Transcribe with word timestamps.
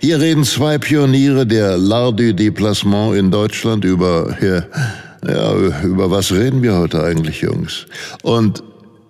Hier 0.00 0.20
reden 0.20 0.44
zwei 0.44 0.78
Pioniere 0.78 1.46
der 1.46 1.76
L'Art 1.76 2.16
du 2.16 2.34
Déplacement 2.34 3.16
in 3.16 3.30
Deutschland 3.30 3.84
über, 3.84 4.36
ja, 4.40 4.64
ja, 5.26 5.82
über 5.82 6.10
was 6.10 6.32
reden 6.32 6.62
wir 6.62 6.76
heute 6.76 7.02
eigentlich, 7.02 7.40
Jungs? 7.40 7.86
Und 8.22 8.62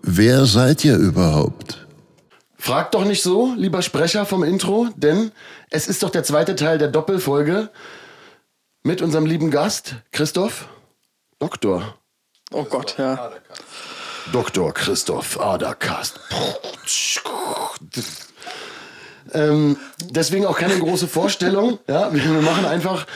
wer 0.03 0.47
seid 0.47 0.85
ihr 0.85 0.97
überhaupt? 0.97 1.87
Frag 2.57 2.93
doch 2.93 3.05
nicht 3.05 3.23
so, 3.23 3.55
lieber 3.57 3.83
Sprecher 3.83 4.25
vom 4.25 4.45
Intro, 4.45 4.89
denn 4.97 5.33
es 5.71 5.89
ist 5.89 6.03
doch 6.03 6.11
der 6.11 6.23
zweite 6.23 6.55
Teil 6.55 6.79
der 6.79 6.89
Doppelfolge 6.89 7.71
mit 8.85 9.03
unserem 9.03 9.27
lieben 9.27 9.51
Gast, 9.51 9.97
Christoph 10.13 10.69
Doktor. 11.39 11.97
Oh 12.53 12.65
Gott, 12.65 12.97
ja. 12.99 13.33
Dr. 14.31 14.73
Christoph 14.73 15.41
Aderkast. 15.41 16.21
Ähm, 19.33 19.77
deswegen 20.11 20.47
auch 20.47 20.59
keine 20.59 20.79
große 20.79 21.09
Vorstellung. 21.09 21.79
Ja, 21.89 22.13
wir 22.13 22.23
machen 22.43 22.65
einfach 22.65 23.07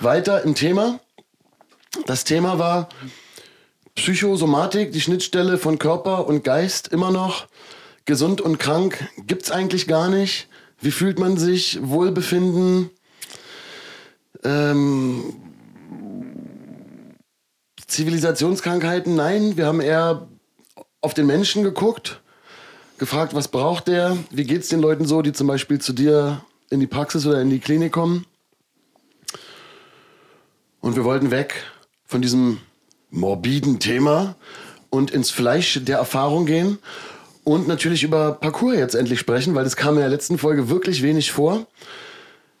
weiter 0.00 0.42
im 0.42 0.54
Thema. 0.54 1.00
Das 2.06 2.24
Thema 2.24 2.58
war 2.58 2.88
Psychosomatik, 3.94 4.92
die 4.92 5.00
Schnittstelle 5.00 5.58
von 5.58 5.78
Körper 5.78 6.26
und 6.26 6.44
Geist 6.44 6.88
immer 6.88 7.10
noch. 7.10 7.46
Gesund 8.04 8.40
und 8.40 8.58
krank 8.58 9.08
gibt's 9.26 9.50
eigentlich 9.50 9.86
gar 9.86 10.08
nicht. 10.08 10.48
Wie 10.80 10.90
fühlt 10.90 11.18
man 11.18 11.36
sich? 11.36 11.78
Wohlbefinden? 11.82 12.90
Ähm, 14.42 15.34
Zivilisationskrankheiten? 17.86 19.14
Nein, 19.14 19.56
wir 19.56 19.66
haben 19.66 19.80
eher 19.80 20.28
auf 21.00 21.14
den 21.14 21.26
Menschen 21.26 21.62
geguckt, 21.62 22.20
gefragt, 23.00 23.34
was 23.34 23.48
braucht 23.48 23.88
der? 23.88 24.16
Wie 24.30 24.44
geht's 24.44 24.68
den 24.68 24.78
Leuten 24.78 25.06
so, 25.06 25.22
die 25.22 25.32
zum 25.32 25.46
Beispiel 25.46 25.80
zu 25.80 25.94
dir 25.94 26.44
in 26.68 26.80
die 26.80 26.86
Praxis 26.86 27.26
oder 27.26 27.40
in 27.40 27.48
die 27.48 27.58
Klinik 27.58 27.92
kommen? 27.92 28.26
Und 30.80 30.96
wir 30.96 31.04
wollten 31.04 31.30
weg 31.30 31.64
von 32.04 32.20
diesem 32.20 32.60
morbiden 33.08 33.80
Thema 33.80 34.36
und 34.90 35.10
ins 35.10 35.30
Fleisch 35.30 35.80
der 35.82 35.96
Erfahrung 35.96 36.44
gehen 36.44 36.78
und 37.42 37.66
natürlich 37.66 38.02
über 38.02 38.32
Parcours 38.32 38.76
jetzt 38.76 38.94
endlich 38.94 39.18
sprechen, 39.18 39.54
weil 39.54 39.64
das 39.64 39.76
kam 39.76 39.94
in 39.94 40.00
der 40.00 40.10
letzten 40.10 40.36
Folge 40.36 40.68
wirklich 40.68 41.02
wenig 41.02 41.32
vor. 41.32 41.66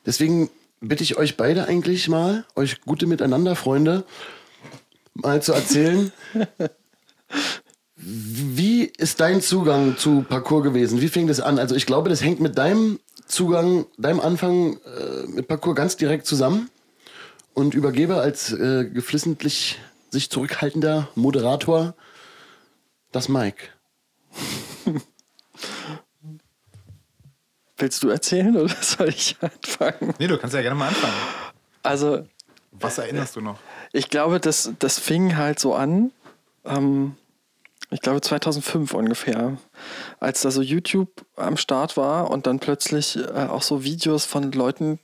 Deswegen 0.06 0.48
bitte 0.80 1.04
ich 1.04 1.18
euch 1.18 1.36
beide 1.36 1.66
eigentlich 1.66 2.08
mal, 2.08 2.46
euch 2.56 2.80
gute 2.80 3.06
Miteinander, 3.06 3.56
Freunde, 3.56 4.04
mal 5.12 5.42
zu 5.42 5.52
erzählen, 5.52 6.12
wie 8.02 8.84
ist 8.84 9.20
dein 9.20 9.42
Zugang 9.42 9.98
zu 9.98 10.22
Parcours 10.22 10.64
gewesen? 10.64 11.00
Wie 11.02 11.08
fing 11.08 11.26
das 11.26 11.40
an? 11.40 11.58
Also 11.58 11.74
ich 11.74 11.84
glaube, 11.84 12.08
das 12.08 12.22
hängt 12.22 12.40
mit 12.40 12.56
deinem 12.56 12.98
Zugang, 13.26 13.84
deinem 13.98 14.20
Anfang 14.20 14.78
äh, 14.78 15.26
mit 15.26 15.48
Parcours 15.48 15.76
ganz 15.76 15.96
direkt 15.96 16.26
zusammen 16.26 16.70
und 17.52 17.74
übergebe 17.74 18.16
als 18.16 18.52
äh, 18.52 18.86
geflissentlich 18.86 19.78
sich 20.10 20.30
zurückhaltender 20.30 21.08
Moderator 21.14 21.94
das 23.12 23.28
Mike. 23.28 23.64
Willst 27.76 28.02
du 28.02 28.08
erzählen 28.08 28.56
oder 28.56 28.74
soll 28.80 29.08
ich 29.10 29.36
anfangen? 29.40 30.14
Nee, 30.18 30.26
du 30.26 30.38
kannst 30.38 30.54
ja 30.54 30.62
gerne 30.62 30.76
mal 30.76 30.88
anfangen. 30.88 31.12
Also, 31.82 32.26
Was 32.72 32.98
erinnerst 32.98 33.36
du 33.36 33.40
noch? 33.40 33.58
ich 33.92 34.08
glaube, 34.08 34.40
das, 34.40 34.72
das 34.78 34.98
fing 34.98 35.36
halt 35.36 35.58
so 35.58 35.74
an, 35.74 36.12
ähm, 36.64 37.16
ich 37.90 38.00
glaube 38.00 38.20
2005 38.20 38.94
ungefähr, 38.94 39.58
als 40.20 40.42
da 40.42 40.50
so 40.50 40.62
YouTube 40.62 41.26
am 41.36 41.56
Start 41.56 41.96
war 41.96 42.30
und 42.30 42.46
dann 42.46 42.60
plötzlich 42.60 43.16
äh, 43.16 43.46
auch 43.48 43.62
so 43.62 43.84
Videos 43.84 44.24
von 44.24 44.52
Leuten 44.52 45.00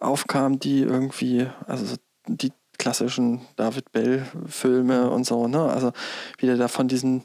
aufkamen, 0.00 0.58
die 0.58 0.80
irgendwie, 0.80 1.46
also 1.66 1.84
so 1.84 1.96
die 2.26 2.52
klassischen 2.78 3.42
David 3.56 3.92
Bell-Filme 3.92 5.10
und 5.10 5.24
so, 5.24 5.46
ne? 5.46 5.62
Also 5.62 5.92
wie 6.38 6.46
der 6.46 6.56
da 6.56 6.66
von 6.66 6.88
diesem, 6.88 7.22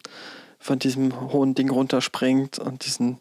von 0.60 0.78
diesem 0.78 1.32
hohen 1.32 1.56
Ding 1.56 1.72
runterspringt 1.72 2.60
und 2.60 2.86
diesen, 2.86 3.20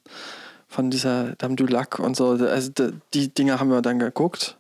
von 0.68 0.90
dieser 0.90 1.36
Dame 1.36 1.56
du 1.56 1.64
Lac 1.64 1.98
und 1.98 2.16
so. 2.16 2.30
Also 2.30 2.70
die 3.14 3.32
Dinge 3.32 3.58
haben 3.58 3.70
wir 3.70 3.80
dann 3.80 3.98
geguckt 3.98 4.55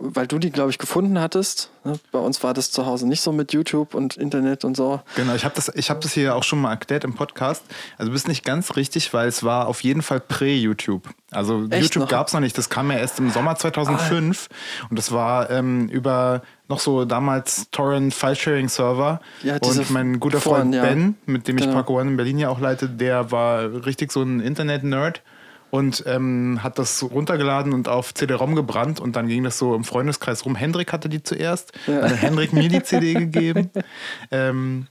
weil 0.00 0.26
du 0.26 0.38
die, 0.38 0.50
glaube 0.50 0.70
ich, 0.70 0.78
gefunden 0.78 1.20
hattest. 1.20 1.70
ne? 1.84 1.98
Bei 2.12 2.18
uns 2.18 2.42
war 2.42 2.54
das 2.54 2.70
zu 2.70 2.86
Hause 2.86 3.06
nicht 3.08 3.20
so 3.20 3.32
mit 3.32 3.52
YouTube 3.52 3.94
und 3.94 4.16
Internet 4.16 4.64
und 4.64 4.76
so. 4.76 5.00
Genau, 5.16 5.34
ich 5.34 5.44
habe 5.44 5.54
das, 5.56 5.70
ich 5.74 5.90
hab 5.90 6.00
das 6.00 6.12
hier 6.12 6.36
auch 6.36 6.44
schon 6.44 6.60
mal 6.60 6.70
erklärt 6.70 7.04
im 7.04 7.14
Podcast. 7.14 7.64
Also 7.96 8.10
du 8.10 8.12
bist 8.12 8.28
nicht 8.28 8.44
ganz 8.44 8.76
richtig, 8.76 9.12
weil 9.12 9.28
es 9.28 9.42
war 9.42 9.66
auf 9.66 9.82
jeden 9.82 10.02
Fall 10.02 10.20
prä-YouTube. 10.20 11.08
Also 11.30 11.66
Echt 11.70 11.82
YouTube 11.94 12.08
gab 12.08 12.28
es 12.28 12.32
noch 12.32 12.40
nicht. 12.40 12.56
Das 12.56 12.70
kam 12.70 12.90
ja 12.90 12.98
erst 12.98 13.18
im 13.18 13.30
Sommer 13.30 13.56
2005. 13.56 14.48
Und 14.88 14.98
das 14.98 15.12
war 15.12 15.50
ähm, 15.50 15.88
über 15.88 16.42
noch 16.68 16.80
so 16.80 17.04
damals 17.04 17.68
Torrent 17.70 18.14
File-Sharing-Server. 18.14 19.20
Ja, 19.42 19.58
diese 19.58 19.80
und 19.80 19.90
mein 19.90 20.20
guter 20.20 20.40
Foren, 20.40 20.72
Freund 20.72 20.74
ja. 20.74 20.82
Ben, 20.82 21.16
mit 21.26 21.48
dem 21.48 21.56
ich 21.58 21.64
Genau. 21.64 21.74
Parkour 21.74 22.00
One 22.00 22.10
in 22.10 22.16
Berlin 22.16 22.38
ja 22.38 22.48
auch 22.50 22.60
leite, 22.60 22.88
der 22.88 23.30
war 23.30 23.84
richtig 23.86 24.12
so 24.12 24.22
ein 24.22 24.40
Internet-Nerd. 24.40 25.22
Und 25.70 26.02
ähm, 26.06 26.60
hat 26.62 26.78
das 26.78 27.02
runtergeladen 27.02 27.74
und 27.74 27.88
auf 27.88 28.14
CD-ROM 28.14 28.54
gebrannt 28.54 29.00
und 29.00 29.16
dann 29.16 29.28
ging 29.28 29.44
das 29.44 29.58
so 29.58 29.74
im 29.74 29.84
Freundeskreis 29.84 30.44
rum. 30.46 30.56
Hendrik 30.56 30.92
hatte 30.92 31.08
die 31.10 31.22
zuerst, 31.22 31.72
Ja. 31.86 32.00
dann 32.00 32.10
hat 32.12 32.22
Hendrik 32.22 32.52
mir 32.54 32.68
die 32.68 32.82
CD 32.82 33.14
gegeben. 33.14 33.70
Ähm, 34.30 34.86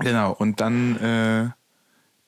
Genau, 0.00 0.32
und 0.32 0.60
dann, 0.60 0.96
äh, 0.96 1.50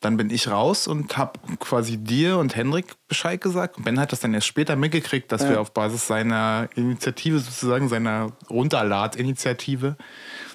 dann 0.01 0.17
bin 0.17 0.31
ich 0.31 0.49
raus 0.49 0.87
und 0.87 1.17
habe 1.17 1.41
quasi 1.59 1.97
dir 1.99 2.39
und 2.39 2.55
Hendrik 2.55 2.95
Bescheid 3.09 3.41
gesagt. 3.41 3.77
Und 3.77 3.83
Ben 3.85 3.99
hat 3.99 4.13
das 4.13 4.21
dann 4.21 4.33
erst 4.35 4.47
später 4.47 4.77
mitgekriegt, 4.77 5.33
dass 5.33 5.43
Ja. 5.43 5.51
wir 5.51 5.61
auf 5.61 5.73
Basis 5.75 6.07
seiner 6.07 6.69
Initiative, 6.77 7.41
sozusagen 7.41 7.89
seiner 7.89 8.31
Runterlad-Initiative, 8.51 9.97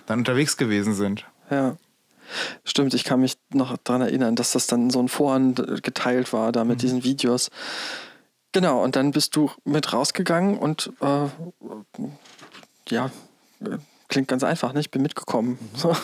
dann 0.06 0.20
unterwegs 0.20 0.56
gewesen 0.58 0.94
sind. 0.94 1.26
Ja. 1.52 1.76
Stimmt, 2.64 2.94
ich 2.94 3.04
kann 3.04 3.22
mich 3.22 3.38
noch 3.54 3.76
daran 3.84 4.02
erinnern, 4.02 4.36
dass 4.36 4.52
das 4.52 4.68
dann 4.68 4.90
so 4.90 5.00
ein 5.00 5.10
Foren 5.10 5.56
geteilt 5.56 6.34
war, 6.34 6.52
da 6.52 6.64
mit 6.64 6.82
diesen 6.82 7.04
Videos. 7.04 7.50
Genau, 8.52 8.84
und 8.84 8.96
dann 8.96 9.12
bist 9.12 9.36
du 9.36 9.52
mit 9.64 9.94
rausgegangen 9.94 10.58
und 10.58 10.92
äh, 11.02 11.28
ja, 12.90 13.12
klingt 14.08 14.28
ganz 14.28 14.44
einfach, 14.44 14.74
ne? 14.74 14.80
Ich 14.80 14.92
bin 14.92 15.02
mitgekommen. 15.04 15.60
So. 15.76 15.90
Und 15.90 15.98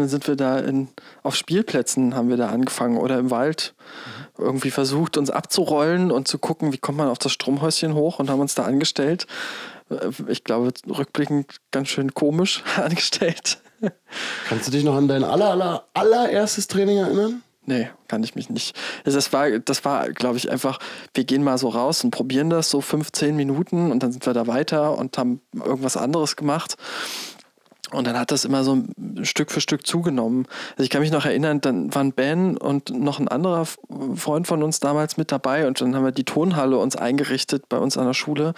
dann 0.00 0.08
sind 0.08 0.28
wir 0.28 0.36
da 0.36 0.58
in, 0.58 0.88
auf 1.22 1.34
Spielplätzen 1.34 2.14
haben 2.14 2.28
wir 2.28 2.36
da 2.36 2.48
angefangen 2.48 2.98
oder 2.98 3.18
im 3.18 3.30
Wald 3.30 3.74
irgendwie 4.38 4.70
versucht, 4.70 5.16
uns 5.16 5.30
abzurollen 5.30 6.10
und 6.10 6.28
zu 6.28 6.38
gucken, 6.38 6.72
wie 6.72 6.78
kommt 6.78 6.98
man 6.98 7.08
auf 7.08 7.18
das 7.18 7.32
Stromhäuschen 7.32 7.94
hoch 7.94 8.18
und 8.18 8.30
haben 8.30 8.40
uns 8.40 8.54
da 8.54 8.64
angestellt. 8.64 9.26
Äh, 9.90 10.10
Ich 10.28 10.44
glaube, 10.44 10.72
rückblickend 10.86 11.56
ganz 11.70 11.88
schön 11.88 12.14
komisch 12.14 12.62
angestellt. 12.76 13.61
Kannst 14.48 14.68
du 14.68 14.72
dich 14.72 14.84
noch 14.84 14.94
an 14.94 15.08
dein 15.08 15.24
aller, 15.24 15.50
aller, 15.50 15.84
allererstes 15.94 16.68
Training 16.68 16.98
erinnern? 16.98 17.42
Nee, 17.64 17.88
kann 18.08 18.24
ich 18.24 18.34
mich 18.34 18.50
nicht. 18.50 18.76
Das 19.04 19.32
war, 19.32 19.58
das 19.60 19.84
war, 19.84 20.10
glaube 20.10 20.36
ich, 20.36 20.50
einfach, 20.50 20.80
wir 21.14 21.24
gehen 21.24 21.44
mal 21.44 21.58
so 21.58 21.68
raus 21.68 22.02
und 22.02 22.10
probieren 22.10 22.50
das 22.50 22.70
so 22.70 22.80
15 22.80 23.36
Minuten 23.36 23.92
und 23.92 24.02
dann 24.02 24.10
sind 24.10 24.26
wir 24.26 24.32
da 24.32 24.48
weiter 24.48 24.98
und 24.98 25.16
haben 25.16 25.40
irgendwas 25.54 25.96
anderes 25.96 26.34
gemacht. 26.34 26.76
Und 27.92 28.06
dann 28.06 28.18
hat 28.18 28.30
das 28.30 28.44
immer 28.44 28.64
so 28.64 28.82
Stück 29.22 29.52
für 29.52 29.60
Stück 29.60 29.86
zugenommen. 29.86 30.46
Also 30.72 30.82
ich 30.82 30.90
kann 30.90 31.02
mich 31.02 31.12
noch 31.12 31.26
erinnern, 31.26 31.60
dann 31.60 31.94
waren 31.94 32.12
Ben 32.12 32.56
und 32.56 32.90
noch 32.90 33.20
ein 33.20 33.28
anderer 33.28 33.66
Freund 34.16 34.46
von 34.46 34.62
uns 34.62 34.80
damals 34.80 35.16
mit 35.16 35.30
dabei 35.30 35.66
und 35.66 35.80
dann 35.80 35.94
haben 35.94 36.04
wir 36.04 36.12
die 36.12 36.24
Tonhalle 36.24 36.78
uns 36.78 36.96
eingerichtet 36.96 37.68
bei 37.68 37.76
uns 37.76 37.96
an 37.96 38.06
der 38.06 38.14
Schule 38.14 38.54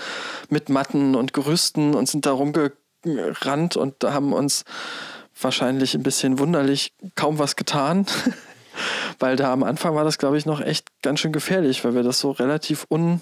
mit 0.49 0.69
Matten 0.69 1.15
und 1.15 1.33
Gerüsten 1.33 1.95
und 1.95 2.09
sind 2.09 2.27
da 2.27 2.33
rumgerannt 2.33 3.77
und 3.77 4.05
haben 4.05 4.33
uns 4.33 4.65
wahrscheinlich 5.41 5.95
ein 5.95 6.03
bisschen 6.03 6.39
wunderlich 6.39 6.93
kaum 7.15 7.39
was 7.39 7.57
getan. 7.57 8.07
Weil 9.19 9.37
da 9.37 9.53
am 9.53 9.63
Anfang 9.63 9.95
war 9.95 10.05
das, 10.05 10.19
glaube 10.19 10.37
ich, 10.37 10.47
noch 10.47 10.61
echt 10.61 10.89
ganz 11.03 11.21
schön 11.21 11.33
gefährlich, 11.33 11.85
weil 11.85 11.95
wir 11.95 12.03
das 12.03 12.19
so 12.19 12.33
relativ 12.33 12.87
un, 12.91 13.21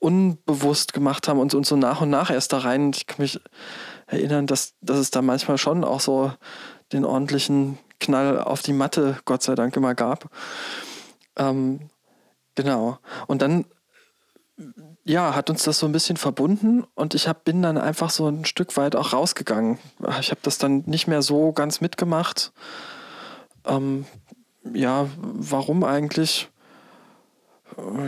unbewusst 0.00 0.92
gemacht 0.92 1.28
haben 1.28 1.38
und 1.38 1.54
uns 1.54 1.68
so 1.68 1.76
nach 1.76 2.00
und 2.00 2.10
nach 2.10 2.30
erst 2.30 2.52
da 2.52 2.58
rein. 2.58 2.90
Ich 2.94 3.06
kann 3.06 3.22
mich 3.22 3.40
erinnern, 4.06 4.48
dass, 4.48 4.74
dass 4.80 4.98
es 4.98 5.12
da 5.12 5.22
manchmal 5.22 5.58
schon 5.58 5.84
auch 5.84 6.00
so 6.00 6.32
den 6.92 7.04
ordentlichen 7.04 7.78
Knall 8.00 8.40
auf 8.40 8.62
die 8.62 8.72
Matte, 8.72 9.18
Gott 9.24 9.42
sei 9.42 9.54
Dank, 9.54 9.76
immer 9.76 9.94
gab. 9.94 10.28
Ähm, 11.36 11.88
genau. 12.56 12.98
Und 13.26 13.42
dann 13.42 13.64
ja, 15.08 15.36
hat 15.36 15.50
uns 15.50 15.62
das 15.62 15.78
so 15.78 15.86
ein 15.86 15.92
bisschen 15.92 16.16
verbunden 16.16 16.84
und 16.96 17.14
ich 17.14 17.28
hab, 17.28 17.44
bin 17.44 17.62
dann 17.62 17.78
einfach 17.78 18.10
so 18.10 18.26
ein 18.26 18.44
Stück 18.44 18.76
weit 18.76 18.96
auch 18.96 19.12
rausgegangen. 19.12 19.78
Ich 20.18 20.32
habe 20.32 20.40
das 20.42 20.58
dann 20.58 20.82
nicht 20.86 21.06
mehr 21.06 21.22
so 21.22 21.52
ganz 21.52 21.80
mitgemacht. 21.80 22.52
Ähm, 23.64 24.04
ja, 24.74 25.06
warum 25.16 25.84
eigentlich? 25.84 26.48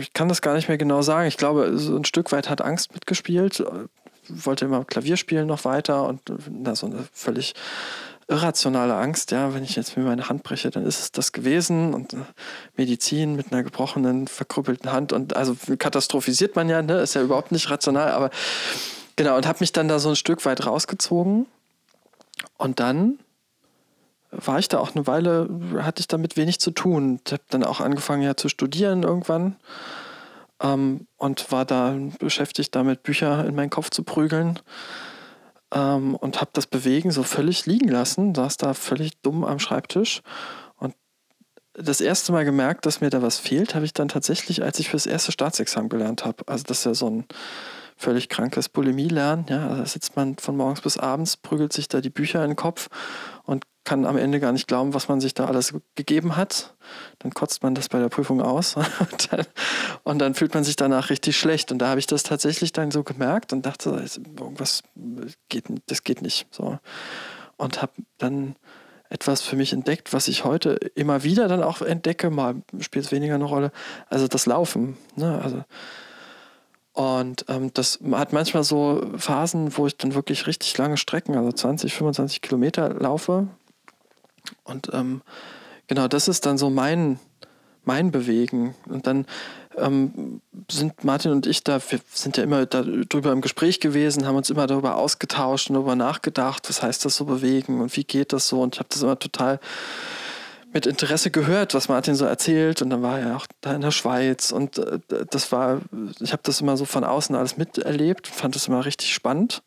Ich 0.01 0.11
kann 0.11 0.27
das 0.27 0.41
gar 0.41 0.55
nicht 0.55 0.67
mehr 0.67 0.77
genau 0.77 1.01
sagen. 1.01 1.29
Ich 1.29 1.37
glaube, 1.37 1.77
so 1.77 1.95
ein 1.95 2.03
Stück 2.03 2.33
weit 2.33 2.49
hat 2.49 2.61
Angst 2.61 2.93
mitgespielt. 2.93 3.63
Wollte 4.27 4.65
immer 4.65 4.83
Klavier 4.83 5.15
spielen 5.15 5.47
noch 5.47 5.63
weiter 5.63 6.05
und 6.05 6.21
na, 6.49 6.75
so 6.75 6.87
eine 6.87 7.05
völlig 7.13 7.53
irrationale 8.29 8.95
Angst, 8.95 9.31
ja, 9.31 9.53
wenn 9.53 9.63
ich 9.63 9.75
jetzt 9.75 9.97
mir 9.97 10.03
meine 10.03 10.29
Hand 10.29 10.43
breche, 10.43 10.69
dann 10.69 10.85
ist 10.85 10.99
es 10.99 11.11
das 11.11 11.31
gewesen 11.31 11.93
und 11.95 12.13
äh, 12.13 12.17
Medizin 12.77 13.35
mit 13.35 13.51
einer 13.51 13.63
gebrochenen, 13.63 14.27
verkrüppelten 14.27 14.91
Hand 14.91 15.13
und 15.13 15.35
also 15.35 15.55
katastrophisiert 15.77 16.55
man 16.55 16.69
ja, 16.69 16.81
ne, 16.81 17.01
ist 17.01 17.15
ja 17.15 17.23
überhaupt 17.23 17.51
nicht 17.51 17.71
rational, 17.71 18.11
aber 18.11 18.29
genau, 19.15 19.35
und 19.35 19.47
habe 19.47 19.57
mich 19.61 19.73
dann 19.73 19.87
da 19.87 19.97
so 19.97 20.09
ein 20.09 20.15
Stück 20.15 20.45
weit 20.45 20.65
rausgezogen 20.65 21.47
und 22.57 22.79
dann 22.79 23.17
war 24.31 24.59
ich 24.59 24.67
da 24.67 24.77
auch 24.77 24.95
eine 24.95 25.07
Weile, 25.07 25.49
hatte 25.79 26.01
ich 26.01 26.07
damit 26.07 26.37
wenig 26.37 26.59
zu 26.59 26.69
tun. 26.69 27.19
Ich 27.25 27.33
habe 27.33 27.41
dann 27.49 27.63
auch 27.63 27.81
angefangen 27.81 28.21
ja 28.21 28.37
zu 28.37 28.47
studieren 28.47 29.01
irgendwann 29.01 29.55
ähm, 30.61 31.07
und 31.17 31.51
war 31.51 31.65
da 31.65 31.95
beschäftigt 32.19 32.75
damit, 32.75 33.01
Bücher 33.01 33.43
in 33.47 33.55
meinen 33.55 33.71
Kopf 33.71 33.89
zu 33.89 34.03
prügeln 34.03 34.59
ähm, 35.73 36.15
und 36.15 36.41
habe 36.41 36.51
das 36.53 36.67
Bewegen 36.67 37.11
so 37.11 37.23
völlig 37.23 37.65
liegen 37.65 37.89
lassen, 37.89 38.33
saß 38.35 38.57
da 38.57 38.73
völlig 38.73 39.21
dumm 39.21 39.43
am 39.43 39.59
Schreibtisch 39.59 40.21
und 40.77 40.95
das 41.73 42.01
erste 42.01 42.31
Mal 42.31 42.45
gemerkt, 42.45 42.85
dass 42.85 43.01
mir 43.01 43.09
da 43.09 43.21
was 43.21 43.37
fehlt, 43.37 43.75
habe 43.75 43.85
ich 43.85 43.93
dann 43.93 44.07
tatsächlich, 44.07 44.63
als 44.63 44.79
ich 44.79 44.89
fürs 44.89 45.05
erste 45.05 45.31
Staatsexamen 45.31 45.89
gelernt 45.89 46.25
habe. 46.25 46.43
Also 46.47 46.63
das 46.65 46.79
ist 46.79 46.85
ja 46.85 46.93
so 46.93 47.09
ein 47.09 47.25
völlig 47.99 48.29
krankes 48.29 48.69
Bulimie-Lernen. 48.69 49.45
Ja, 49.49 49.75
da 49.75 49.85
sitzt 49.85 50.15
man 50.15 50.37
von 50.37 50.55
morgens 50.55 50.81
bis 50.81 50.97
abends, 50.97 51.35
prügelt 51.35 51.73
sich 51.73 51.89
da 51.89 51.99
die 51.99 52.09
Bücher 52.09 52.41
in 52.43 52.51
den 52.51 52.55
Kopf 52.55 52.87
kann 53.89 54.05
am 54.05 54.17
Ende 54.17 54.39
gar 54.39 54.51
nicht 54.51 54.67
glauben, 54.67 54.93
was 54.93 55.07
man 55.07 55.19
sich 55.19 55.33
da 55.33 55.45
alles 55.45 55.73
gegeben 55.95 56.37
hat. 56.37 56.75
Dann 57.17 57.33
kotzt 57.33 57.63
man 57.63 57.73
das 57.73 57.89
bei 57.89 57.97
der 57.97 58.09
Prüfung 58.09 58.39
aus 58.39 58.75
und 58.99 59.33
dann, 59.33 59.45
und 60.03 60.19
dann 60.19 60.35
fühlt 60.35 60.53
man 60.53 60.63
sich 60.63 60.75
danach 60.75 61.09
richtig 61.09 61.39
schlecht. 61.39 61.71
Und 61.71 61.79
da 61.79 61.87
habe 61.87 61.99
ich 61.99 62.05
das 62.05 62.21
tatsächlich 62.21 62.71
dann 62.71 62.91
so 62.91 63.03
gemerkt 63.03 63.51
und 63.51 63.65
dachte, 63.65 63.89
irgendwas 64.39 64.83
geht, 65.49 65.65
das 65.87 66.03
geht 66.03 66.21
nicht. 66.21 66.45
So. 66.51 66.77
Und 67.57 67.81
habe 67.81 67.93
dann 68.19 68.55
etwas 69.09 69.41
für 69.41 69.55
mich 69.55 69.73
entdeckt, 69.73 70.13
was 70.13 70.27
ich 70.27 70.45
heute 70.45 70.73
immer 70.93 71.23
wieder 71.23 71.47
dann 71.47 71.63
auch 71.63 71.81
entdecke, 71.81 72.29
mal 72.29 72.61
spielt 72.79 73.05
es 73.05 73.11
weniger 73.11 73.33
eine 73.33 73.45
Rolle, 73.45 73.71
also 74.07 74.27
das 74.27 74.45
Laufen. 74.45 74.97
Ne? 75.15 75.41
Also, 75.43 75.63
und 76.93 77.45
ähm, 77.47 77.71
das 77.73 77.99
hat 78.11 78.33
manchmal 78.33 78.63
so 78.63 79.01
Phasen, 79.15 79.75
wo 79.77 79.87
ich 79.87 79.97
dann 79.97 80.13
wirklich 80.13 80.45
richtig 80.45 80.77
lange 80.77 80.97
Strecken, 80.97 81.35
also 81.35 81.51
20, 81.51 81.93
25 81.93 82.41
Kilometer 82.41 82.93
laufe, 82.93 83.47
und 84.63 84.89
ähm, 84.93 85.21
genau, 85.87 86.07
das 86.07 86.27
ist 86.27 86.45
dann 86.45 86.57
so 86.57 86.69
mein, 86.69 87.19
mein 87.83 88.11
Bewegen. 88.11 88.75
Und 88.87 89.07
dann 89.07 89.25
ähm, 89.77 90.41
sind 90.69 91.03
Martin 91.03 91.31
und 91.31 91.47
ich 91.47 91.63
da, 91.63 91.79
wir 91.89 91.99
sind 92.13 92.37
ja 92.37 92.43
immer 92.43 92.65
darüber 92.65 93.31
im 93.31 93.41
Gespräch 93.41 93.79
gewesen, 93.79 94.25
haben 94.25 94.35
uns 94.35 94.49
immer 94.49 94.67
darüber 94.67 94.95
ausgetauscht 94.95 95.69
und 95.69 95.75
darüber 95.75 95.95
nachgedacht, 95.95 96.69
was 96.69 96.81
heißt 96.81 97.05
das 97.05 97.15
so 97.15 97.25
bewegen 97.25 97.81
und 97.81 97.95
wie 97.95 98.03
geht 98.03 98.33
das 98.33 98.47
so. 98.47 98.61
Und 98.61 98.75
ich 98.75 98.79
habe 98.79 98.89
das 98.89 99.01
immer 99.01 99.17
total 99.19 99.59
mit 100.71 100.85
Interesse 100.85 101.31
gehört, 101.31 101.73
was 101.73 101.89
Martin 101.89 102.15
so 102.15 102.25
erzählt. 102.25 102.81
Und 102.81 102.91
dann 102.91 103.01
war 103.01 103.19
er 103.19 103.35
auch 103.35 103.47
da 103.61 103.73
in 103.73 103.81
der 103.81 103.91
Schweiz. 103.91 104.51
Und 104.51 104.77
äh, 104.77 104.99
das 105.29 105.51
war, 105.51 105.81
ich 106.19 106.31
habe 106.31 106.43
das 106.43 106.61
immer 106.61 106.77
so 106.77 106.85
von 106.85 107.03
außen 107.03 107.35
alles 107.35 107.57
miterlebt, 107.57 108.27
fand 108.27 108.55
das 108.55 108.67
immer 108.67 108.85
richtig 108.85 109.13
spannend. 109.13 109.63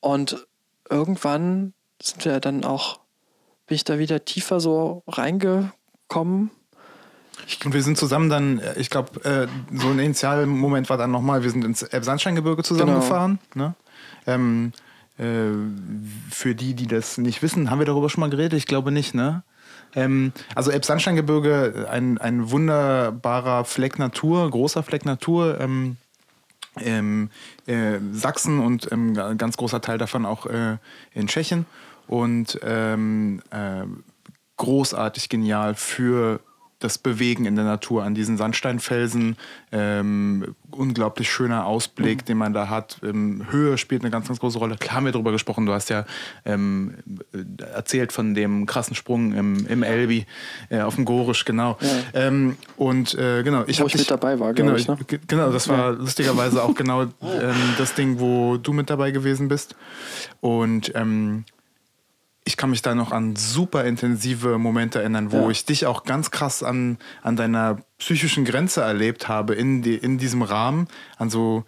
Und 0.00 0.46
irgendwann 0.88 1.72
sind 2.02 2.24
wir 2.24 2.40
dann 2.40 2.64
auch 2.64 3.00
bin 3.70 3.76
ich 3.76 3.84
da 3.84 4.00
wieder 4.00 4.24
tiefer 4.24 4.58
so 4.58 5.04
reingekommen. 5.06 6.50
Ich, 7.46 7.60
wir 7.64 7.82
sind 7.84 7.96
zusammen 7.96 8.28
dann, 8.28 8.58
äh, 8.58 8.74
ich 8.76 8.90
glaube, 8.90 9.24
äh, 9.24 9.46
so 9.72 9.90
ein 9.90 10.00
Initialmoment 10.00 10.90
war 10.90 10.98
dann 10.98 11.12
nochmal, 11.12 11.44
wir 11.44 11.50
sind 11.50 11.64
ins 11.64 11.84
Elbsandsteingebirge 11.84 12.64
zusammengefahren. 12.64 13.38
Genau. 13.52 13.66
Ne? 13.66 13.74
Ähm, 14.26 14.72
äh, 15.18 16.32
für 16.32 16.56
die, 16.56 16.74
die 16.74 16.88
das 16.88 17.16
nicht 17.16 17.42
wissen, 17.42 17.70
haben 17.70 17.78
wir 17.78 17.86
darüber 17.86 18.10
schon 18.10 18.22
mal 18.22 18.30
geredet? 18.30 18.54
Ich 18.54 18.66
glaube 18.66 18.90
nicht, 18.90 19.14
ne? 19.14 19.44
Ähm, 19.94 20.32
also 20.56 20.72
Elbsandsteingebirge, 20.72 21.86
ein, 21.88 22.18
ein 22.18 22.50
wunderbarer 22.50 23.64
Fleck 23.64 24.00
Natur, 24.00 24.50
großer 24.50 24.82
Fleck 24.82 25.04
Natur. 25.04 25.60
Ähm, 25.60 25.96
ähm, 26.80 27.30
äh, 27.66 27.98
Sachsen 28.12 28.58
und 28.58 28.90
ein 28.90 29.16
ähm, 29.16 29.38
ganz 29.38 29.56
großer 29.56 29.80
Teil 29.80 29.98
davon 29.98 30.26
auch 30.26 30.46
äh, 30.46 30.78
in 31.14 31.28
Tschechien 31.28 31.66
und 32.10 32.58
ähm, 32.64 33.40
äh, 33.52 33.84
großartig 34.56 35.28
genial 35.28 35.76
für 35.76 36.40
das 36.80 36.98
Bewegen 36.98 37.44
in 37.44 37.54
der 37.54 37.64
Natur 37.64 38.02
an 38.02 38.16
diesen 38.16 38.36
Sandsteinfelsen. 38.36 39.36
Ähm, 39.70 40.56
unglaublich 40.72 41.30
schöner 41.30 41.66
Ausblick, 41.66 42.22
mhm. 42.22 42.24
den 42.24 42.38
man 42.38 42.52
da 42.52 42.68
hat. 42.68 42.98
Ähm, 43.04 43.46
Höhe 43.50 43.78
spielt 43.78 44.02
eine 44.02 44.10
ganz, 44.10 44.26
ganz 44.26 44.40
große 44.40 44.58
Rolle. 44.58 44.76
Klar 44.76 44.96
haben 44.96 45.04
wir 45.04 45.12
darüber 45.12 45.30
gesprochen. 45.30 45.66
Du 45.66 45.72
hast 45.72 45.88
ja 45.88 46.04
ähm, 46.44 46.94
erzählt 47.74 48.10
von 48.10 48.34
dem 48.34 48.66
krassen 48.66 48.96
Sprung 48.96 49.32
im, 49.32 49.66
im 49.66 49.84
Elbi 49.84 50.26
äh, 50.68 50.80
auf 50.80 50.96
dem 50.96 51.04
Gorisch, 51.04 51.44
genau. 51.44 51.78
Ja. 51.80 52.26
Ähm, 52.26 52.56
und 52.76 53.14
äh, 53.14 53.44
genau, 53.44 53.62
ich 53.68 53.80
wo 53.80 53.86
ich 53.86 53.92
dich, 53.92 54.00
mit 54.00 54.10
dabei 54.10 54.40
war, 54.40 54.52
genau, 54.52 54.74
ich, 54.74 54.88
ne? 54.88 54.98
genau, 55.28 55.52
das 55.52 55.68
war 55.68 55.78
ja. 55.78 55.88
lustigerweise 55.90 56.60
auch 56.60 56.74
genau 56.74 57.02
ähm, 57.02 57.74
das 57.78 57.94
Ding, 57.94 58.18
wo 58.18 58.56
du 58.56 58.72
mit 58.72 58.90
dabei 58.90 59.12
gewesen 59.12 59.46
bist. 59.46 59.76
Und 60.40 60.90
ähm, 60.96 61.44
ich 62.50 62.56
kann 62.56 62.70
mich 62.70 62.82
da 62.82 62.96
noch 62.96 63.12
an 63.12 63.36
super 63.36 63.84
intensive 63.84 64.58
Momente 64.58 64.98
erinnern, 64.98 65.30
wo 65.30 65.42
ja. 65.42 65.50
ich 65.50 65.64
dich 65.64 65.86
auch 65.86 66.02
ganz 66.02 66.32
krass 66.32 66.64
an, 66.64 66.98
an 67.22 67.36
deiner 67.36 67.78
psychischen 67.98 68.44
Grenze 68.44 68.80
erlebt 68.80 69.28
habe 69.28 69.54
in, 69.54 69.82
die, 69.82 69.94
in 69.94 70.18
diesem 70.18 70.42
Rahmen, 70.42 70.88
an 71.16 71.30
so 71.30 71.64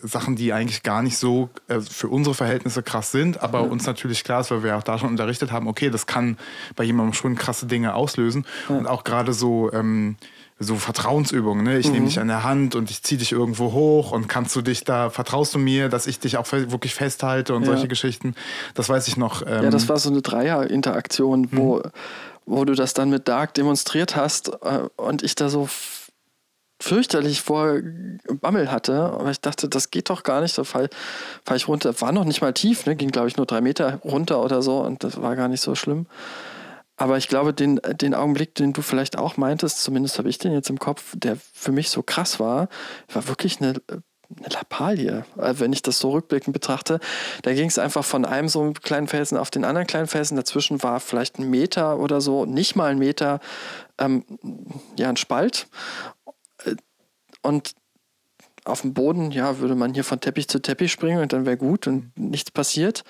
Sachen, 0.00 0.36
die 0.36 0.52
eigentlich 0.52 0.84
gar 0.84 1.02
nicht 1.02 1.16
so 1.16 1.50
äh, 1.66 1.80
für 1.80 2.06
unsere 2.06 2.36
Verhältnisse 2.36 2.84
krass 2.84 3.10
sind, 3.10 3.42
aber 3.42 3.64
mhm. 3.64 3.72
uns 3.72 3.86
natürlich 3.86 4.22
klar 4.22 4.42
ist, 4.42 4.52
weil 4.52 4.62
wir 4.62 4.76
auch 4.76 4.84
da 4.84 4.98
schon 4.98 5.08
unterrichtet 5.08 5.50
haben, 5.50 5.66
okay, 5.66 5.90
das 5.90 6.06
kann 6.06 6.36
bei 6.76 6.84
jemandem 6.84 7.14
schon 7.14 7.34
krasse 7.34 7.66
Dinge 7.66 7.94
auslösen. 7.96 8.46
Mhm. 8.68 8.76
Und 8.76 8.86
auch 8.86 9.02
gerade 9.02 9.32
so 9.32 9.72
ähm, 9.72 10.16
so 10.62 10.76
Vertrauensübungen. 10.76 11.64
Ne? 11.64 11.78
Ich 11.78 11.86
mhm. 11.86 11.92
nehme 11.92 12.06
dich 12.06 12.20
an 12.20 12.28
der 12.28 12.44
Hand 12.44 12.74
und 12.74 12.90
ich 12.90 13.02
ziehe 13.02 13.18
dich 13.18 13.32
irgendwo 13.32 13.72
hoch 13.72 14.12
und 14.12 14.28
kannst 14.28 14.54
du 14.54 14.60
dich 14.60 14.84
da, 14.84 15.08
vertraust 15.08 15.54
du 15.54 15.58
mir, 15.58 15.88
dass 15.88 16.06
ich 16.06 16.20
dich 16.20 16.36
auch 16.36 16.52
wirklich 16.52 16.94
festhalte 16.94 17.54
und 17.54 17.62
ja. 17.62 17.68
solche 17.72 17.88
Geschichten. 17.88 18.34
Das 18.74 18.88
weiß 18.88 19.08
ich 19.08 19.16
noch. 19.16 19.42
Ähm 19.46 19.64
ja, 19.64 19.70
das 19.70 19.88
war 19.88 19.96
so 19.98 20.10
eine 20.10 20.20
Dreier-Interaktion, 20.20 21.48
wo, 21.52 21.76
mhm. 21.76 21.82
wo 22.44 22.64
du 22.66 22.74
das 22.74 22.92
dann 22.92 23.08
mit 23.08 23.26
Dark 23.26 23.54
demonstriert 23.54 24.16
hast 24.16 24.48
äh, 24.62 24.82
und 24.96 25.22
ich 25.22 25.34
da 25.34 25.48
so 25.48 25.68
fürchterlich 26.78 27.40
vor 27.42 27.78
Bammel 28.40 28.70
hatte, 28.70 29.00
aber 29.00 29.30
ich 29.30 29.40
dachte, 29.40 29.68
das 29.68 29.90
geht 29.90 30.08
doch 30.08 30.22
gar 30.22 30.40
nicht, 30.40 30.56
da 30.56 30.64
fall, 30.64 30.88
fall 31.44 31.56
ich 31.56 31.68
runter. 31.68 31.98
War 32.00 32.12
noch 32.12 32.24
nicht 32.24 32.40
mal 32.40 32.54
tief, 32.54 32.86
ne? 32.86 32.96
ging 32.96 33.10
glaube 33.10 33.28
ich 33.28 33.36
nur 33.36 33.46
drei 33.46 33.60
Meter 33.60 34.00
runter 34.02 34.42
oder 34.42 34.62
so 34.62 34.80
und 34.80 35.04
das 35.04 35.20
war 35.20 35.36
gar 35.36 35.48
nicht 35.48 35.60
so 35.60 35.74
schlimm. 35.74 36.06
Aber 37.00 37.16
ich 37.16 37.28
glaube, 37.28 37.54
den, 37.54 37.80
den 37.82 38.14
Augenblick, 38.14 38.54
den 38.54 38.74
du 38.74 38.82
vielleicht 38.82 39.16
auch 39.16 39.38
meintest, 39.38 39.82
zumindest 39.82 40.18
habe 40.18 40.28
ich 40.28 40.36
den 40.36 40.52
jetzt 40.52 40.68
im 40.68 40.78
Kopf, 40.78 41.14
der 41.16 41.38
für 41.54 41.72
mich 41.72 41.88
so 41.88 42.02
krass 42.02 42.38
war, 42.38 42.68
war 43.10 43.26
wirklich 43.26 43.58
eine, 43.58 43.80
eine 43.88 44.48
Lappalie, 44.50 45.24
äh, 45.38 45.54
wenn 45.56 45.72
ich 45.72 45.80
das 45.80 45.98
so 45.98 46.10
rückblickend 46.10 46.52
betrachte. 46.52 47.00
Da 47.40 47.54
ging 47.54 47.68
es 47.68 47.78
einfach 47.78 48.04
von 48.04 48.26
einem 48.26 48.50
so 48.50 48.74
kleinen 48.82 49.08
Felsen 49.08 49.38
auf 49.38 49.50
den 49.50 49.64
anderen 49.64 49.86
kleinen 49.86 50.08
Felsen. 50.08 50.36
Dazwischen 50.36 50.82
war 50.82 51.00
vielleicht 51.00 51.38
ein 51.38 51.48
Meter 51.48 51.98
oder 51.98 52.20
so, 52.20 52.44
nicht 52.44 52.76
mal 52.76 52.90
ein 52.90 52.98
Meter, 52.98 53.40
ähm, 53.96 54.26
ja, 54.98 55.08
ein 55.08 55.16
Spalt. 55.16 55.68
Äh, 56.66 56.74
und 57.40 57.76
auf 58.64 58.82
dem 58.82 58.94
Boden, 58.94 59.30
ja, 59.30 59.58
würde 59.58 59.74
man 59.74 59.94
hier 59.94 60.04
von 60.04 60.20
Teppich 60.20 60.48
zu 60.48 60.60
Teppich 60.60 60.92
springen 60.92 61.20
und 61.20 61.32
dann 61.32 61.46
wäre 61.46 61.56
gut 61.56 61.86
und 61.86 62.12
nichts 62.16 62.50
passiert. 62.50 63.04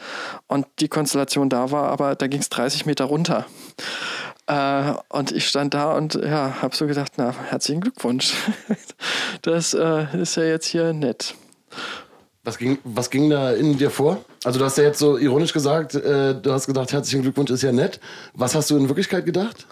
Und 0.47 0.67
die 0.79 0.89
Konstellation 0.89 1.49
da 1.49 1.71
war, 1.71 1.91
aber 1.91 2.15
da 2.15 2.27
ging 2.27 2.41
es 2.41 2.49
30 2.49 2.87
Meter 2.87 3.07
runter. 3.07 3.47
Äh, 4.47 4.95
und 5.09 5.33
ich 5.33 5.47
stand 5.49 5.75
da 5.75 5.97
und 5.97 6.15
ja, 6.15 6.61
habe 6.63 6.75
so 6.75 6.87
gedacht, 6.87 7.13
na, 7.17 7.35
herzlichen 7.49 7.81
Glückwunsch. 7.81 8.35
das 9.43 9.75
äh, 9.75 10.07
ist 10.21 10.37
ja 10.37 10.45
jetzt 10.45 10.67
hier 10.67 10.93
nett. 10.93 11.35
Was 12.43 12.57
ging, 12.57 12.79
was 12.85 13.11
ging 13.11 13.29
da 13.29 13.53
in 13.53 13.77
dir 13.77 13.91
vor? 13.91 14.25
Also 14.45 14.59
du 14.59 14.65
hast 14.65 14.79
ja 14.79 14.85
jetzt 14.85 14.99
so 14.99 15.19
ironisch 15.19 15.53
gesagt, 15.53 15.95
äh, 15.95 16.35
du 16.35 16.53
hast 16.53 16.67
gedacht, 16.67 16.93
herzlichen 16.93 17.23
Glückwunsch 17.23 17.51
ist 17.51 17.63
ja 17.63 17.71
nett. 17.71 18.01
Was 18.33 18.55
hast 18.55 18.71
du 18.71 18.77
in 18.77 18.89
Wirklichkeit 18.89 19.27
gedacht? 19.27 19.67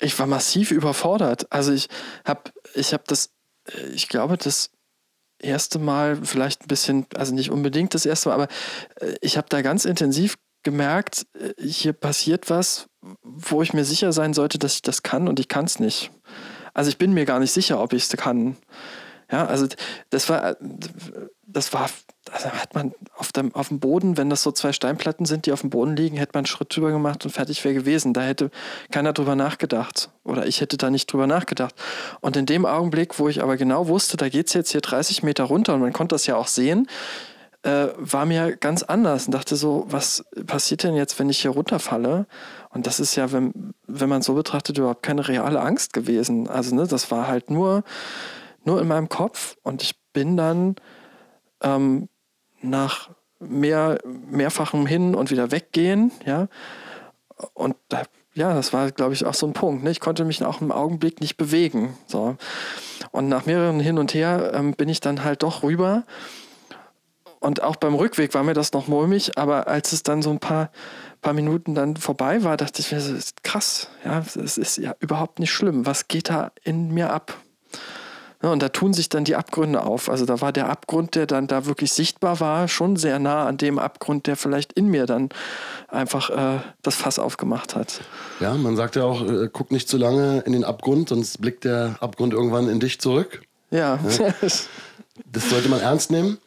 Ich 0.00 0.18
war 0.18 0.26
massiv 0.26 0.70
überfordert. 0.70 1.46
Also 1.50 1.72
ich 1.72 1.88
habe 2.24 2.50
ich 2.74 2.92
habe 2.92 3.04
das, 3.06 3.30
äh, 3.68 3.88
ich 3.88 4.08
glaube, 4.08 4.36
das 4.36 4.70
erste 5.38 5.78
Mal 5.78 6.16
vielleicht 6.22 6.62
ein 6.64 6.68
bisschen, 6.68 7.06
also 7.14 7.34
nicht 7.34 7.50
unbedingt 7.50 7.94
das 7.94 8.06
erste 8.06 8.28
Mal, 8.28 8.34
aber 8.34 8.48
äh, 9.00 9.14
ich 9.20 9.36
habe 9.36 9.48
da 9.48 9.62
ganz 9.62 9.84
intensiv 9.84 10.36
gemerkt, 10.62 11.26
äh, 11.34 11.54
hier 11.62 11.92
passiert 11.92 12.50
was, 12.50 12.86
wo 13.22 13.62
ich 13.62 13.72
mir 13.72 13.84
sicher 13.84 14.12
sein 14.12 14.34
sollte, 14.34 14.58
dass 14.58 14.74
ich 14.74 14.82
das 14.82 15.02
kann 15.02 15.28
und 15.28 15.40
ich 15.40 15.48
kann 15.48 15.64
es 15.64 15.78
nicht. 15.78 16.10
Also 16.74 16.90
ich 16.90 16.98
bin 16.98 17.12
mir 17.12 17.24
gar 17.24 17.40
nicht 17.40 17.52
sicher, 17.52 17.80
ob 17.80 17.92
ich 17.92 18.04
es 18.04 18.16
kann. 18.16 18.56
Ja, 19.30 19.46
also 19.46 19.66
das 20.10 20.28
war, 20.28 20.56
das 21.46 21.72
war, 21.72 21.88
also 22.30 22.50
hat 22.50 22.74
man 22.74 22.92
auf 23.16 23.32
dem, 23.32 23.54
auf 23.54 23.68
dem 23.68 23.80
Boden, 23.80 24.16
wenn 24.16 24.30
das 24.30 24.42
so 24.42 24.52
zwei 24.52 24.72
Steinplatten 24.72 25.26
sind, 25.26 25.46
die 25.46 25.52
auf 25.52 25.62
dem 25.62 25.70
Boden 25.70 25.96
liegen, 25.96 26.16
hätte 26.16 26.32
man 26.34 26.40
einen 26.40 26.46
Schritt 26.46 26.74
drüber 26.74 26.90
gemacht 26.90 27.24
und 27.24 27.30
fertig 27.30 27.64
wäre 27.64 27.74
gewesen. 27.74 28.12
Da 28.12 28.22
hätte 28.22 28.50
keiner 28.90 29.12
drüber 29.12 29.36
nachgedacht. 29.36 30.10
Oder 30.24 30.46
ich 30.46 30.60
hätte 30.60 30.76
da 30.76 30.90
nicht 30.90 31.10
drüber 31.10 31.26
nachgedacht. 31.26 31.74
Und 32.20 32.36
in 32.36 32.46
dem 32.46 32.66
Augenblick, 32.66 33.18
wo 33.18 33.28
ich 33.28 33.42
aber 33.42 33.56
genau 33.56 33.88
wusste, 33.88 34.16
da 34.16 34.28
geht 34.28 34.48
es 34.48 34.52
jetzt 34.52 34.70
hier 34.70 34.80
30 34.80 35.22
Meter 35.22 35.44
runter 35.44 35.74
und 35.74 35.80
man 35.80 35.92
konnte 35.92 36.14
das 36.14 36.26
ja 36.26 36.36
auch 36.36 36.46
sehen, 36.46 36.86
äh, 37.62 37.88
war 37.96 38.26
mir 38.26 38.56
ganz 38.56 38.82
anders 38.82 39.26
und 39.26 39.34
dachte 39.34 39.56
so, 39.56 39.84
was 39.88 40.24
passiert 40.46 40.82
denn 40.82 40.94
jetzt, 40.94 41.18
wenn 41.18 41.28
ich 41.28 41.40
hier 41.40 41.50
runterfalle? 41.50 42.26
Und 42.70 42.86
das 42.86 43.00
ist 43.00 43.16
ja, 43.16 43.32
wenn, 43.32 43.74
wenn 43.86 44.08
man 44.08 44.22
so 44.22 44.34
betrachtet, 44.34 44.78
überhaupt 44.78 45.02
keine 45.02 45.26
reale 45.26 45.60
Angst 45.60 45.92
gewesen. 45.92 46.48
Also, 46.48 46.74
ne, 46.74 46.86
das 46.86 47.10
war 47.10 47.28
halt 47.28 47.50
nur, 47.50 47.82
nur 48.64 48.80
in 48.80 48.88
meinem 48.88 49.08
Kopf 49.08 49.56
und 49.62 49.82
ich 49.82 49.94
bin 50.12 50.36
dann 50.36 50.76
ähm, 51.62 52.08
nach 52.62 53.10
mehr, 53.38 53.98
mehrfachem 54.04 54.86
Hin- 54.86 55.14
und 55.14 55.30
wieder 55.30 55.50
weggehen, 55.50 56.12
ja, 56.24 56.48
und 57.54 57.76
ja, 58.34 58.54
das 58.54 58.72
war, 58.72 58.90
glaube 58.90 59.14
ich, 59.14 59.24
auch 59.24 59.34
so 59.34 59.46
ein 59.46 59.54
Punkt. 59.54 59.82
Ne? 59.82 59.90
Ich 59.90 60.00
konnte 60.00 60.24
mich 60.24 60.44
auch 60.44 60.60
im 60.60 60.70
Augenblick 60.70 61.20
nicht 61.20 61.36
bewegen. 61.36 61.96
So. 62.06 62.36
Und 63.10 63.28
nach 63.28 63.46
mehreren 63.46 63.80
Hin 63.80 63.98
und 63.98 64.14
Her 64.14 64.52
ähm, 64.54 64.74
bin 64.74 64.88
ich 64.88 65.00
dann 65.00 65.24
halt 65.24 65.42
doch 65.42 65.62
rüber 65.62 66.04
und 67.40 67.62
auch 67.62 67.76
beim 67.76 67.94
Rückweg 67.94 68.34
war 68.34 68.44
mir 68.44 68.52
das 68.52 68.72
noch 68.72 68.86
mulmig, 68.86 69.38
aber 69.38 69.66
als 69.66 69.92
es 69.92 70.02
dann 70.02 70.20
so 70.20 70.30
ein 70.30 70.38
paar, 70.38 70.70
paar 71.22 71.32
Minuten 71.32 71.74
dann 71.74 71.96
vorbei 71.96 72.44
war, 72.44 72.58
dachte 72.58 72.80
ich 72.80 72.92
mir, 72.92 72.98
das 72.98 73.08
ist 73.08 73.42
krass, 73.42 73.88
ja, 74.04 74.18
es 74.18 74.58
ist 74.58 74.76
ja 74.76 74.94
überhaupt 75.00 75.38
nicht 75.38 75.50
schlimm. 75.50 75.86
Was 75.86 76.06
geht 76.06 76.28
da 76.28 76.52
in 76.62 76.92
mir 76.92 77.10
ab? 77.10 77.36
Ja, 78.42 78.52
und 78.52 78.62
da 78.62 78.70
tun 78.70 78.94
sich 78.94 79.10
dann 79.10 79.24
die 79.24 79.36
Abgründe 79.36 79.84
auf. 79.84 80.08
Also 80.08 80.24
da 80.24 80.40
war 80.40 80.50
der 80.50 80.70
Abgrund, 80.70 81.14
der 81.14 81.26
dann 81.26 81.46
da 81.46 81.66
wirklich 81.66 81.92
sichtbar 81.92 82.40
war, 82.40 82.68
schon 82.68 82.96
sehr 82.96 83.18
nah 83.18 83.46
an 83.46 83.58
dem 83.58 83.78
Abgrund, 83.78 84.26
der 84.26 84.36
vielleicht 84.36 84.72
in 84.72 84.88
mir 84.88 85.04
dann 85.04 85.28
einfach 85.88 86.30
äh, 86.30 86.60
das 86.82 86.94
Fass 86.94 87.18
aufgemacht 87.18 87.76
hat. 87.76 88.00
Ja, 88.40 88.54
man 88.54 88.76
sagt 88.76 88.96
ja 88.96 89.04
auch, 89.04 89.22
äh, 89.28 89.50
guck 89.52 89.70
nicht 89.70 89.88
zu 89.90 89.98
lange 89.98 90.40
in 90.46 90.54
den 90.54 90.64
Abgrund, 90.64 91.10
sonst 91.10 91.40
blickt 91.40 91.64
der 91.64 91.96
Abgrund 92.00 92.32
irgendwann 92.32 92.68
in 92.70 92.80
dich 92.80 92.98
zurück. 93.00 93.42
Ja. 93.70 93.98
ja. 94.18 94.34
Das 95.30 95.50
sollte 95.50 95.68
man 95.68 95.80
ernst 95.80 96.10
nehmen. 96.10 96.38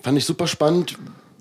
Fand 0.00 0.16
ich 0.16 0.24
super 0.24 0.46
spannend, 0.46 0.96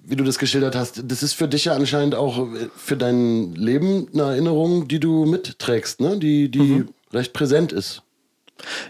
wie 0.06 0.18
du 0.18 0.26
das 0.26 0.38
geschildert 0.38 0.76
hast. 0.76 1.02
Das 1.06 1.24
ist 1.24 1.34
für 1.34 1.48
dich 1.48 1.66
ja 1.66 1.74
anscheinend 1.74 2.14
auch 2.14 2.40
äh, 2.40 2.68
für 2.76 2.98
dein 2.98 3.54
Leben 3.56 4.10
eine 4.14 4.24
Erinnerung, 4.24 4.90
die 4.90 5.00
du 5.00 5.26
mitträgst, 5.26 6.02
ne? 6.02 6.18
die, 6.18 6.50
die 6.50 6.60
mhm. 6.60 6.90
recht 7.14 7.32
präsent 7.32 7.72
ist. 7.72 8.02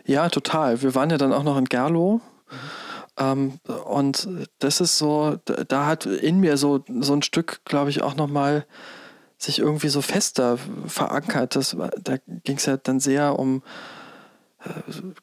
Ja, 0.06 0.30
total. 0.30 0.82
Wir 0.82 0.96
waren 0.96 1.10
ja 1.10 1.18
dann 1.18 1.34
auch 1.34 1.44
noch 1.44 1.58
in 1.58 1.66
Gerlo. 1.66 2.22
Mhm. 2.50 2.56
Ähm, 3.20 3.60
und 3.86 4.28
das 4.60 4.80
ist 4.80 4.98
so, 4.98 5.38
da 5.46 5.86
hat 5.86 6.06
in 6.06 6.40
mir 6.40 6.58
so, 6.58 6.84
so 7.00 7.14
ein 7.14 7.24
Stück, 7.24 7.62
glaube 7.66 7.90
ich, 7.90 8.02
auch 8.02 8.16
nochmal 8.16 8.66
sich 9.38 9.60
irgendwie 9.60 9.90
so 9.90 10.02
fester 10.02 10.58
verankert. 10.88 11.56
Das, 11.56 11.76
da 12.02 12.18
ging 12.44 12.58
es 12.58 12.66
ja 12.66 12.78
dann 12.78 13.00
sehr 13.00 13.38
um 13.38 13.64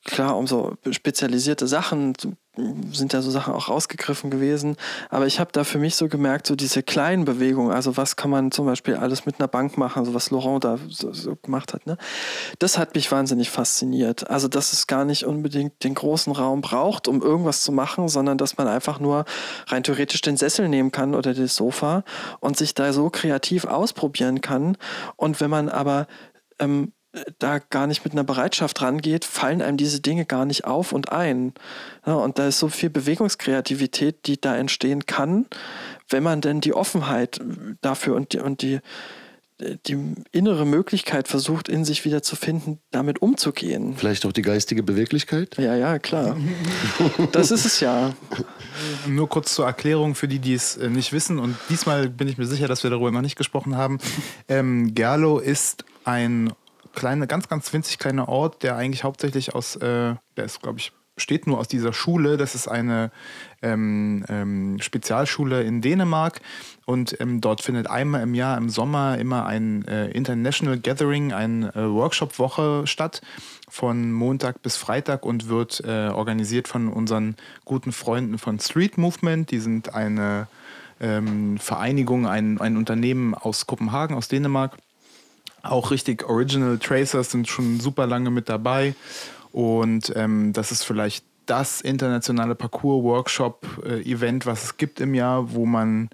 klar, 0.05 0.37
um 0.37 0.47
so 0.47 0.77
spezialisierte 0.91 1.67
Sachen 1.67 2.15
sind 2.93 3.13
ja 3.13 3.21
so 3.21 3.33
Sachen 3.33 3.53
auch 3.53 3.69
rausgegriffen 3.69 4.31
gewesen. 4.31 4.77
Aber 5.11 5.27
ich 5.27 5.41
habe 5.41 5.51
da 5.53 5.65
für 5.65 5.79
mich 5.79 5.97
so 5.97 6.09
gemerkt, 6.09 6.47
so 6.47 6.55
diese 6.55 6.85
kleinen 6.85 7.25
Bewegungen, 7.25 7.73
also 7.73 7.97
was 7.97 8.15
kann 8.15 8.31
man 8.31 8.53
zum 8.53 8.67
Beispiel 8.67 8.95
alles 8.95 9.27
mit 9.27 9.41
einer 9.41 9.49
Bank 9.49 9.77
machen, 9.77 10.05
so 10.05 10.15
was 10.15 10.31
Laurent 10.31 10.63
da 10.63 10.79
so, 10.89 11.13
so 11.13 11.35
gemacht 11.35 11.75
hat, 11.75 11.87
ne? 11.87 11.97
das 12.61 12.79
hat 12.79 12.95
mich 12.95 13.11
wahnsinnig 13.11 13.51
fasziniert. 13.51 14.31
Also, 14.31 14.47
dass 14.47 14.73
es 14.73 14.87
gar 14.87 15.05
nicht 15.05 15.25
unbedingt 15.25 15.83
den 15.83 15.95
großen 15.95 16.33
Raum 16.33 16.61
braucht, 16.61 17.09
um 17.09 17.23
irgendwas 17.23 17.63
zu 17.63 17.73
machen, 17.73 18.09
sondern 18.09 18.39
dass 18.39 18.57
man 18.57 18.69
einfach 18.69 19.01
nur 19.01 19.25
rein 19.67 19.83
theoretisch 19.83 20.21
den 20.21 20.37
Sessel 20.37 20.69
nehmen 20.69 20.93
kann 20.93 21.15
oder 21.15 21.35
das 21.35 21.57
Sofa 21.57 22.05
und 22.39 22.57
sich 22.57 22.75
da 22.75 22.93
so 22.93 23.11
kreativ 23.11 23.65
ausprobieren 23.65 24.41
kann. 24.41 24.77
Und 25.17 25.41
wenn 25.41 25.51
man 25.51 25.69
aber 25.69 26.07
ähm, 26.61 26.93
da 27.39 27.59
gar 27.59 27.87
nicht 27.87 28.05
mit 28.05 28.13
einer 28.13 28.25
Bereitschaft 28.25 28.83
rangeht, 28.83 29.25
fallen 29.25 29.63
einem 29.63 29.77
diese 29.77 30.01
Dinge 30.01 30.25
gar 30.25 30.45
nicht 30.45 30.65
auf 30.65 30.93
und 30.93 31.13
ein. 31.13 31.53
Ja, 32.07 32.15
und 32.15 32.39
da 32.39 32.49
ist 32.49 32.59
so 32.59 32.69
viel 32.69 32.91
Bewegungskreativität, 32.91 34.27
die 34.27 34.41
da 34.41 34.57
entstehen 34.57 35.07
kann, 35.07 35.47
wenn 36.09 36.23
man 36.23 36.41
denn 36.41 36.61
die 36.61 36.75
Offenheit 36.75 37.41
dafür 37.81 38.17
und 38.17 38.33
die, 38.33 38.39
und 38.41 38.63
die, 38.63 38.81
die 39.87 40.15
innere 40.33 40.67
Möglichkeit 40.67 41.29
versucht, 41.29 41.69
in 41.69 41.85
sich 41.85 42.05
wieder 42.05 42.23
zu 42.23 42.35
finden, 42.35 42.81
damit 42.91 43.23
umzugehen. 43.23 43.95
Vielleicht 43.97 44.27
auch 44.27 44.33
die 44.33 44.43
geistige 44.43 44.83
Beweglichkeit? 44.83 45.57
Ja, 45.57 45.77
ja, 45.77 46.01
klar. 46.01 46.37
das 47.33 47.53
ist 47.53 47.65
es 47.65 47.79
ja. 47.79 48.15
Nur 49.07 49.29
kurz 49.29 49.55
zur 49.55 49.67
Erklärung 49.67 50.17
für 50.17 50.27
die, 50.27 50.41
die 50.41 50.55
es 50.55 50.77
äh, 50.77 50.91
nicht 50.91 51.13
wissen. 51.13 51.39
Und 51.39 51.57
diesmal 51.71 52.09
bin 52.09 52.27
ich 52.27 52.39
mir 52.39 52.47
sicher, 52.47 52.67
dass 52.67 52.83
wir 52.83 52.91
darüber 52.91 53.13
noch 53.13 53.23
nicht 53.23 53.37
gesprochen 53.37 53.77
haben. 53.77 53.99
Ähm, 54.49 54.95
Gerlo 54.95 55.39
ist 55.39 55.85
ein 56.05 56.53
kleine, 56.95 57.27
ganz, 57.27 57.49
ganz 57.49 57.73
winzig 57.73 57.99
kleiner 57.99 58.29
Ort, 58.29 58.63
der 58.63 58.77
eigentlich 58.77 59.05
hauptsächlich 59.05 59.55
aus, 59.55 59.77
äh, 59.77 60.15
der 60.37 60.45
ist, 60.45 60.63
glaube 60.63 60.79
ich, 60.79 60.93
besteht 61.15 61.47
nur 61.47 61.59
aus 61.59 61.69
dieser 61.69 61.93
Schule. 61.93 62.37
Das 62.37 62.55
ist 62.55 62.69
eine 62.69 63.11
ähm, 63.63 64.25
ähm, 64.29 64.79
Spezialschule 64.81 65.63
in 65.63 65.81
Dänemark 65.81 66.41
und 66.87 67.19
ähm, 67.21 67.41
dort 67.41 67.63
findet 67.63 67.89
einmal 67.89 68.23
im 68.23 68.35
Jahr 68.35 68.59
im 68.59 68.69
Sommer 68.69 69.19
immer 69.19 69.47
ein 69.47 69.87
äh, 69.87 70.09
International 70.11 70.79
Gathering, 70.79 71.33
eine 71.33 71.75
äh, 71.75 71.89
Workshop-Woche 71.89 72.87
statt 72.87 73.23
von 73.69 74.13
Montag 74.13 74.63
bis 74.63 74.77
Freitag 74.77 75.25
und 75.25 75.49
wird 75.49 75.83
äh, 75.85 76.09
organisiert 76.09 76.69
von 76.69 76.89
unseren 76.89 77.37
guten 77.65 77.93
Freunden 77.93 78.39
von 78.39 78.59
Street 78.59 78.99
Movement. 78.99 79.51
Die 79.51 79.61
sind 79.61 79.95
eine 79.95 80.49
ähm, 81.01 81.59
Vereinigung, 81.59 82.27
ein, 82.27 82.61
ein 82.61 82.77
Unternehmen 82.77 83.35
aus 83.35 83.67
Kopenhagen, 83.67 84.17
aus 84.17 84.29
Dänemark 84.29 84.79
auch 85.65 85.91
richtig 85.91 86.29
Original 86.29 86.79
Tracers 86.79 87.31
sind 87.31 87.49
schon 87.49 87.81
super 87.81 88.07
lange 88.07 88.31
mit 88.31 88.49
dabei. 88.49 88.95
Und 89.53 90.13
ähm, 90.17 90.53
das 90.53 90.73
ist 90.73 90.83
vielleicht 90.83 91.25
das 91.47 91.81
internationale 91.81 92.55
Parcours-Workshop-Event, 92.55 94.47
was 94.47 94.65
es 94.65 94.77
gibt 94.77 95.01
im 95.01 95.15
Jahr, 95.15 95.53
wo 95.53 95.67
man 95.67 96.09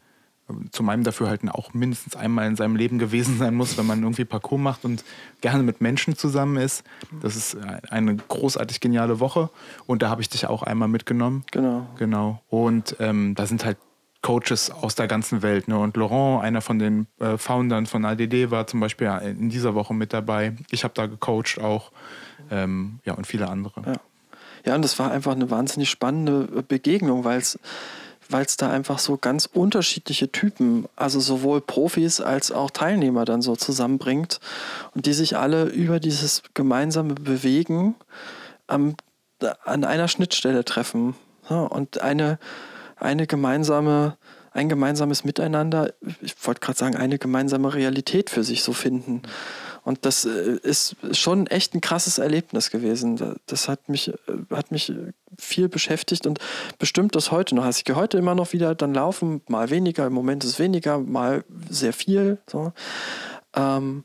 äh, 0.49 0.53
zu 0.73 0.83
meinem 0.83 1.05
Dafürhalten 1.05 1.49
auch 1.49 1.73
mindestens 1.73 2.17
einmal 2.17 2.47
in 2.49 2.57
seinem 2.57 2.77
Leben 2.77 2.99
gewesen 2.99 3.39
sein 3.39 3.55
muss, 3.55 3.79
wenn 3.79 3.87
man 3.87 4.03
irgendwie 4.03 4.25
Parcours 4.25 4.61
macht 4.61 4.85
und 4.85 5.05
gerne 5.41 5.63
mit 5.63 5.81
Menschen 5.81 6.17
zusammen 6.17 6.57
ist. 6.57 6.85
Das 7.23 7.37
ist 7.37 7.57
eine 7.89 8.17
großartig 8.17 8.81
geniale 8.81 9.21
Woche 9.21 9.51
und 9.87 10.03
da 10.03 10.11
habe 10.11 10.21
ich 10.21 10.29
dich 10.29 10.47
auch 10.47 10.63
einmal 10.63 10.89
mitgenommen. 10.89 11.45
Genau. 11.51 11.87
Genau. 11.97 12.43
Und 12.49 12.97
ähm, 12.99 13.35
da 13.35 13.47
sind 13.47 13.65
halt 13.65 13.79
Coaches 14.23 14.71
aus 14.71 14.95
der 14.95 15.09
ganzen 15.09 15.43
Welt. 15.43 15.69
Ne? 15.69 15.79
Und 15.79 15.97
Laurent, 15.97 16.43
einer 16.43 16.61
von 16.61 16.79
den 16.79 17.07
äh, 17.19 17.39
Foundern 17.39 17.87
von 17.87 18.05
ADD, 18.05 18.51
war 18.51 18.67
zum 18.67 18.81
Beispiel 18.81 19.09
in 19.23 19.49
dieser 19.49 19.75
Woche 19.75 19.95
mit 19.95 20.13
dabei. 20.13 20.57
Ich 20.71 20.85
habe 20.85 20.95
da 20.95 21.07
gecoacht 21.07 21.59
auch. 21.61 21.91
Ähm, 22.51 23.01
ja, 23.05 23.15
und 23.15 23.27
viele 23.27 23.49
andere. 23.49 23.83
Ja. 23.87 23.93
ja, 24.67 24.75
und 24.75 24.83
das 24.83 24.99
war 24.99 25.11
einfach 25.11 25.33
eine 25.33 25.51
wahnsinnig 25.51 25.91
spannende 25.91 26.63
Begegnung, 26.63 27.25
weil 27.25 27.39
es 27.39 27.59
weil 28.31 28.45
es 28.45 28.57
da 28.57 28.71
einfach 28.71 28.99
so 28.99 29.17
ganz 29.17 29.47
unterschiedliche 29.47 30.31
Typen, 30.31 30.87
also 30.97 31.21
sowohl 31.21 31.61
Profis 31.61 32.21
als 32.21 32.53
auch 32.53 32.71
Teilnehmer 32.71 33.25
dann 33.25 33.43
so 33.43 33.57
zusammenbringt 33.57 34.41
und 34.95 35.07
die 35.07 35.13
sich 35.13 35.37
alle 35.37 35.65
über 35.65 36.01
dieses 36.01 36.43
gemeinsame 36.55 37.15
Bewegen 37.15 37.97
am, 38.67 38.95
an 39.65 39.85
einer 39.85 40.09
Schnittstelle 40.09 40.65
treffen. 40.65 41.17
Ja, 41.49 41.63
und 41.63 42.01
eine, 42.01 42.39
eine 43.01 43.27
gemeinsame, 43.27 44.17
ein 44.53 44.69
gemeinsames 44.69 45.25
Miteinander, 45.25 45.93
ich 46.21 46.35
wollte 46.47 46.61
gerade 46.61 46.79
sagen, 46.79 46.97
eine 46.97 47.19
gemeinsame 47.19 47.73
Realität 47.73 48.31
für 48.31 48.45
sich 48.45 48.63
so 48.63 48.73
finden. 48.73 49.23
Und 49.83 50.05
das 50.05 50.25
äh, 50.25 50.59
ist 50.63 50.97
schon 51.13 51.47
echt 51.47 51.75
ein 51.75 51.81
krasses 51.81 52.19
Erlebnis 52.19 52.71
gewesen. 52.71 53.39
Das 53.47 53.69
hat 53.69 53.89
mich, 53.89 54.09
äh, 54.09 54.13
hat 54.51 54.71
mich 54.71 54.93
viel 55.39 55.69
beschäftigt 55.69 56.27
und 56.27 56.39
bestimmt 56.79 57.17
das 57.17 57.31
heute 57.31 57.55
noch. 57.55 57.65
Also 57.65 57.79
ich 57.79 57.85
gehe 57.85 57.97
heute 57.97 58.19
immer 58.19 58.35
noch 58.35 58.53
wieder 58.53 58.75
dann 58.75 58.93
laufen, 58.93 59.41
mal 59.49 59.71
weniger, 59.71 60.07
im 60.07 60.13
Moment 60.13 60.45
ist 60.45 60.59
weniger, 60.59 60.99
mal 60.99 61.45
sehr 61.69 61.93
viel. 61.93 62.39
So. 62.47 62.73
Ähm, 63.57 64.05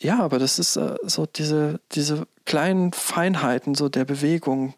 ja, 0.00 0.20
aber 0.20 0.38
das 0.38 0.58
ist 0.58 0.76
äh, 0.76 0.94
so 1.02 1.26
diese, 1.26 1.80
diese 1.92 2.26
kleinen 2.44 2.92
Feinheiten 2.92 3.74
so 3.74 3.88
der 3.88 4.04
Bewegung. 4.04 4.74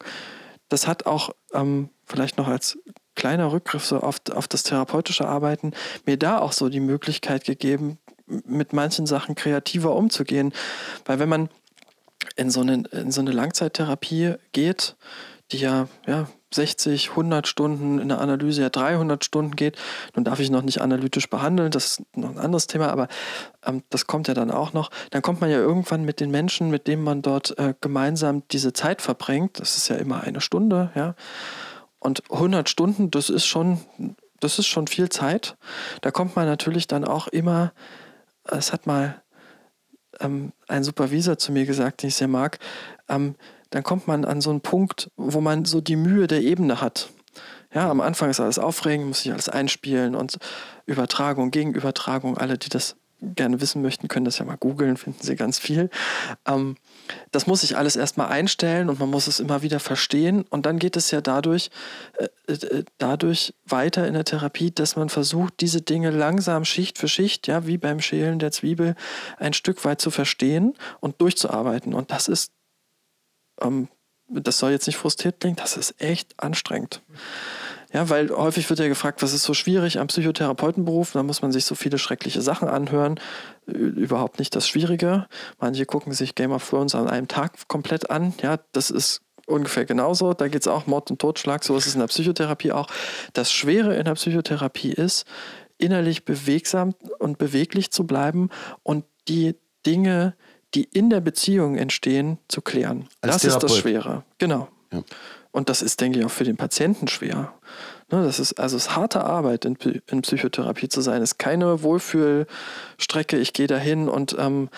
Das 0.68 0.86
hat 0.86 1.06
auch 1.06 1.30
ähm, 1.52 1.90
vielleicht 2.08 2.38
noch 2.38 2.48
als 2.48 2.78
kleiner 3.14 3.52
Rückgriff 3.52 3.84
so 3.84 4.00
auf, 4.00 4.18
auf 4.32 4.48
das 4.48 4.62
therapeutische 4.62 5.26
Arbeiten, 5.26 5.72
mir 6.06 6.16
da 6.16 6.38
auch 6.38 6.52
so 6.52 6.68
die 6.68 6.80
Möglichkeit 6.80 7.44
gegeben, 7.44 7.98
mit 8.26 8.72
manchen 8.72 9.06
Sachen 9.06 9.34
kreativer 9.34 9.94
umzugehen. 9.94 10.52
Weil 11.04 11.18
wenn 11.18 11.28
man 11.28 11.48
in 12.36 12.50
so 12.50 12.60
eine, 12.60 12.84
in 12.92 13.10
so 13.10 13.20
eine 13.20 13.32
Langzeittherapie 13.32 14.34
geht, 14.52 14.96
die 15.50 15.58
ja, 15.58 15.88
ja 16.06 16.28
60, 16.52 17.10
100 17.10 17.46
Stunden 17.46 17.98
in 17.98 18.08
der 18.08 18.20
Analyse 18.20 18.62
ja 18.62 18.70
300 18.70 19.24
Stunden 19.24 19.54
geht. 19.56 19.76
Nun 20.14 20.24
darf 20.24 20.40
ich 20.40 20.50
noch 20.50 20.62
nicht 20.62 20.80
analytisch 20.80 21.28
behandeln, 21.28 21.70
das 21.70 21.84
ist 21.84 22.16
noch 22.16 22.30
ein 22.30 22.38
anderes 22.38 22.66
Thema, 22.66 22.88
aber 22.88 23.08
ähm, 23.66 23.82
das 23.90 24.06
kommt 24.06 24.28
ja 24.28 24.34
dann 24.34 24.50
auch 24.50 24.72
noch. 24.72 24.90
Dann 25.10 25.22
kommt 25.22 25.40
man 25.40 25.50
ja 25.50 25.58
irgendwann 25.58 26.04
mit 26.04 26.20
den 26.20 26.30
Menschen, 26.30 26.70
mit 26.70 26.86
denen 26.86 27.02
man 27.02 27.22
dort 27.22 27.58
äh, 27.58 27.74
gemeinsam 27.80 28.42
diese 28.50 28.72
Zeit 28.72 29.02
verbringt, 29.02 29.60
das 29.60 29.76
ist 29.76 29.88
ja 29.88 29.96
immer 29.96 30.22
eine 30.22 30.40
Stunde, 30.40 30.90
ja. 30.94 31.14
Und 32.00 32.22
100 32.30 32.68
Stunden, 32.68 33.10
das 33.10 33.30
ist 33.30 33.46
schon, 33.46 33.80
das 34.40 34.58
ist 34.58 34.66
schon 34.66 34.86
viel 34.86 35.08
Zeit. 35.08 35.56
Da 36.00 36.10
kommt 36.10 36.36
man 36.36 36.46
natürlich 36.46 36.86
dann 36.86 37.04
auch 37.04 37.28
immer, 37.28 37.72
es 38.44 38.72
hat 38.72 38.86
mal 38.86 39.22
ähm, 40.20 40.52
ein 40.68 40.84
Supervisor 40.84 41.38
zu 41.38 41.52
mir 41.52 41.66
gesagt, 41.66 42.02
den 42.02 42.08
ich 42.08 42.14
sehr 42.14 42.28
mag, 42.28 42.58
ähm, 43.08 43.34
dann 43.70 43.82
kommt 43.82 44.06
man 44.06 44.24
an 44.24 44.40
so 44.40 44.50
einen 44.50 44.60
Punkt, 44.60 45.10
wo 45.16 45.40
man 45.40 45.64
so 45.64 45.80
die 45.80 45.96
Mühe 45.96 46.26
der 46.26 46.40
Ebene 46.42 46.80
hat. 46.80 47.10
Ja, 47.74 47.90
am 47.90 48.00
Anfang 48.00 48.30
ist 48.30 48.40
alles 48.40 48.58
aufregend, 48.58 49.08
muss 49.08 49.22
sich 49.22 49.32
alles 49.32 49.48
einspielen 49.48 50.14
und 50.14 50.38
Übertragung, 50.86 51.50
Gegenübertragung, 51.50 52.38
alle, 52.38 52.56
die 52.56 52.70
das 52.70 52.96
gerne 53.20 53.60
wissen 53.60 53.82
möchten, 53.82 54.08
können 54.08 54.24
das 54.24 54.38
ja 54.38 54.44
mal 54.44 54.56
googeln, 54.56 54.96
finden 54.96 55.22
sie 55.22 55.36
ganz 55.36 55.58
viel. 55.58 55.90
Ähm, 56.46 56.76
das 57.30 57.46
muss 57.46 57.60
sich 57.62 57.76
alles 57.76 57.96
erstmal 57.96 58.28
einstellen 58.28 58.88
und 58.88 58.98
man 59.00 59.10
muss 59.10 59.26
es 59.26 59.40
immer 59.40 59.62
wieder 59.62 59.80
verstehen. 59.80 60.44
Und 60.50 60.66
dann 60.66 60.78
geht 60.78 60.96
es 60.96 61.10
ja 61.10 61.20
dadurch, 61.20 61.70
äh, 62.18 62.52
äh, 62.52 62.84
dadurch 62.98 63.54
weiter 63.64 64.06
in 64.06 64.14
der 64.14 64.24
Therapie, 64.24 64.70
dass 64.70 64.96
man 64.96 65.08
versucht, 65.08 65.54
diese 65.60 65.80
Dinge 65.82 66.10
langsam 66.10 66.64
Schicht 66.64 66.98
für 66.98 67.08
Schicht, 67.08 67.46
ja, 67.46 67.66
wie 67.66 67.78
beim 67.78 68.00
Schälen 68.00 68.38
der 68.38 68.52
Zwiebel, 68.52 68.94
ein 69.38 69.52
Stück 69.52 69.84
weit 69.84 70.00
zu 70.00 70.10
verstehen 70.10 70.74
und 71.00 71.20
durchzuarbeiten. 71.20 71.94
Und 71.94 72.10
das 72.10 72.28
ist 72.28 72.52
ähm, 73.60 73.88
das 74.28 74.58
soll 74.58 74.72
jetzt 74.72 74.86
nicht 74.86 74.96
frustriert 74.96 75.40
klingen, 75.40 75.56
das 75.56 75.76
ist 75.76 76.00
echt 76.00 76.34
anstrengend. 76.36 77.00
Ja, 77.92 78.10
weil 78.10 78.30
häufig 78.30 78.68
wird 78.68 78.80
ja 78.80 78.88
gefragt, 78.88 79.22
was 79.22 79.32
ist 79.32 79.44
so 79.44 79.54
schwierig 79.54 79.98
am 79.98 80.08
Psychotherapeutenberuf? 80.08 81.12
Da 81.12 81.22
muss 81.22 81.40
man 81.40 81.52
sich 81.52 81.64
so 81.64 81.74
viele 81.74 81.98
schreckliche 81.98 82.42
Sachen 82.42 82.68
anhören. 82.68 83.18
Überhaupt 83.66 84.38
nicht 84.38 84.54
das 84.54 84.68
Schwierige. 84.68 85.26
Manche 85.58 85.86
gucken 85.86 86.12
sich 86.12 86.34
Game 86.34 86.52
of 86.52 86.68
Thrones 86.68 86.94
an 86.94 87.08
einem 87.08 87.28
Tag 87.28 87.66
komplett 87.68 88.10
an. 88.10 88.34
Ja, 88.42 88.58
das 88.72 88.90
ist 88.90 89.22
ungefähr 89.46 89.86
genauso. 89.86 90.34
Da 90.34 90.48
geht 90.48 90.62
es 90.62 90.68
auch 90.68 90.86
Mord 90.86 91.10
und 91.10 91.18
Totschlag. 91.18 91.64
So 91.64 91.76
ist 91.76 91.86
es 91.86 91.94
in 91.94 92.00
der 92.00 92.08
Psychotherapie 92.08 92.72
auch. 92.72 92.88
Das 93.32 93.50
Schwere 93.50 93.96
in 93.96 94.04
der 94.04 94.14
Psychotherapie 94.14 94.92
ist, 94.92 95.24
innerlich 95.78 96.24
bewegsam 96.24 96.94
und 97.18 97.38
beweglich 97.38 97.90
zu 97.90 98.06
bleiben 98.06 98.50
und 98.82 99.04
die 99.28 99.54
Dinge, 99.86 100.34
die 100.74 100.84
in 100.84 101.08
der 101.08 101.20
Beziehung 101.20 101.76
entstehen, 101.76 102.38
zu 102.48 102.60
klären. 102.60 103.08
Als 103.22 103.34
das 103.34 103.42
Therapeut. 103.42 103.64
ist 103.64 103.70
das 103.70 103.78
Schwere. 103.78 104.24
Genau. 104.38 104.68
Ja. 104.92 105.02
Und 105.58 105.68
das 105.68 105.82
ist, 105.82 106.00
denke 106.00 106.20
ich, 106.20 106.24
auch 106.24 106.30
für 106.30 106.44
den 106.44 106.56
Patienten 106.56 107.08
schwer. 107.08 107.52
Ne, 108.12 108.22
das 108.22 108.38
ist 108.38 108.60
also 108.60 108.76
es 108.76 108.84
ist 108.84 108.96
harte 108.96 109.24
Arbeit, 109.24 109.64
in, 109.64 109.76
Psychotherapie 110.22 110.88
zu 110.88 111.00
sein. 111.00 111.20
Es 111.20 111.32
ist 111.32 111.38
keine 111.38 111.82
Wohlfühlstrecke, 111.82 113.36
ich 113.38 113.52
gehe 113.54 113.66
dahin 113.66 114.08
und 114.08 114.36
ähm, 114.38 114.68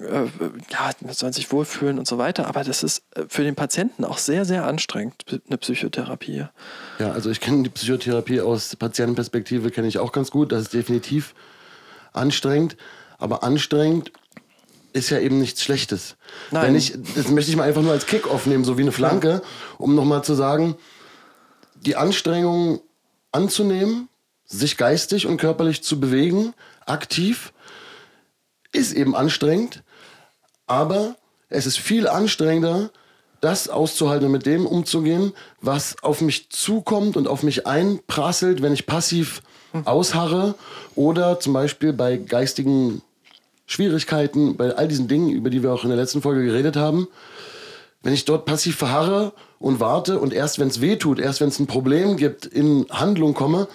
äh, 0.00 0.24
ja, 0.70 1.12
sollen 1.12 1.32
sich 1.32 1.52
wohlfühlen 1.52 2.00
und 2.00 2.08
so 2.08 2.18
weiter. 2.18 2.48
Aber 2.48 2.64
das 2.64 2.82
ist 2.82 3.04
äh, 3.14 3.22
für 3.28 3.44
den 3.44 3.54
Patienten 3.54 4.04
auch 4.04 4.18
sehr, 4.18 4.44
sehr 4.44 4.66
anstrengend, 4.66 5.24
eine 5.46 5.56
Psychotherapie. 5.56 6.46
Ja, 6.98 7.12
also 7.12 7.30
ich 7.30 7.40
kenne 7.40 7.62
die 7.62 7.70
Psychotherapie 7.70 8.40
aus 8.40 8.74
Patientenperspektive, 8.74 9.70
kenne 9.70 9.86
ich 9.86 10.00
auch 10.00 10.10
ganz 10.10 10.32
gut. 10.32 10.50
Das 10.50 10.62
ist 10.62 10.74
definitiv 10.74 11.32
anstrengend. 12.12 12.76
Aber 13.18 13.44
anstrengend 13.44 14.10
ist 14.96 15.10
ja 15.10 15.18
eben 15.18 15.38
nichts 15.38 15.62
Schlechtes. 15.62 16.16
Nein. 16.50 16.66
Wenn 16.66 16.74
ich, 16.74 16.94
das 17.14 17.28
möchte 17.28 17.50
ich 17.50 17.56
mal 17.56 17.64
einfach 17.64 17.82
nur 17.82 17.92
als 17.92 18.06
Kick-Off 18.06 18.46
nehmen, 18.46 18.64
so 18.64 18.78
wie 18.78 18.82
eine 18.82 18.92
Flanke, 18.92 19.42
um 19.78 19.94
nochmal 19.94 20.24
zu 20.24 20.34
sagen, 20.34 20.76
die 21.74 21.96
Anstrengung 21.96 22.80
anzunehmen, 23.32 24.08
sich 24.44 24.76
geistig 24.76 25.26
und 25.26 25.38
körperlich 25.38 25.82
zu 25.82 26.00
bewegen, 26.00 26.54
aktiv, 26.86 27.52
ist 28.72 28.92
eben 28.92 29.14
anstrengend, 29.14 29.82
aber 30.66 31.16
es 31.48 31.66
ist 31.66 31.78
viel 31.78 32.08
anstrengender, 32.08 32.90
das 33.40 33.68
auszuhalten 33.68 34.26
und 34.26 34.32
mit 34.32 34.46
dem 34.46 34.66
umzugehen, 34.66 35.32
was 35.60 36.02
auf 36.02 36.20
mich 36.20 36.50
zukommt 36.50 37.16
und 37.16 37.28
auf 37.28 37.42
mich 37.42 37.66
einprasselt, 37.66 38.62
wenn 38.62 38.72
ich 38.72 38.86
passiv 38.86 39.42
ausharre 39.84 40.54
oder 40.94 41.38
zum 41.38 41.52
Beispiel 41.52 41.92
bei 41.92 42.16
geistigen 42.16 43.02
Schwierigkeiten, 43.66 44.56
bei 44.56 44.74
all 44.74 44.88
diesen 44.88 45.08
Dingen, 45.08 45.30
über 45.30 45.50
die 45.50 45.62
wir 45.62 45.72
auch 45.72 45.84
in 45.84 45.90
der 45.90 45.98
letzten 45.98 46.22
Folge 46.22 46.44
geredet 46.44 46.76
haben, 46.76 47.08
wenn 48.02 48.14
ich 48.14 48.24
dort 48.24 48.44
passiv 48.44 48.76
verharre 48.76 49.32
und 49.58 49.80
warte 49.80 50.18
und 50.18 50.32
erst 50.32 50.58
wenn 50.58 50.68
es 50.68 50.80
weh 50.80 50.96
tut, 50.96 51.18
erst 51.18 51.40
wenn 51.40 51.48
es 51.48 51.58
ein 51.58 51.66
Problem 51.66 52.16
gibt, 52.16 52.46
in 52.46 52.86
Handlung 52.90 53.34
komme, 53.34 53.66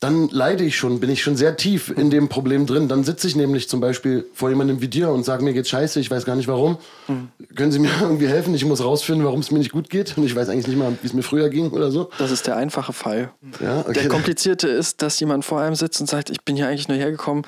dann 0.00 0.30
leide 0.30 0.64
ich 0.64 0.76
schon, 0.76 0.98
bin 0.98 1.10
ich 1.10 1.22
schon 1.22 1.36
sehr 1.36 1.58
tief 1.58 1.92
in 1.94 2.08
dem 2.08 2.30
Problem 2.30 2.64
drin. 2.64 2.88
Dann 2.88 3.04
sitze 3.04 3.26
ich 3.26 3.36
nämlich 3.36 3.68
zum 3.68 3.80
Beispiel 3.80 4.24
vor 4.32 4.48
jemandem 4.48 4.80
wie 4.80 4.88
dir 4.88 5.10
und 5.10 5.24
sage, 5.24 5.44
mir 5.44 5.52
geht's 5.52 5.68
scheiße, 5.68 6.00
ich 6.00 6.10
weiß 6.10 6.24
gar 6.24 6.36
nicht 6.36 6.48
warum. 6.48 6.78
Mhm. 7.06 7.28
Können 7.54 7.70
Sie 7.70 7.78
mir 7.78 7.90
irgendwie 8.00 8.26
helfen? 8.26 8.54
Ich 8.54 8.64
muss 8.64 8.82
rausfinden, 8.82 9.26
warum 9.26 9.40
es 9.40 9.50
mir 9.50 9.58
nicht 9.58 9.72
gut 9.72 9.90
geht. 9.90 10.16
Und 10.16 10.24
ich 10.24 10.34
weiß 10.34 10.48
eigentlich 10.48 10.68
nicht 10.68 10.78
mal, 10.78 10.96
wie 11.02 11.06
es 11.06 11.12
mir 11.12 11.22
früher 11.22 11.50
ging 11.50 11.70
oder 11.70 11.90
so. 11.90 12.08
Das 12.16 12.30
ist 12.30 12.46
der 12.46 12.56
einfache 12.56 12.94
Fall. 12.94 13.30
Ja, 13.60 13.80
okay. 13.80 13.92
Der 13.92 14.08
komplizierte 14.08 14.68
ist, 14.68 15.02
dass 15.02 15.20
jemand 15.20 15.44
vor 15.44 15.60
einem 15.60 15.74
sitzt 15.74 16.00
und 16.00 16.06
sagt, 16.06 16.30
ich 16.30 16.40
bin 16.44 16.56
hier 16.56 16.68
eigentlich 16.68 16.88
nur 16.88 16.96
hergekommen, 16.96 17.44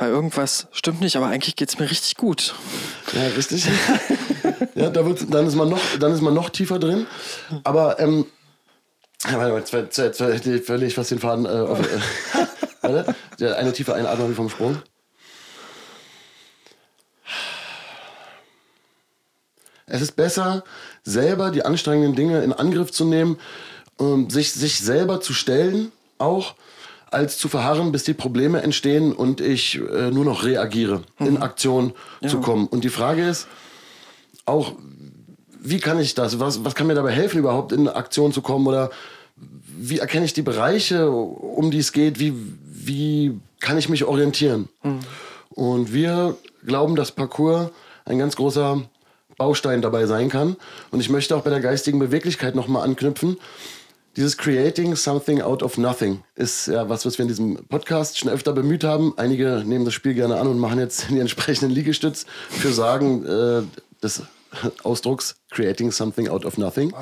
weil 0.00 0.10
irgendwas 0.10 0.66
stimmt 0.72 1.02
nicht, 1.02 1.16
aber 1.16 1.26
eigentlich 1.26 1.56
geht 1.56 1.68
es 1.68 1.78
mir 1.78 1.88
richtig 1.90 2.16
gut. 2.16 2.54
Ja, 3.12 3.22
richtig. 3.36 3.68
ja, 4.74 4.88
da 4.88 5.04
wird, 5.04 5.32
dann, 5.32 5.46
ist 5.46 5.56
man 5.56 5.68
noch, 5.68 5.80
dann 6.00 6.12
ist 6.12 6.22
man 6.22 6.32
noch 6.32 6.48
tiefer 6.48 6.78
drin. 6.78 7.06
Aber 7.64 8.00
ähm, 8.00 8.24
mal, 9.30 9.52
jetzt, 9.52 9.72
jetzt, 9.72 9.98
jetzt 9.98 10.66
verliere 10.66 10.86
ich 10.86 10.94
fast 10.94 11.10
den 11.10 11.18
Faden. 11.18 11.44
Äh, 11.44 11.48
auf, 11.48 11.78
äh, 12.82 13.52
eine 13.52 13.72
tiefe 13.74 13.94
Einatmung 13.94 14.34
vom 14.34 14.48
Sprung. 14.48 14.80
Es 19.84 20.00
ist 20.00 20.16
besser, 20.16 20.64
selber 21.02 21.50
die 21.50 21.64
anstrengenden 21.64 22.14
Dinge 22.14 22.42
in 22.42 22.54
Angriff 22.54 22.90
zu 22.90 23.04
nehmen, 23.04 23.38
um 23.98 24.30
sich, 24.30 24.52
sich 24.52 24.80
selber 24.80 25.20
zu 25.20 25.34
stellen, 25.34 25.92
auch 26.16 26.54
als 27.10 27.38
zu 27.38 27.48
verharren, 27.48 27.92
bis 27.92 28.04
die 28.04 28.14
Probleme 28.14 28.62
entstehen 28.62 29.12
und 29.12 29.40
ich 29.40 29.78
äh, 29.78 30.10
nur 30.10 30.24
noch 30.24 30.44
reagiere, 30.44 31.02
mhm. 31.18 31.26
in 31.26 31.36
Aktion 31.38 31.92
ja. 32.20 32.28
zu 32.28 32.40
kommen. 32.40 32.66
Und 32.66 32.84
die 32.84 32.88
Frage 32.88 33.26
ist 33.26 33.48
auch, 34.44 34.72
wie 35.62 35.78
kann 35.78 35.98
ich 35.98 36.14
das? 36.14 36.40
Was, 36.40 36.64
was 36.64 36.74
kann 36.74 36.86
mir 36.86 36.94
dabei 36.94 37.12
helfen, 37.12 37.38
überhaupt 37.38 37.72
in 37.72 37.88
Aktion 37.88 38.32
zu 38.32 38.42
kommen? 38.42 38.66
Oder 38.66 38.90
wie 39.76 39.98
erkenne 39.98 40.24
ich 40.24 40.32
die 40.32 40.42
Bereiche, 40.42 41.10
um 41.10 41.70
die 41.70 41.78
es 41.78 41.92
geht? 41.92 42.18
Wie, 42.18 42.34
wie 42.66 43.38
kann 43.60 43.76
ich 43.76 43.88
mich 43.88 44.04
orientieren? 44.04 44.68
Mhm. 44.82 45.00
Und 45.50 45.92
wir 45.92 46.36
glauben, 46.64 46.96
dass 46.96 47.12
Parcours 47.12 47.70
ein 48.04 48.18
ganz 48.18 48.36
großer 48.36 48.82
Baustein 49.36 49.82
dabei 49.82 50.06
sein 50.06 50.28
kann. 50.28 50.56
Und 50.90 51.00
ich 51.00 51.08
möchte 51.08 51.36
auch 51.36 51.42
bei 51.42 51.50
der 51.50 51.60
geistigen 51.60 51.98
Beweglichkeit 51.98 52.54
nochmal 52.54 52.84
anknüpfen. 52.84 53.38
Dieses 54.16 54.36
Creating 54.36 54.96
Something 54.96 55.40
Out 55.40 55.62
of 55.62 55.78
Nothing 55.78 56.24
ist 56.34 56.66
ja 56.66 56.88
was, 56.88 57.06
was 57.06 57.18
wir 57.18 57.22
in 57.22 57.28
diesem 57.28 57.64
Podcast 57.68 58.18
schon 58.18 58.28
öfter 58.28 58.52
bemüht 58.52 58.82
haben. 58.82 59.14
Einige 59.16 59.62
nehmen 59.64 59.84
das 59.84 59.94
Spiel 59.94 60.14
gerne 60.14 60.36
an 60.40 60.48
und 60.48 60.58
machen 60.58 60.80
jetzt 60.80 61.10
die 61.10 61.20
entsprechenden 61.20 61.70
Liegestütz 61.70 62.26
für 62.48 62.72
Sagen 62.72 63.24
äh, 63.24 63.62
des 64.02 64.22
Ausdrucks 64.82 65.36
Creating 65.50 65.92
Something 65.92 66.28
Out 66.28 66.44
of 66.44 66.58
Nothing. 66.58 66.92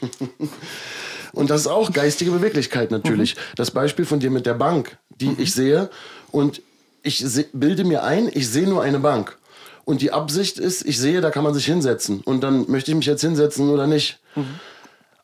und 1.32 1.50
das 1.50 1.62
ist 1.62 1.66
auch 1.68 1.92
geistige 1.92 2.32
Beweglichkeit 2.32 2.90
natürlich. 2.90 3.36
Mhm. 3.36 3.40
Das 3.54 3.70
Beispiel 3.70 4.06
von 4.06 4.18
dir 4.18 4.30
mit 4.30 4.44
der 4.44 4.54
Bank, 4.54 4.98
die 5.20 5.28
mhm. 5.28 5.36
ich 5.38 5.54
sehe 5.54 5.88
und 6.32 6.62
ich 7.02 7.24
bilde 7.52 7.84
mir 7.84 8.02
ein, 8.02 8.28
ich 8.32 8.48
sehe 8.48 8.68
nur 8.68 8.82
eine 8.82 8.98
Bank. 8.98 9.38
Und 9.84 10.02
die 10.02 10.10
Absicht 10.10 10.58
ist, 10.58 10.84
ich 10.84 10.98
sehe, 10.98 11.20
da 11.20 11.30
kann 11.30 11.44
man 11.44 11.54
sich 11.54 11.66
hinsetzen. 11.66 12.20
Und 12.22 12.40
dann 12.40 12.68
möchte 12.68 12.90
ich 12.90 12.96
mich 12.96 13.06
jetzt 13.06 13.20
hinsetzen 13.20 13.70
oder 13.70 13.86
nicht. 13.86 14.18
Mhm. 14.34 14.58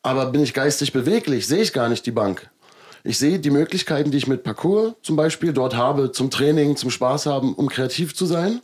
Aber 0.03 0.27
bin 0.27 0.43
ich 0.43 0.53
geistig 0.53 0.91
beweglich, 0.93 1.47
sehe 1.47 1.61
ich 1.61 1.73
gar 1.73 1.89
nicht 1.89 2.05
die 2.05 2.11
Bank. 2.11 2.49
Ich 3.05 3.17
sehe 3.17 3.39
die 3.39 3.49
Möglichkeiten, 3.49 4.11
die 4.11 4.17
ich 4.17 4.27
mit 4.27 4.43
Parcours 4.43 4.93
zum 5.01 5.15
Beispiel 5.15 5.53
dort 5.53 5.75
habe, 5.75 6.11
zum 6.11 6.29
Training, 6.29 6.75
zum 6.75 6.91
Spaß 6.91 7.25
haben, 7.25 7.53
um 7.55 7.67
kreativ 7.67 8.15
zu 8.15 8.25
sein. 8.25 8.61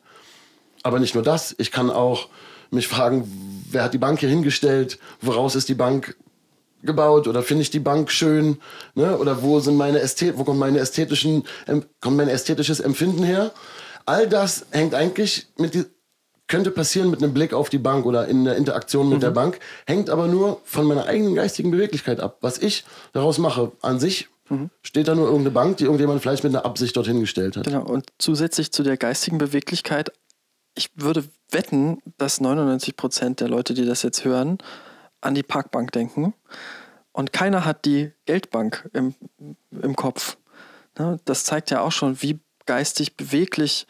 Aber 0.83 0.99
nicht 0.99 1.15
nur 1.15 1.23
das, 1.23 1.55
ich 1.57 1.71
kann 1.71 1.89
auch 1.89 2.27
mich 2.71 2.87
fragen, 2.87 3.63
wer 3.71 3.83
hat 3.83 3.93
die 3.93 3.97
Bank 3.97 4.19
hier 4.19 4.29
hingestellt, 4.29 4.99
woraus 5.21 5.55
ist 5.55 5.69
die 5.69 5.75
Bank 5.75 6.15
gebaut 6.83 7.27
oder 7.27 7.43
finde 7.43 7.63
ich 7.63 7.71
die 7.71 7.79
Bank 7.79 8.11
schön, 8.11 8.57
ne? 8.95 9.17
oder 9.17 9.41
wo 9.41 9.59
sind 9.59 9.75
meine 9.75 9.99
Ästhet 9.99 10.37
wo 10.37 10.45
kommt 10.45 10.59
meine 10.59 10.79
ästhetischen 10.79 11.43
kommt 11.99 12.15
mein 12.15 12.29
ästhetisches 12.29 12.79
Empfinden 12.79 13.23
her? 13.23 13.51
All 14.05 14.27
das 14.27 14.65
hängt 14.71 14.93
eigentlich 14.93 15.47
mit 15.57 15.73
die, 15.73 15.85
könnte 16.49 16.71
passieren 16.71 17.09
mit 17.09 17.23
einem 17.23 17.33
Blick 17.33 17.53
auf 17.53 17.69
die 17.69 17.77
Bank 17.77 18.05
oder 18.05 18.27
in 18.27 18.43
der 18.43 18.57
Interaktion 18.57 19.07
mit 19.07 19.19
mhm. 19.19 19.21
der 19.21 19.31
Bank, 19.31 19.59
hängt 19.87 20.09
aber 20.09 20.27
nur 20.27 20.59
von 20.65 20.85
meiner 20.85 21.05
eigenen 21.05 21.35
geistigen 21.35 21.71
Beweglichkeit 21.71 22.19
ab. 22.19 22.37
Was 22.41 22.57
ich 22.57 22.83
daraus 23.13 23.37
mache, 23.37 23.71
an 23.81 23.99
sich 23.99 24.27
mhm. 24.49 24.69
steht 24.81 25.07
da 25.07 25.15
nur 25.15 25.25
irgendeine 25.25 25.51
Bank, 25.51 25.77
die 25.77 25.85
irgendjemand 25.85 26.21
vielleicht 26.21 26.43
mit 26.43 26.53
einer 26.53 26.65
Absicht 26.65 26.97
dorthin 26.97 27.21
gestellt 27.21 27.55
hat. 27.55 27.63
Genau, 27.63 27.83
und 27.83 28.07
zusätzlich 28.17 28.73
zu 28.73 28.83
der 28.83 28.97
geistigen 28.97 29.37
Beweglichkeit, 29.37 30.11
ich 30.75 30.89
würde 30.95 31.23
wetten, 31.51 32.01
dass 32.17 32.41
99 32.41 32.97
Prozent 32.97 33.39
der 33.39 33.47
Leute, 33.47 33.73
die 33.73 33.85
das 33.85 34.01
jetzt 34.01 34.25
hören, 34.25 34.57
an 35.21 35.35
die 35.35 35.43
Parkbank 35.43 35.91
denken 35.91 36.33
und 37.11 37.33
keiner 37.33 37.65
hat 37.65 37.85
die 37.85 38.11
Geldbank 38.25 38.89
im, 38.93 39.13
im 39.71 39.95
Kopf. 39.95 40.37
Ne? 40.97 41.19
Das 41.25 41.43
zeigt 41.43 41.69
ja 41.69 41.81
auch 41.81 41.91
schon, 41.91 42.21
wie 42.21 42.39
geistig 42.65 43.17
beweglich 43.17 43.87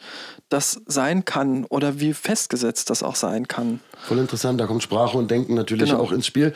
das 0.50 0.82
sein 0.86 1.24
kann 1.24 1.64
oder 1.64 1.98
wie 2.00 2.12
festgesetzt 2.12 2.90
das 2.90 3.02
auch 3.02 3.14
sein 3.16 3.48
kann. 3.48 3.80
Voll 4.06 4.18
interessant, 4.18 4.60
da 4.60 4.66
kommt 4.66 4.82
Sprache 4.82 5.16
und 5.16 5.30
Denken 5.30 5.54
natürlich 5.54 5.90
Genau. 5.90 6.02
auch 6.02 6.12
ins 6.12 6.26
Spiel. 6.26 6.52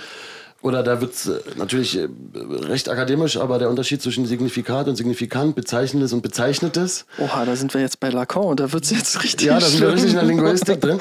Oder 0.62 0.82
da 0.82 1.00
wird 1.02 1.12
es 1.12 1.30
natürlich 1.56 1.96
äh, 1.98 2.08
recht 2.34 2.88
akademisch, 2.88 3.36
aber 3.36 3.58
der 3.58 3.68
Unterschied 3.68 4.00
zwischen 4.00 4.24
Signifikat 4.24 4.88
und 4.88 4.96
Signifikant, 4.96 5.54
Bezeichnendes 5.54 6.12
und 6.14 6.22
Bezeichnetes. 6.22 7.04
Oha, 7.18 7.44
da 7.44 7.54
sind 7.54 7.74
wir 7.74 7.82
jetzt 7.82 8.00
bei 8.00 8.08
Lacan 8.08 8.44
und 8.44 8.60
da 8.60 8.72
wird 8.72 8.84
es 8.84 8.90
jetzt 8.90 9.22
richtig 9.22 9.48
Ja, 9.48 9.58
da 9.58 9.66
sind 9.66 9.80
wir 9.82 9.88
richtig 9.92 10.10
in 10.10 10.16
der 10.16 10.24
Linguistik 10.24 10.80
drin. 10.80 10.98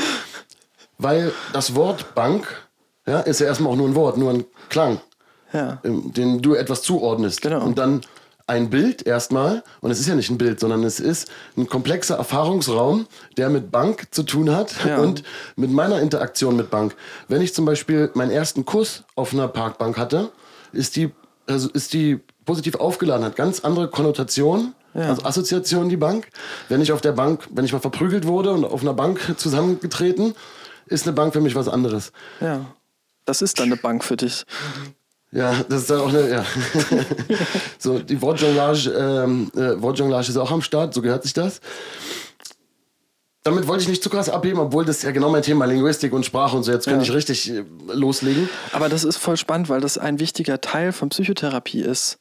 Weil 0.97 1.31
das 1.53 1.75
Wort 1.75 2.13
Bank 2.15 2.45
ja, 3.07 3.19
ist 3.21 3.39
ja 3.39 3.47
erstmal 3.47 3.71
auch 3.71 3.77
nur 3.77 3.87
ein 3.87 3.95
Wort, 3.95 4.17
nur 4.17 4.31
ein 4.31 4.45
Klang, 4.69 4.99
Ja. 5.53 5.79
ähm, 5.83 6.13
den 6.13 6.41
du 6.41 6.55
etwas 6.55 6.81
zuordnest. 6.81 7.41
Genau. 7.41 7.63
Und 7.63 7.77
dann 7.77 8.01
ein 8.53 8.69
Bild 8.69 9.05
erstmal, 9.05 9.63
und 9.81 9.91
es 9.91 9.99
ist 9.99 10.07
ja 10.07 10.15
nicht 10.15 10.29
ein 10.29 10.37
Bild, 10.37 10.59
sondern 10.59 10.83
es 10.83 10.99
ist 10.99 11.29
ein 11.57 11.67
komplexer 11.67 12.15
Erfahrungsraum, 12.15 13.07
der 13.37 13.49
mit 13.49 13.71
Bank 13.71 14.07
zu 14.11 14.23
tun 14.23 14.55
hat 14.55 14.73
Ja. 14.85 14.97
und 15.01 15.23
mit 15.55 15.71
meiner 15.71 15.99
Interaktion 15.99 16.55
mit 16.55 16.69
Bank. 16.69 16.95
Wenn 17.27 17.41
ich 17.41 17.53
zum 17.53 17.65
Beispiel 17.65 18.11
meinen 18.13 18.31
ersten 18.31 18.65
Kuss 18.65 19.03
auf 19.15 19.33
einer 19.33 19.47
Parkbank 19.47 19.97
hatte, 19.97 20.29
ist 20.71 20.95
die, 20.95 21.11
also 21.47 21.69
ist 21.69 21.93
die 21.93 22.19
positiv 22.45 22.75
aufgeladen, 22.75 23.25
hat 23.25 23.35
ganz 23.35 23.61
andere 23.61 23.87
Konnotationen, 23.89 24.75
also 24.93 25.23
Assoziationen 25.23 25.89
die 25.89 25.97
Bank. 25.97 26.27
Wenn 26.69 26.79
ich 26.79 26.91
auf 26.91 27.01
der 27.01 27.13
Bank, 27.13 27.47
wenn 27.49 27.65
ich 27.65 27.73
mal 27.73 27.79
verprügelt 27.79 28.27
wurde 28.27 28.51
und 28.51 28.63
auf 28.63 28.81
einer 28.81 28.93
Bank 28.93 29.33
zusammengetreten, 29.37 30.35
ist 30.85 31.07
eine 31.07 31.13
Bank 31.13 31.33
für 31.33 31.41
mich 31.41 31.55
was 31.55 31.67
anderes. 31.67 32.11
Ja. 32.39 32.65
Das 33.25 33.41
ist 33.41 33.59
dann 33.59 33.67
eine 33.67 33.77
Bank 33.77 34.03
für 34.03 34.17
dich. 34.17 34.45
Ja, 35.33 35.63
das 35.67 35.81
ist 35.81 35.89
dann 35.89 36.01
auch 36.01 36.09
eine, 36.09 36.29
ja. 36.29 36.45
so, 37.79 37.97
die 37.97 38.21
Wortjonglage, 38.21 38.89
ähm, 38.91 39.51
äh, 39.55 39.81
Wortjonglage 39.81 40.29
ist 40.29 40.37
auch 40.37 40.51
am 40.51 40.61
Start, 40.61 40.93
so 40.93 41.01
gehört 41.01 41.23
sich 41.23 41.33
das. 41.33 41.59
Damit 43.45 43.67
wollte 43.67 43.83
ich 43.83 43.89
nicht 43.89 44.01
zu 44.01 44.09
krass 44.09 44.29
abheben, 44.29 44.59
obwohl 44.59 44.85
das 44.85 45.01
ja 45.01 45.11
genau 45.11 45.29
mein 45.29 45.41
Thema 45.41 45.65
Linguistik 45.65 46.13
und 46.13 46.25
Sprache 46.25 46.55
und 46.55 46.63
so. 46.63 46.71
Jetzt 46.71 46.85
könnte 46.85 47.03
Ja. 47.05 47.09
ich 47.09 47.13
richtig 47.13 47.51
äh, 47.51 47.63
loslegen. 47.91 48.47
Aber 48.71 48.87
das 48.87 49.03
ist 49.03 49.17
voll 49.17 49.35
spannend, 49.35 49.67
weil 49.67 49.81
das 49.81 49.97
ein 49.97 50.19
wichtiger 50.21 50.61
Teil 50.61 50.93
von 50.93 51.09
Psychotherapie 51.09 51.81
ist. 51.81 52.19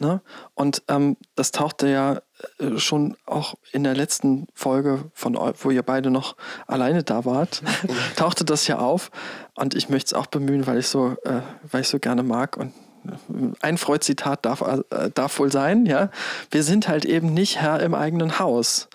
Ne? 0.00 0.20
Und 0.54 0.82
ähm, 0.88 1.16
das 1.36 1.52
tauchte 1.52 1.88
ja 1.88 2.20
äh, 2.58 2.76
schon 2.78 3.16
auch 3.24 3.54
in 3.70 3.84
der 3.84 3.94
letzten 3.94 4.48
Folge, 4.52 5.04
von 5.14 5.38
wo 5.60 5.70
ihr 5.70 5.82
beide 5.84 6.10
noch 6.10 6.34
alleine 6.66 7.04
da 7.04 7.24
wart, 7.24 7.62
tauchte 8.16 8.44
das 8.44 8.66
ja 8.66 8.78
auf. 8.78 9.12
Und 9.54 9.74
ich 9.76 9.88
möchte 9.88 10.08
es 10.08 10.14
auch 10.14 10.26
bemühen, 10.26 10.66
weil 10.66 10.78
ich 10.78 10.88
so, 10.88 11.14
äh, 11.24 11.40
weil 11.70 11.82
ich 11.82 11.88
so 11.88 12.00
gerne 12.00 12.24
mag. 12.24 12.56
Und 12.56 12.72
äh, 13.06 13.12
ein 13.60 13.78
Freud-Zitat 13.78 14.44
darf, 14.44 14.60
äh, 14.62 15.10
darf 15.14 15.38
wohl 15.38 15.52
sein, 15.52 15.86
ja. 15.86 16.10
Wir 16.50 16.64
sind 16.64 16.88
halt 16.88 17.04
eben 17.04 17.32
nicht 17.32 17.60
Herr 17.60 17.78
im 17.80 17.94
eigenen 17.94 18.40
Haus. 18.40 18.88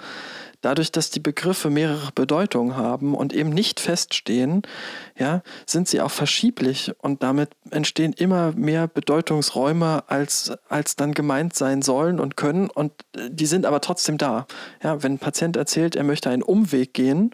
Dadurch, 0.61 0.91
dass 0.91 1.09
die 1.09 1.21
Begriffe 1.21 1.69
mehrere 1.69 2.11
Bedeutungen 2.13 2.75
haben 2.75 3.15
und 3.15 3.33
eben 3.33 3.49
nicht 3.49 3.79
feststehen, 3.79 4.63
ja, 5.17 5.41
sind 5.65 5.87
sie 5.87 6.01
auch 6.01 6.11
verschieblich 6.11 6.91
und 6.99 7.23
damit 7.23 7.51
entstehen 7.71 8.11
immer 8.11 8.51
mehr 8.51 8.87
Bedeutungsräume, 8.87 10.03
als, 10.07 10.51
als 10.67 10.97
dann 10.97 11.13
gemeint 11.13 11.55
sein 11.55 11.81
sollen 11.81 12.19
und 12.19 12.35
können 12.35 12.69
und 12.69 12.91
äh, 13.15 13.29
die 13.31 13.45
sind 13.45 13.65
aber 13.65 13.79
trotzdem 13.79 14.17
da. 14.17 14.47
Ja, 14.83 15.01
wenn 15.01 15.13
ein 15.13 15.19
Patient 15.19 15.55
erzählt, 15.55 15.95
er 15.95 16.03
möchte 16.03 16.29
einen 16.29 16.43
Umweg 16.43 16.93
gehen, 16.93 17.31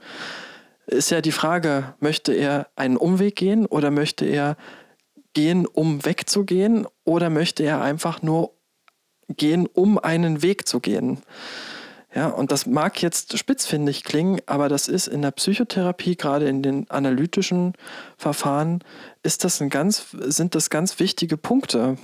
ist 0.88 1.10
ja 1.10 1.22
die 1.22 1.32
Frage, 1.32 1.96
möchte 2.00 2.34
er 2.34 2.68
einen 2.76 2.98
Umweg 2.98 3.36
gehen 3.36 3.66
oder 3.66 3.90
möchte 3.90 4.26
er 4.26 4.56
gehen, 5.34 5.66
um 5.66 6.06
wegzugehen 6.06 6.88
oder 7.04 7.30
möchte 7.30 7.64
er 7.64 7.82
einfach 7.82 8.22
nur 8.22 8.52
gehen, 9.30 9.68
um 9.68 9.98
einen 9.98 10.44
Weg 10.44 10.68
zu 10.68 10.80
gehen? 10.80 11.22
Ja, 12.16 12.30
und 12.30 12.54
das 12.54 12.66
mag 12.66 13.02
jetzt 13.02 13.38
spitzfindig 13.38 14.06
klingen, 14.06 14.40
aber 14.46 14.70
das 14.70 14.88
ist 14.88 15.08
in 15.08 15.22
der 15.22 15.32
Psychotherapie, 15.32 16.16
gerade 16.16 16.48
in 16.48 16.64
den 16.64 16.90
analytischen 16.90 17.74
Verfahren, 18.18 18.82
ist 19.22 19.44
das 19.44 19.60
ein 19.60 19.70
ganz, 19.70 20.16
sind 20.22 20.56
das 20.56 20.70
ganz 20.70 20.98
wichtige 21.00 21.36
Punkte, 21.36 21.98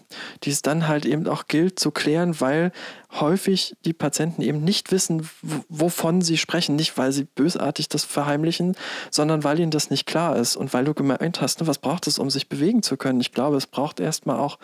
die 0.44 0.50
es 0.50 0.62
dann 0.62 0.90
halt 0.90 1.06
eben 1.06 1.30
auch 1.30 1.48
gilt 1.48 1.80
zu 1.80 1.92
klären, 1.92 2.42
weil 2.42 2.74
häufig 3.22 3.78
die 3.86 3.94
Patienten 3.94 4.42
eben 4.42 4.62
nicht 4.62 4.92
wissen, 4.92 5.30
wovon 5.70 6.22
sie 6.22 6.38
sprechen. 6.38 6.76
Nicht, 6.76 6.98
weil 6.98 7.14
sie 7.14 7.24
bösartig 7.24 7.88
das 7.88 8.04
verheimlichen, 8.04 8.76
sondern 9.12 9.46
weil 9.46 9.62
ihnen 9.62 9.72
das 9.72 9.92
nicht 9.92 10.08
klar 10.08 10.36
ist. 10.36 10.58
Und 10.58 10.74
weil 10.74 10.84
du 10.84 10.94
gemeint 10.94 11.40
hast, 11.40 11.62
ne, 11.62 11.68
was 11.68 11.78
braucht 11.78 12.06
es, 12.08 12.20
um 12.20 12.30
sich 12.30 12.50
bewegen 12.50 12.84
zu 12.84 12.98
können? 12.98 13.22
Ich 13.22 13.32
glaube, 13.32 13.56
es 13.56 13.68
braucht 13.68 14.02
erstmal 14.02 14.40
auch 14.40 14.60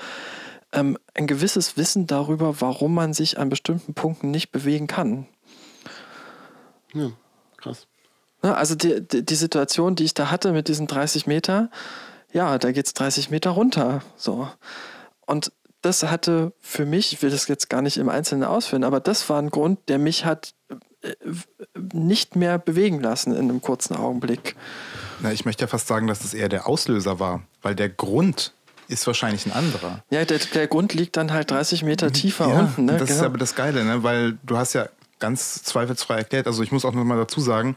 ähm, 0.73 0.97
ein 1.13 1.25
gewisses 1.25 1.77
Wissen 1.77 2.05
darüber, 2.05 2.59
warum 2.59 2.93
man 2.93 3.13
sich 3.13 3.39
an 3.39 3.47
bestimmten 3.47 3.93
Punkten 3.93 4.29
nicht 4.29 4.51
bewegen 4.51 4.87
kann. 4.87 5.25
Ja, 6.93 7.11
krass. 7.57 7.87
Ne, 8.43 8.55
Also 8.55 8.75
die, 8.75 9.01
die, 9.05 9.25
die 9.25 9.35
Situation, 9.35 9.95
die 9.95 10.03
ich 10.03 10.13
da 10.13 10.29
hatte 10.31 10.51
mit 10.51 10.67
diesen 10.67 10.87
30 10.87 11.27
Meter, 11.27 11.69
ja, 12.33 12.57
da 12.57 12.71
geht 12.71 12.85
es 12.85 12.93
30 12.93 13.29
Meter 13.29 13.51
runter. 13.51 14.01
So. 14.15 14.47
Und 15.25 15.51
das 15.81 16.03
hatte 16.03 16.53
für 16.59 16.85
mich, 16.85 17.13
ich 17.13 17.21
will 17.21 17.29
das 17.29 17.47
jetzt 17.47 17.69
gar 17.69 17.81
nicht 17.81 17.97
im 17.97 18.09
Einzelnen 18.09 18.43
ausführen, 18.43 18.83
aber 18.83 18.99
das 18.99 19.29
war 19.29 19.41
ein 19.41 19.49
Grund, 19.49 19.79
der 19.89 19.99
mich 19.99 20.25
hat 20.25 20.53
äh, 21.01 21.13
nicht 21.93 22.35
mehr 22.35 22.57
bewegen 22.57 22.99
lassen 23.01 23.31
in 23.33 23.49
einem 23.49 23.61
kurzen 23.61 23.95
Augenblick. 23.95 24.55
Na, 25.21 25.31
ich 25.31 25.45
möchte 25.45 25.63
ja 25.63 25.67
fast 25.67 25.87
sagen, 25.87 26.07
dass 26.07 26.19
das 26.19 26.33
eher 26.33 26.49
der 26.49 26.67
Auslöser 26.67 27.19
war, 27.19 27.43
weil 27.61 27.75
der 27.75 27.89
Grund 27.89 28.53
ist 28.87 29.05
wahrscheinlich 29.07 29.45
ein 29.45 29.51
anderer. 29.51 30.03
Ja, 30.09 30.23
der, 30.25 30.39
der 30.39 30.67
Grund 30.67 30.93
liegt 30.93 31.17
dann 31.17 31.31
halt 31.31 31.51
30 31.51 31.83
Meter 31.83 32.11
tiefer 32.11 32.47
ja, 32.47 32.59
unten. 32.59 32.85
Ne? 32.85 32.93
Das 32.93 33.09
ist 33.09 33.17
Genau. 33.17 33.25
aber 33.29 33.37
das 33.37 33.55
Geile, 33.55 33.83
ne? 33.83 34.03
weil 34.03 34.37
du 34.43 34.57
hast 34.57 34.73
ja 34.73 34.87
ganz 35.19 35.63
zweifelsfrei 35.63 36.17
erklärt, 36.17 36.47
also 36.47 36.63
ich 36.63 36.71
muss 36.71 36.85
auch 36.85 36.93
noch 36.93 37.03
mal 37.03 37.17
dazu 37.17 37.39
sagen, 37.39 37.75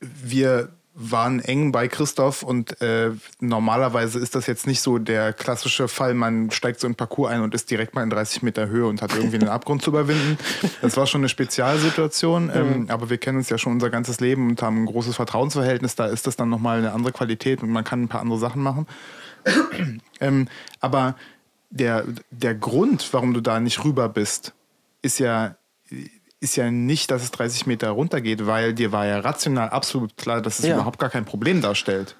wir 0.00 0.70
waren 0.94 1.40
eng 1.40 1.72
bei 1.72 1.88
Christoph 1.88 2.42
und 2.42 2.80
äh, 2.82 3.12
normalerweise 3.40 4.18
ist 4.18 4.34
das 4.34 4.46
jetzt 4.46 4.66
nicht 4.66 4.82
so 4.82 4.98
der 4.98 5.32
klassische 5.32 5.88
Fall, 5.88 6.12
man 6.12 6.50
steigt 6.50 6.80
so 6.80 6.86
in 6.86 6.94
Parcours 6.94 7.30
ein 7.30 7.40
und 7.40 7.54
ist 7.54 7.70
direkt 7.70 7.94
mal 7.94 8.02
in 8.02 8.10
30 8.10 8.42
Meter 8.42 8.68
Höhe 8.68 8.86
und 8.86 9.00
hat 9.00 9.14
irgendwie 9.14 9.36
einen 9.36 9.48
Abgrund 9.48 9.80
zu 9.80 9.90
überwinden. 9.90 10.36
Das 10.82 10.96
war 10.98 11.06
schon 11.06 11.22
eine 11.22 11.30
Spezialsituation, 11.30 12.50
ähm, 12.54 12.86
aber 12.88 13.08
wir 13.08 13.16
kennen 13.16 13.38
uns 13.38 13.48
ja 13.48 13.56
schon 13.56 13.72
unser 13.72 13.88
ganzes 13.88 14.20
Leben 14.20 14.50
und 14.50 14.60
haben 14.60 14.82
ein 14.82 14.86
großes 14.86 15.16
Vertrauensverhältnis, 15.16 15.94
da 15.94 16.06
ist 16.06 16.26
das 16.26 16.36
dann 16.36 16.50
nochmal 16.50 16.78
eine 16.78 16.92
andere 16.92 17.12
Qualität 17.12 17.62
und 17.62 17.70
man 17.70 17.84
kann 17.84 18.02
ein 18.02 18.08
paar 18.08 18.20
andere 18.20 18.38
Sachen 18.38 18.62
machen. 18.62 18.86
ähm, 20.20 20.48
aber 20.80 21.16
der, 21.70 22.04
der 22.30 22.54
Grund, 22.54 23.08
warum 23.12 23.32
du 23.32 23.40
da 23.40 23.60
nicht 23.60 23.82
rüber 23.82 24.10
bist, 24.10 24.52
ist 25.00 25.18
ja, 25.18 25.56
ist 26.42 26.56
ja 26.56 26.70
nicht, 26.70 27.10
dass 27.10 27.22
es 27.22 27.30
30 27.30 27.66
Meter 27.66 27.90
runtergeht, 27.90 28.46
weil 28.46 28.74
dir 28.74 28.92
war 28.92 29.06
ja 29.06 29.20
rational 29.20 29.70
absolut 29.70 30.16
klar, 30.16 30.42
dass 30.42 30.58
es 30.58 30.66
Ja. 30.66 30.74
überhaupt 30.74 30.98
gar 30.98 31.08
kein 31.10 31.24
Problem 31.24 31.62
darstellt. 31.62 32.16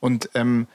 Und 0.00 0.28
ähm, 0.34 0.66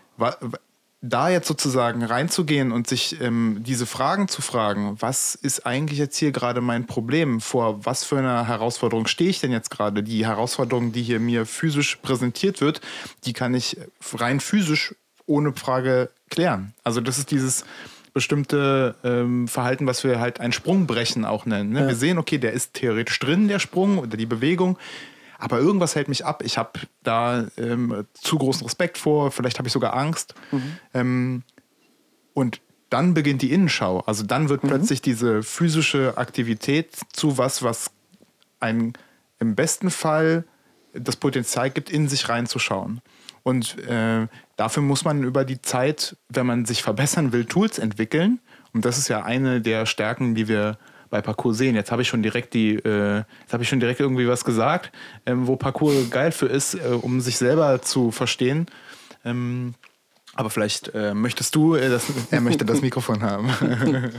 da 1.02 1.30
jetzt 1.30 1.48
sozusagen 1.48 2.04
reinzugehen 2.04 2.72
und 2.74 2.88
sich 2.88 3.22
ähm, 3.22 3.64
diese 3.66 3.86
Fragen 3.86 4.28
zu 4.28 4.42
fragen, 4.42 4.98
was 5.00 5.36
ist 5.36 5.66
eigentlich 5.66 5.98
jetzt 6.00 6.18
hier 6.18 6.32
gerade 6.32 6.60
mein 6.62 6.88
Problem? 6.88 7.40
Vor 7.40 7.86
was 7.86 8.04
für 8.04 8.18
einer 8.18 8.48
Herausforderung 8.48 9.08
stehe 9.08 9.30
ich 9.30 9.40
denn 9.40 9.52
jetzt 9.52 9.70
gerade? 9.72 10.04
Die 10.04 10.26
Herausforderung, 10.26 10.92
die 10.92 11.04
hier 11.04 11.20
mir 11.22 11.46
physisch 11.46 11.98
präsentiert 11.98 12.60
wird, 12.60 12.82
die 13.26 13.34
kann 13.34 13.54
ich 13.54 13.78
rein 14.14 14.40
physisch 14.42 14.94
ohne 15.26 15.54
Frage 15.54 16.10
klären. 16.30 16.74
Also 16.84 17.00
das 17.02 17.18
ist 17.18 17.32
dieses 17.32 17.64
bestimmte 18.14 18.96
ähm, 19.04 19.48
Verhalten, 19.48 19.88
was 19.88 20.04
wir 20.04 20.20
halt 20.20 20.40
ein 20.40 20.52
Sprungbrechen 20.52 21.26
auch 21.26 21.46
nennen. 21.46 21.72
Ne? 21.72 21.88
Wir 21.88 21.96
sehen, 21.96 22.18
okay, 22.18 22.38
der 22.38 22.54
ist 22.54 22.74
theoretisch 22.74 23.20
drin, 23.20 23.48
der 23.48 23.60
Sprung 23.60 23.98
oder 23.98 24.18
die 24.18 24.26
Bewegung, 24.26 24.78
aber 25.38 25.60
irgendwas 25.60 25.96
hält 25.96 26.10
mich 26.10 26.26
ab. 26.26 26.44
Ich 26.44 26.58
habe 26.58 26.80
da 27.04 27.48
ähm, 27.58 28.06
zu 28.14 28.38
großen 28.38 28.66
Respekt 28.66 28.98
vor, 28.98 29.32
vielleicht 29.32 29.58
habe 29.58 29.68
ich 29.68 29.74
sogar 29.74 29.96
Angst. 29.96 30.36
Ähm, 30.94 31.44
und 32.34 32.62
dann 32.90 33.14
beginnt 33.14 33.42
die 33.42 33.52
Innenschau. 33.52 34.00
Also 34.02 34.24
dann 34.24 34.50
wird 34.50 34.62
plötzlich 34.62 35.02
diese 35.02 35.44
physische 35.44 36.18
Aktivität 36.18 36.98
zu 37.14 37.38
was, 37.38 37.64
was 37.64 37.92
ein 38.60 38.94
im 39.40 39.56
besten 39.56 39.90
Fall 39.90 40.44
das 40.94 41.16
Potenzial 41.16 41.70
gibt, 41.70 41.90
in 41.90 42.08
sich 42.08 42.28
reinzuschauen. 42.30 43.02
Und 43.44 43.78
äh, 43.80 44.28
dafür 44.60 44.84
muss 44.84 45.06
man 45.06 45.24
über 45.24 45.46
die 45.46 45.62
Zeit, 45.62 46.18
wenn 46.28 46.46
man 46.46 46.66
sich 46.66 46.84
verbessern 46.84 47.32
will, 47.32 47.46
Tools 47.46 47.80
entwickeln. 47.80 48.40
Und 48.74 48.84
das 48.84 48.98
ist 48.98 49.08
ja 49.08 49.24
eine 49.24 49.62
der 49.62 49.86
Stärken, 49.86 50.36
die 50.36 50.50
wir 50.50 50.78
bei 51.10 51.22
Parcours 51.22 51.58
sehen. 51.58 51.76
Jetzt 51.76 51.92
habe 51.92 52.02
ich 52.02 52.10
schon 52.10 52.22
direkt 52.22 52.54
die, 52.54 52.76
äh, 52.76 53.24
jetzt 53.42 53.54
habe 53.54 53.64
ich 53.64 53.70
schon 53.70 53.80
direkt 53.80 54.02
irgendwie 54.02 54.28
was 54.28 54.44
gesagt, 54.44 54.92
ähm, 55.26 55.48
wo 55.48 55.56
Parcours 55.56 56.10
geil 56.12 56.34
für 56.34 56.48
ist, 56.48 56.74
äh, 56.74 56.90
um 56.90 57.22
sich 57.22 57.38
selber 57.38 57.82
zu 57.82 58.12
verstehen. 58.12 58.68
Ähm, 59.24 59.76
aber 60.36 60.50
vielleicht 60.50 60.94
äh, 60.94 61.14
möchtest 61.14 61.56
du, 61.56 61.76
äh, 61.76 61.90
das, 61.90 62.04
er 62.32 62.42
möchte 62.42 62.66
das 62.66 62.82
Mikrofon 62.82 63.24
haben. 63.24 63.50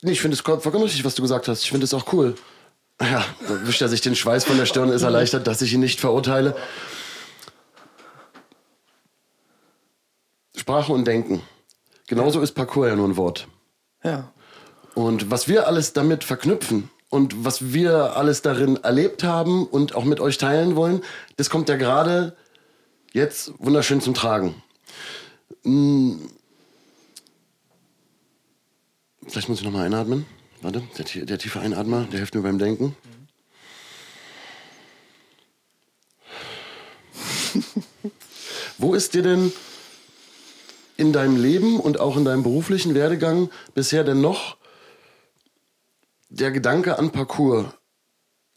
Nee, 0.00 0.12
ich 0.12 0.20
finde 0.20 0.36
es 0.36 0.42
vollkommen 0.42 0.84
richtig, 0.84 1.04
was 1.04 1.16
du 1.16 1.22
gesagt 1.22 1.48
hast. 1.48 1.64
Ich 1.64 1.70
finde 1.72 1.82
es 1.82 1.92
auch 1.92 2.12
cool. 2.12 2.36
Ja, 3.02 3.24
wischt 3.64 3.82
er 3.82 3.88
sich 3.88 4.00
den 4.00 4.14
Schweiß 4.14 4.44
von 4.44 4.56
der 4.56 4.64
Stirn, 4.64 4.90
ist 4.90 5.02
erleichtert, 5.02 5.48
dass 5.48 5.60
ich 5.60 5.72
ihn 5.72 5.80
nicht 5.80 5.98
verurteile. 5.98 6.54
Sprache 10.68 10.92
und 10.92 11.06
Denken. 11.06 11.40
Genauso 12.08 12.42
ist 12.42 12.52
Parcours 12.52 12.88
ja 12.88 12.94
nur 12.94 13.08
ein 13.08 13.16
Wort. 13.16 13.48
Ja. 14.04 14.30
Und 14.94 15.30
was 15.30 15.48
wir 15.48 15.66
alles 15.66 15.94
damit 15.94 16.24
verknüpfen 16.24 16.90
und 17.08 17.42
was 17.42 17.72
wir 17.72 18.18
alles 18.18 18.42
darin 18.42 18.76
erlebt 18.76 19.24
haben 19.24 19.66
und 19.66 19.94
auch 19.94 20.04
mit 20.04 20.20
euch 20.20 20.36
teilen 20.36 20.76
wollen, 20.76 21.00
das 21.38 21.48
kommt 21.48 21.70
ja 21.70 21.76
gerade 21.76 22.36
jetzt 23.14 23.54
wunderschön 23.58 24.02
zum 24.02 24.12
Tragen. 24.12 24.62
Hm. 25.62 26.28
Vielleicht 29.26 29.48
muss 29.48 29.60
ich 29.60 29.64
nochmal 29.64 29.86
einatmen. 29.86 30.26
Warte, 30.60 30.82
der, 30.98 31.24
der 31.24 31.38
tiefe 31.38 31.60
Einatmer, 31.60 32.06
der 32.12 32.18
hilft 32.18 32.34
mir 32.34 32.42
beim 32.42 32.58
Denken. 32.58 32.94
Wo 38.76 38.92
ist 38.92 39.14
dir 39.14 39.22
denn 39.22 39.50
in 40.98 41.12
deinem 41.14 41.40
Leben 41.40 41.80
und 41.80 41.98
auch 42.00 42.18
in 42.18 42.26
deinem 42.26 42.42
beruflichen 42.42 42.94
Werdegang 42.94 43.48
bisher 43.72 44.04
denn 44.04 44.20
noch 44.20 44.58
der 46.28 46.50
Gedanke 46.50 46.98
an 46.98 47.10
Parcours 47.10 47.66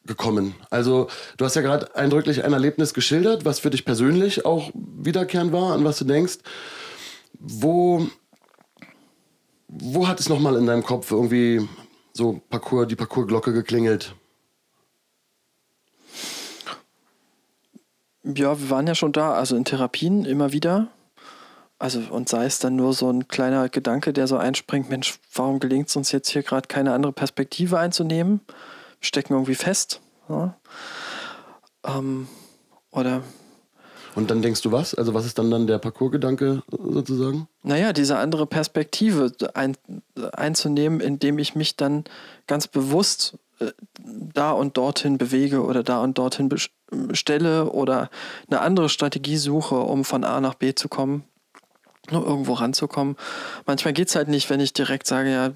gekommen? 0.05 0.55
Also, 0.69 1.07
du 1.37 1.45
hast 1.45 1.55
ja 1.55 1.61
gerade 1.61 1.95
eindrücklich 1.95 2.43
ein 2.43 2.51
Erlebnis 2.51 2.93
geschildert, 2.93 3.45
was 3.45 3.59
für 3.59 3.69
dich 3.69 3.85
persönlich 3.85 4.45
auch 4.45 4.71
wiederkehrend 4.73 5.53
war, 5.53 5.73
an 5.73 5.85
was 5.85 5.99
du 5.99 6.05
denkst. 6.05 6.39
Wo, 7.39 8.07
wo 9.67 10.07
hat 10.07 10.19
es 10.19 10.27
nochmal 10.27 10.57
in 10.57 10.65
deinem 10.65 10.83
Kopf 10.83 11.11
irgendwie 11.11 11.67
so 12.11 12.41
Parcours, 12.49 12.87
die 12.87 12.95
Parcoursglocke 12.95 13.53
geklingelt? 13.53 14.15
Ja, 18.23 18.59
wir 18.59 18.69
waren 18.69 18.87
ja 18.87 18.95
schon 18.95 19.11
da, 19.11 19.33
also 19.33 19.55
in 19.55 19.65
Therapien 19.65 20.25
immer 20.25 20.51
wieder. 20.51 20.89
Also, 21.81 21.99
und 22.11 22.29
sei 22.29 22.45
es 22.45 22.59
dann 22.59 22.75
nur 22.75 22.93
so 22.93 23.09
ein 23.09 23.27
kleiner 23.27 23.67
Gedanke, 23.67 24.13
der 24.13 24.27
so 24.27 24.37
einspringt, 24.37 24.91
Mensch, 24.91 25.17
warum 25.33 25.59
gelingt 25.59 25.89
es 25.89 25.95
uns 25.95 26.11
jetzt 26.11 26.29
hier 26.29 26.43
gerade 26.43 26.67
keine 26.67 26.93
andere 26.93 27.11
Perspektive 27.11 27.79
einzunehmen? 27.79 28.41
Wir 28.45 29.07
stecken 29.07 29.33
irgendwie 29.33 29.55
fest. 29.55 29.99
Ja? 30.29 30.55
Ähm, 31.83 32.27
oder. 32.91 33.23
Und 34.13 34.29
dann 34.29 34.43
denkst 34.43 34.61
du 34.61 34.71
was? 34.71 34.93
Also, 34.93 35.15
was 35.15 35.25
ist 35.25 35.39
dann 35.39 35.49
dann 35.49 35.65
der 35.65 35.79
Parcoursgedanke 35.79 36.61
sozusagen? 36.69 37.47
Naja, 37.63 37.93
diese 37.93 38.17
andere 38.17 38.45
Perspektive 38.45 39.31
ein, 39.55 39.75
einzunehmen, 40.33 40.99
indem 40.99 41.39
ich 41.39 41.55
mich 41.55 41.77
dann 41.77 42.03
ganz 42.45 42.67
bewusst 42.67 43.39
äh, 43.57 43.71
da 44.03 44.51
und 44.51 44.77
dorthin 44.77 45.17
bewege 45.17 45.63
oder 45.63 45.81
da 45.81 46.03
und 46.03 46.19
dorthin 46.19 46.47
stelle 47.13 47.71
oder 47.71 48.11
eine 48.51 48.61
andere 48.61 48.87
Strategie 48.87 49.37
suche, 49.37 49.79
um 49.79 50.05
von 50.05 50.23
A 50.23 50.41
nach 50.41 50.53
B 50.53 50.75
zu 50.75 50.87
kommen, 50.87 51.23
nur 52.09 52.25
irgendwo 52.25 52.53
ranzukommen. 52.53 53.15
Manchmal 53.65 53.93
geht 53.93 54.09
es 54.09 54.15
halt 54.15 54.27
nicht, 54.27 54.49
wenn 54.49 54.59
ich 54.59 54.73
direkt 54.73 55.05
sage, 55.05 55.31
ja, 55.31 55.51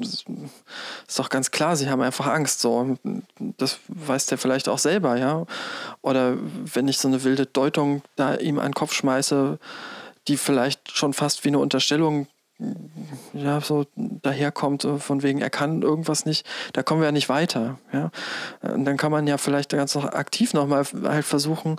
ist 0.00 1.18
doch 1.18 1.28
ganz 1.28 1.50
klar, 1.50 1.76
sie 1.76 1.90
haben 1.90 2.00
einfach 2.00 2.26
Angst. 2.26 2.60
So, 2.60 2.96
das 3.56 3.78
weiß 3.88 4.26
der 4.26 4.38
vielleicht 4.38 4.68
auch 4.68 4.78
selber, 4.78 5.16
ja. 5.16 5.44
Oder 6.02 6.36
wenn 6.38 6.88
ich 6.88 6.98
so 6.98 7.08
eine 7.08 7.24
wilde 7.24 7.46
Deutung 7.46 8.02
da 8.16 8.34
ihm 8.36 8.58
an 8.58 8.68
den 8.68 8.74
Kopf 8.74 8.92
schmeiße, 8.94 9.58
die 10.28 10.36
vielleicht 10.36 10.96
schon 10.96 11.14
fast 11.14 11.44
wie 11.44 11.48
eine 11.48 11.58
Unterstellung 11.58 12.28
ja, 13.34 13.60
so 13.60 13.86
daherkommt, 13.96 14.86
von 14.98 15.22
wegen, 15.22 15.40
er 15.40 15.50
kann 15.50 15.82
irgendwas 15.82 16.26
nicht, 16.26 16.46
da 16.72 16.82
kommen 16.82 17.00
wir 17.00 17.06
ja 17.06 17.12
nicht 17.12 17.28
weiter. 17.28 17.78
Ja? 17.92 18.10
Und 18.62 18.84
dann 18.84 18.96
kann 18.96 19.12
man 19.12 19.26
ja 19.26 19.38
vielleicht 19.38 19.70
ganz 19.70 19.94
noch 19.94 20.04
aktiv 20.04 20.54
nochmal 20.54 20.84
halt 21.04 21.24
versuchen, 21.24 21.76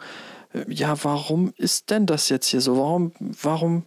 ja, 0.68 1.04
warum 1.04 1.54
ist 1.58 1.90
denn 1.90 2.06
das 2.06 2.30
jetzt 2.30 2.48
hier 2.48 2.62
so? 2.62 2.78
Warum, 2.78 3.12
warum, 3.20 3.86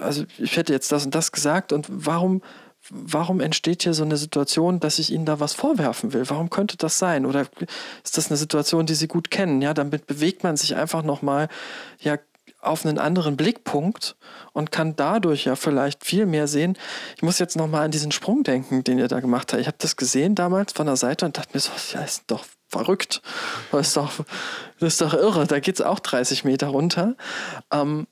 also 0.00 0.24
ich 0.38 0.56
hätte 0.56 0.72
jetzt 0.72 0.92
das 0.92 1.04
und 1.04 1.14
das 1.14 1.32
gesagt 1.32 1.72
und 1.72 1.86
warum, 1.90 2.42
warum 2.88 3.40
entsteht 3.40 3.82
hier 3.82 3.94
so 3.94 4.02
eine 4.02 4.16
Situation, 4.16 4.80
dass 4.80 4.98
ich 4.98 5.12
Ihnen 5.12 5.26
da 5.26 5.40
was 5.40 5.52
vorwerfen 5.52 6.12
will? 6.12 6.28
Warum 6.30 6.48
könnte 6.48 6.76
das 6.76 6.98
sein? 6.98 7.26
Oder 7.26 7.46
ist 8.02 8.16
das 8.16 8.28
eine 8.28 8.36
Situation, 8.36 8.86
die 8.86 8.94
Sie 8.94 9.08
gut 9.08 9.30
kennen? 9.30 9.60
Ja, 9.60 9.74
damit 9.74 10.06
bewegt 10.06 10.42
man 10.42 10.56
sich 10.56 10.74
einfach 10.74 11.02
nochmal, 11.02 11.48
ja, 11.98 12.18
auf 12.62 12.84
einen 12.84 12.98
anderen 12.98 13.36
Blickpunkt 13.36 14.16
und 14.52 14.70
kann 14.70 14.94
dadurch 14.94 15.46
ja 15.46 15.56
vielleicht 15.56 16.04
viel 16.04 16.26
mehr 16.26 16.46
sehen. 16.46 16.76
Ich 17.16 17.22
muss 17.22 17.38
jetzt 17.38 17.56
nochmal 17.56 17.84
an 17.84 17.90
diesen 17.90 18.12
Sprung 18.12 18.42
denken, 18.42 18.84
den 18.84 18.98
ihr 18.98 19.08
da 19.08 19.20
gemacht 19.20 19.52
habt. 19.52 19.60
Ich 19.60 19.66
habe 19.66 19.78
das 19.80 19.96
gesehen 19.96 20.34
damals 20.34 20.72
von 20.72 20.86
der 20.86 20.96
Seite 20.96 21.24
und 21.24 21.38
dachte 21.38 21.50
mir 21.54 21.60
so, 21.60 21.70
ja, 21.94 22.02
ist 22.02 22.24
doch 22.26 22.44
verrückt. 22.70 23.20
Das 23.72 23.88
ist 23.88 23.96
doch, 23.96 24.12
das 24.78 24.94
ist 24.94 25.00
doch 25.00 25.14
irre. 25.14 25.46
Da 25.46 25.60
geht 25.60 25.76
es 25.76 25.80
auch 25.82 25.98
30 25.98 26.44
Meter 26.44 26.68
runter. 26.68 27.16
Ähm, 27.72 28.06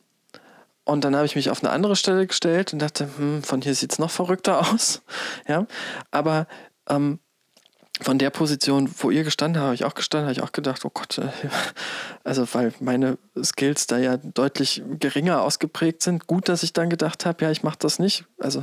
und 0.84 1.04
dann 1.04 1.14
habe 1.14 1.26
ich 1.26 1.36
mich 1.36 1.50
auf 1.50 1.62
eine 1.62 1.70
andere 1.70 1.96
Stelle 1.96 2.26
gestellt 2.26 2.72
und 2.72 2.78
dachte, 2.80 3.08
hm, 3.16 3.42
von 3.42 3.60
hier 3.60 3.74
sieht 3.74 3.92
es 3.92 3.98
noch 3.98 4.10
verrückter 4.10 4.60
aus. 4.72 5.02
Ja, 5.46 5.66
aber 6.10 6.46
ähm, 6.88 7.18
von 8.00 8.18
der 8.18 8.30
Position, 8.30 8.90
wo 8.98 9.10
ihr 9.10 9.24
gestanden 9.24 9.60
habt, 9.60 9.66
habe 9.66 9.74
ich 9.74 9.84
auch 9.84 9.94
gestanden, 9.94 10.28
habe 10.28 10.32
ich 10.32 10.42
auch 10.42 10.52
gedacht, 10.52 10.84
oh 10.84 10.90
Gott, 10.92 11.18
äh, 11.18 11.28
also 12.24 12.46
weil 12.52 12.72
meine 12.80 13.18
Skills 13.42 13.86
da 13.86 13.98
ja 13.98 14.16
deutlich 14.16 14.82
geringer 14.98 15.42
ausgeprägt 15.42 16.02
sind. 16.02 16.26
Gut, 16.26 16.48
dass 16.48 16.62
ich 16.62 16.72
dann 16.72 16.90
gedacht 16.90 17.26
habe, 17.26 17.44
ja, 17.44 17.50
ich 17.50 17.62
mache 17.62 17.78
das 17.78 17.98
nicht. 17.98 18.24
Also 18.38 18.60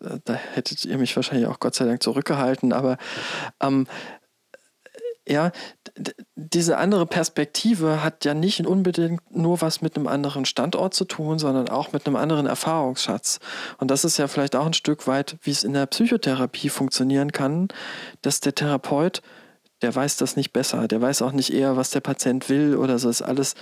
äh, 0.00 0.18
da 0.24 0.34
hättet 0.34 0.84
ihr 0.84 0.98
mich 0.98 1.14
wahrscheinlich 1.16 1.46
auch 1.46 1.60
Gott 1.60 1.74
sei 1.74 1.84
Dank 1.84 2.02
zurückgehalten, 2.02 2.72
aber 2.72 2.98
ähm, 3.60 3.86
ja, 5.28 5.50
diese 6.34 6.78
andere 6.78 7.06
Perspektive 7.06 8.02
hat 8.02 8.24
ja 8.24 8.34
nicht 8.34 8.66
unbedingt 8.66 9.34
nur 9.34 9.60
was 9.60 9.82
mit 9.82 9.96
einem 9.96 10.06
anderen 10.06 10.44
Standort 10.44 10.94
zu 10.94 11.04
tun, 11.04 11.38
sondern 11.38 11.68
auch 11.68 11.92
mit 11.92 12.06
einem 12.06 12.16
anderen 12.16 12.46
Erfahrungsschatz. 12.46 13.40
Und 13.78 13.90
das 13.90 14.04
ist 14.04 14.18
ja 14.18 14.28
vielleicht 14.28 14.54
auch 14.54 14.66
ein 14.66 14.72
Stück 14.72 15.06
weit, 15.06 15.36
wie 15.42 15.50
es 15.50 15.64
in 15.64 15.72
der 15.72 15.86
Psychotherapie 15.86 16.68
funktionieren 16.68 17.32
kann, 17.32 17.68
dass 18.22 18.40
der 18.40 18.54
Therapeut 18.54 19.22
der 19.82 19.94
weiß 19.94 20.16
das 20.16 20.36
nicht 20.36 20.52
besser, 20.52 20.88
der 20.88 21.02
weiß 21.02 21.20
auch 21.20 21.32
nicht 21.32 21.52
eher, 21.52 21.76
was 21.76 21.90
der 21.90 22.00
Patient 22.00 22.48
will 22.48 22.76
oder 22.76 22.98
so. 22.98 23.08
Das 23.08 23.20
ist 23.20 23.26
alles, 23.26 23.54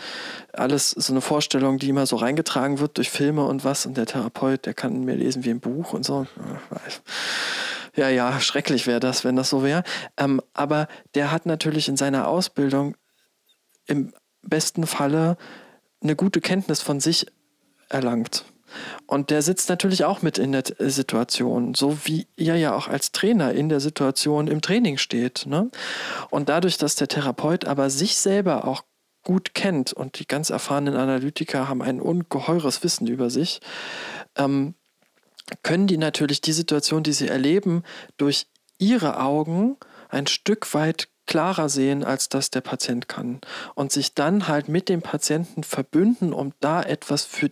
alles 0.53 0.91
so 0.91 1.13
eine 1.13 1.21
Vorstellung, 1.21 1.79
die 1.79 1.89
immer 1.89 2.07
so 2.07 2.17
reingetragen 2.17 2.79
wird 2.79 2.99
durch 2.99 3.11
Filme 3.11 3.45
und 3.45 3.65
was. 3.65 3.85
Und 3.85 3.97
der 3.97 4.07
Therapeut, 4.07 4.65
der 4.65 4.75
kann 4.75 5.05
mehr 5.05 5.17
lesen 5.17 5.45
wie 5.45 5.51
ein 5.51 5.61
Buch 5.61 5.93
und 5.93 6.05
so. 6.05 6.27
Ja, 7.97 8.09
ja, 8.09 8.41
schrecklich 8.41 8.87
wäre 8.87 9.01
das, 9.01 9.25
wenn 9.25 9.37
das 9.37 9.51
so 9.51 9.63
wäre. 9.63 9.85
Ähm, 10.17 10.41
aber 10.53 10.89
der 11.15 11.31
hat 11.31 11.47
natürlich 11.47 11.89
in 11.89 11.97
seiner 11.97 12.29
Ausbildung 12.29 12.97
im 13.87 14.13
besten 14.43 14.87
Falle 14.87 15.37
eine 16.03 16.17
gute 16.17 16.41
Kenntnis 16.41 16.83
von 16.83 17.01
sich 17.01 17.27
erlangt. 17.89 18.45
Und 19.07 19.31
der 19.31 19.43
sitzt 19.43 19.69
natürlich 19.69 20.05
auch 20.05 20.23
mit 20.23 20.39
in 20.39 20.51
der 20.51 20.65
Situation, 20.79 21.75
so 21.75 21.99
wie 22.05 22.27
ihr 22.37 22.57
ja 22.57 22.75
auch 22.75 22.89
als 22.89 23.13
Trainer 23.13 23.53
in 23.53 23.69
der 23.69 23.81
Situation 23.81 24.49
im 24.49 24.61
Training 24.61 24.99
steht. 24.99 25.47
Ne? 25.47 25.71
Und 26.31 26.49
dadurch, 26.49 26.77
dass 26.77 26.97
der 26.97 27.09
Therapeut 27.09 27.67
aber 27.67 27.91
sich 27.91 28.17
selber 28.17 28.67
auch 28.67 28.83
gut 29.23 29.55
kennt 29.55 29.93
und 29.93 30.19
die 30.19 30.27
ganz 30.27 30.51
erfahrenen 30.51 30.97
Analytiker 30.97 31.69
haben 31.69 31.83
ein 31.83 32.01
ungeheures 32.01 32.83
Wissen 32.83 33.07
über 33.07 33.31
sich, 33.31 33.61
ähm, 34.37 34.75
können 35.63 35.87
die 35.87 35.99
natürlich 35.99 36.41
die 36.41 36.53
Situation, 36.53 37.03
die 37.03 37.13
sie 37.13 37.29
erleben, 37.29 37.83
durch 38.17 38.47
ihre 38.79 39.21
Augen 39.21 39.77
ein 40.09 40.27
Stück 40.27 40.75
weit 40.75 41.09
klarer 41.27 41.69
sehen, 41.69 42.05
als 42.05 42.29
das 42.29 42.51
der 42.51 42.61
Patient 42.61 43.09
kann. 43.09 43.41
Und 43.75 43.93
sich 43.93 44.15
dann 44.15 44.49
halt 44.49 44.69
mit 44.69 44.89
dem 44.89 45.03
Patienten 45.03 45.65
verbünden, 45.65 46.33
um 46.33 46.53
da 46.61 46.83
etwas 46.83 47.25
für 47.25 47.51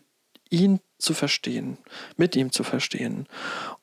ihn 0.51 0.81
zu 0.99 1.15
verstehen, 1.15 1.79
mit 2.17 2.37
ihm 2.37 2.53
zu 2.53 2.63
verstehen. 2.63 3.27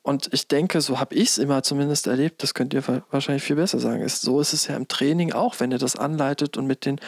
Und 0.02 0.30
ich 0.32 0.48
denke, 0.48 0.80
so 0.80 1.00
habe 1.00 1.16
ich 1.16 1.30
es 1.30 1.38
immer 1.38 1.64
zumindest 1.64 2.08
erlebt, 2.08 2.42
das 2.44 2.54
könnt 2.54 2.74
ihr 2.74 2.84
wahrscheinlich 3.12 3.44
viel 3.44 3.58
besser 3.58 3.80
sagen. 3.80 4.08
So 4.08 4.40
ist 4.40 4.54
es 4.54 4.68
ja 4.68 4.78
im 4.78 4.88
Training 4.88 5.34
auch, 5.34 5.60
wenn 5.60 5.72
ihr 5.72 5.80
das 5.80 5.96
anleitet 5.96 6.56
und 6.56 6.66
mit 6.66 6.86
den, 6.86 7.00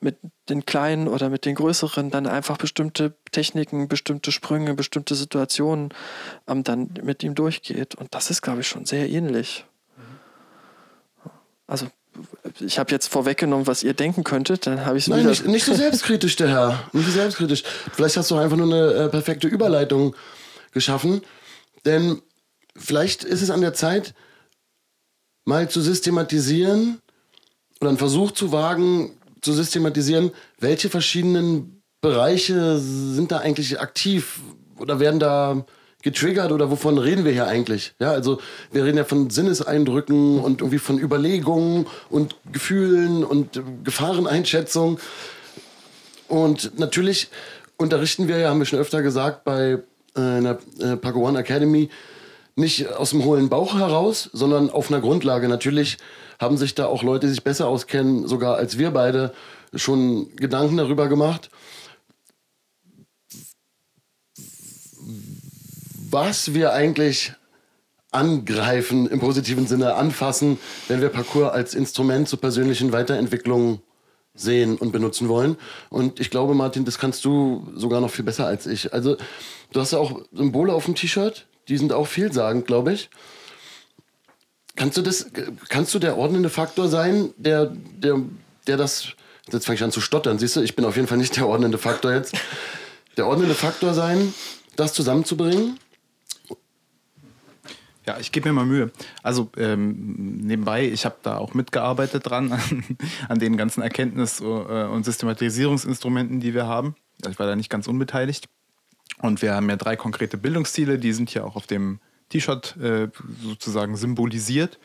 mit 0.00 0.16
den 0.48 0.66
Kleinen 0.66 1.08
oder 1.08 1.28
mit 1.28 1.44
den 1.44 1.54
Größeren 1.54 2.10
dann 2.10 2.26
einfach 2.26 2.56
bestimmte 2.56 3.14
Techniken, 3.32 3.88
bestimmte 3.88 4.32
Sprünge, 4.32 4.74
bestimmte 4.74 5.14
Situationen 5.14 5.90
ähm, 6.46 6.64
dann 6.64 6.90
mit 7.02 7.22
ihm 7.22 7.34
durchgeht. 7.34 7.94
Und 7.94 8.14
das 8.14 8.30
ist, 8.30 8.42
glaube 8.42 8.60
ich, 8.60 8.68
schon 8.68 8.86
sehr 8.86 9.08
ähnlich. 9.08 9.64
Also 11.66 11.86
ich 12.58 12.78
habe 12.78 12.90
jetzt 12.90 13.08
vorweggenommen, 13.08 13.66
was 13.66 13.82
ihr 13.82 13.94
denken 13.94 14.24
könntet, 14.24 14.66
dann 14.66 14.84
habe 14.84 14.98
ich 14.98 15.04
es 15.04 15.08
Nein, 15.08 15.26
nicht, 15.26 15.46
nicht, 15.46 15.64
so 15.64 15.74
selbstkritisch, 15.74 16.36
der 16.36 16.48
Herr. 16.48 16.90
Nicht 16.92 17.06
so 17.06 17.12
selbstkritisch. 17.12 17.62
Vielleicht 17.92 18.16
hast 18.16 18.30
du 18.30 18.36
einfach 18.36 18.56
nur 18.56 18.66
eine 18.66 19.04
äh, 19.04 19.08
perfekte 19.08 19.46
Überleitung 19.46 20.16
geschaffen. 20.72 21.22
Denn 21.84 22.20
vielleicht 22.76 23.24
ist 23.24 23.42
es 23.42 23.50
an 23.50 23.60
der 23.60 23.74
Zeit, 23.74 24.14
mal 25.44 25.68
zu 25.68 25.80
systematisieren 25.80 27.00
oder 27.80 27.90
einen 27.90 27.98
Versuch 27.98 28.32
zu 28.32 28.52
wagen, 28.52 29.16
zu 29.40 29.52
systematisieren, 29.52 30.30
welche 30.58 30.88
verschiedenen 30.88 31.82
Bereiche 32.00 32.78
sind 32.78 33.32
da 33.32 33.38
eigentlich 33.38 33.80
aktiv 33.80 34.40
oder 34.78 35.00
werden 35.00 35.20
da 35.20 35.64
getriggert 36.02 36.50
oder 36.52 36.70
wovon 36.70 36.98
reden 36.98 37.24
wir 37.24 37.32
hier 37.32 37.46
eigentlich? 37.46 37.94
Ja, 38.00 38.10
also 38.10 38.40
wir 38.72 38.84
reden 38.84 38.96
ja 38.96 39.04
von 39.04 39.28
Sinneseindrücken 39.28 40.40
und 40.40 40.60
irgendwie 40.60 40.78
von 40.78 40.98
Überlegungen 40.98 41.86
und 42.08 42.36
Gefühlen 42.50 43.22
und 43.24 43.62
Gefahreneinschätzung. 43.84 44.98
Und 46.28 46.78
natürlich 46.78 47.28
unterrichten 47.76 48.28
wir 48.28 48.38
ja, 48.38 48.50
haben 48.50 48.60
wir 48.60 48.66
schon 48.66 48.78
öfter 48.78 49.02
gesagt, 49.02 49.44
bei 49.44 49.78
äh, 50.16 50.20
einer 50.20 50.58
äh, 50.78 50.96
Paco 50.96 51.26
One 51.26 51.38
Academy 51.38 51.90
nicht 52.56 52.92
aus 52.92 53.10
dem 53.10 53.24
hohlen 53.24 53.48
Bauch 53.48 53.78
heraus, 53.78 54.30
sondern 54.32 54.70
auf 54.70 54.90
einer 54.90 55.00
Grundlage. 55.00 55.48
Natürlich 55.48 55.98
haben 56.40 56.56
sich 56.56 56.74
da 56.74 56.86
auch 56.86 57.02
Leute, 57.02 57.26
die 57.26 57.32
sich 57.34 57.44
besser 57.44 57.68
auskennen, 57.68 58.26
sogar 58.26 58.56
als 58.56 58.78
wir 58.78 58.90
beide, 58.90 59.32
schon 59.74 60.34
Gedanken 60.34 60.78
darüber 60.78 61.06
gemacht. 61.06 61.50
Was 66.10 66.54
wir 66.54 66.72
eigentlich 66.72 67.34
angreifen, 68.10 69.06
im 69.06 69.20
positiven 69.20 69.68
Sinne 69.68 69.94
anfassen, 69.94 70.58
wenn 70.88 71.00
wir 71.00 71.10
Parcours 71.10 71.52
als 71.52 71.74
Instrument 71.74 72.28
zur 72.28 72.40
persönlichen 72.40 72.90
Weiterentwicklung 72.90 73.80
sehen 74.34 74.76
und 74.76 74.90
benutzen 74.90 75.28
wollen. 75.28 75.56
Und 75.90 76.18
ich 76.18 76.30
glaube, 76.30 76.54
Martin, 76.54 76.84
das 76.84 76.98
kannst 76.98 77.24
du 77.24 77.68
sogar 77.76 78.00
noch 78.00 78.10
viel 78.10 78.24
besser 78.24 78.46
als 78.46 78.66
ich. 78.66 78.92
Also, 78.92 79.16
du 79.72 79.80
hast 79.80 79.92
ja 79.92 79.98
auch 79.98 80.22
Symbole 80.32 80.72
auf 80.72 80.86
dem 80.86 80.94
T-Shirt, 80.94 81.46
die 81.68 81.76
sind 81.76 81.92
auch 81.92 82.06
vielsagend, 82.06 82.66
glaube 82.66 82.92
ich. 82.92 83.10
Kannst 84.80 84.96
du 84.96 85.02
das, 85.02 85.26
kannst 85.68 85.94
du 85.94 85.98
der 85.98 86.16
ordnende 86.16 86.48
Faktor 86.48 86.88
sein, 86.88 87.34
der, 87.36 87.66
der, 87.66 88.18
der 88.66 88.78
das, 88.78 89.08
jetzt 89.52 89.66
fange 89.66 89.76
ich 89.76 89.84
an 89.84 89.92
zu 89.92 90.00
stottern, 90.00 90.38
siehst 90.38 90.56
du, 90.56 90.62
ich 90.62 90.74
bin 90.74 90.86
auf 90.86 90.96
jeden 90.96 91.06
Fall 91.06 91.18
nicht 91.18 91.36
der 91.36 91.46
ordnende 91.46 91.76
Faktor 91.76 92.14
jetzt, 92.14 92.34
der 93.18 93.26
ordnende 93.26 93.54
Faktor 93.54 93.92
sein, 93.92 94.32
das 94.76 94.94
zusammenzubringen? 94.94 95.78
Ja, 98.06 98.16
ich 98.18 98.32
gebe 98.32 98.48
mir 98.48 98.54
mal 98.54 98.64
Mühe. 98.64 98.90
Also 99.22 99.50
ähm, 99.58 100.38
nebenbei, 100.46 100.88
ich 100.88 101.04
habe 101.04 101.16
da 101.22 101.36
auch 101.36 101.52
mitgearbeitet 101.52 102.30
dran, 102.30 102.50
an, 103.28 103.38
den 103.38 103.58
ganzen 103.58 103.82
Erkenntnis- 103.82 104.40
äh, 104.40 104.86
und 104.86 105.04
Systematisierungsinstrumenten, 105.04 106.40
die 106.40 106.54
wir 106.54 106.66
haben. 106.66 106.96
Ich 107.28 107.38
war 107.38 107.46
da 107.46 107.54
nicht 107.54 107.68
ganz 107.68 107.86
unbeteiligt. 107.86 108.48
Und 109.18 109.42
wir 109.42 109.54
haben 109.54 109.68
ja 109.68 109.76
drei 109.76 109.96
konkrete 109.96 110.38
Bildungsziele, 110.38 110.98
die 110.98 111.12
sind 111.12 111.28
hier 111.28 111.44
auch 111.44 111.56
auf 111.56 111.66
dem 111.66 112.00
T-Shirt 112.30 112.76
äh, 112.78 113.08
sozusagen 113.42 113.96
symbolisiert. 113.96 114.78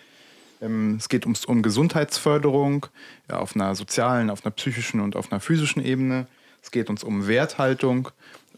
Ähm, 0.62 0.98
es 1.00 1.10
geht 1.10 1.26
ums, 1.26 1.46
um 1.46 1.62
Gesundheitsförderung 1.62 2.88
ja, 3.30 3.40
auf 3.40 3.56
einer 3.56 3.74
sozialen, 3.76 4.30
auf 4.30 4.46
einer 4.46 4.52
psychischen 4.52 5.00
und 5.00 5.16
auf 5.16 5.32
einer 5.32 5.40
physischen 5.40 5.84
Ebene. 5.84 6.28
Es 6.62 6.72
geht 6.72 6.90
uns 6.90 7.04
um 7.04 7.28
Werthaltung. 7.28 8.10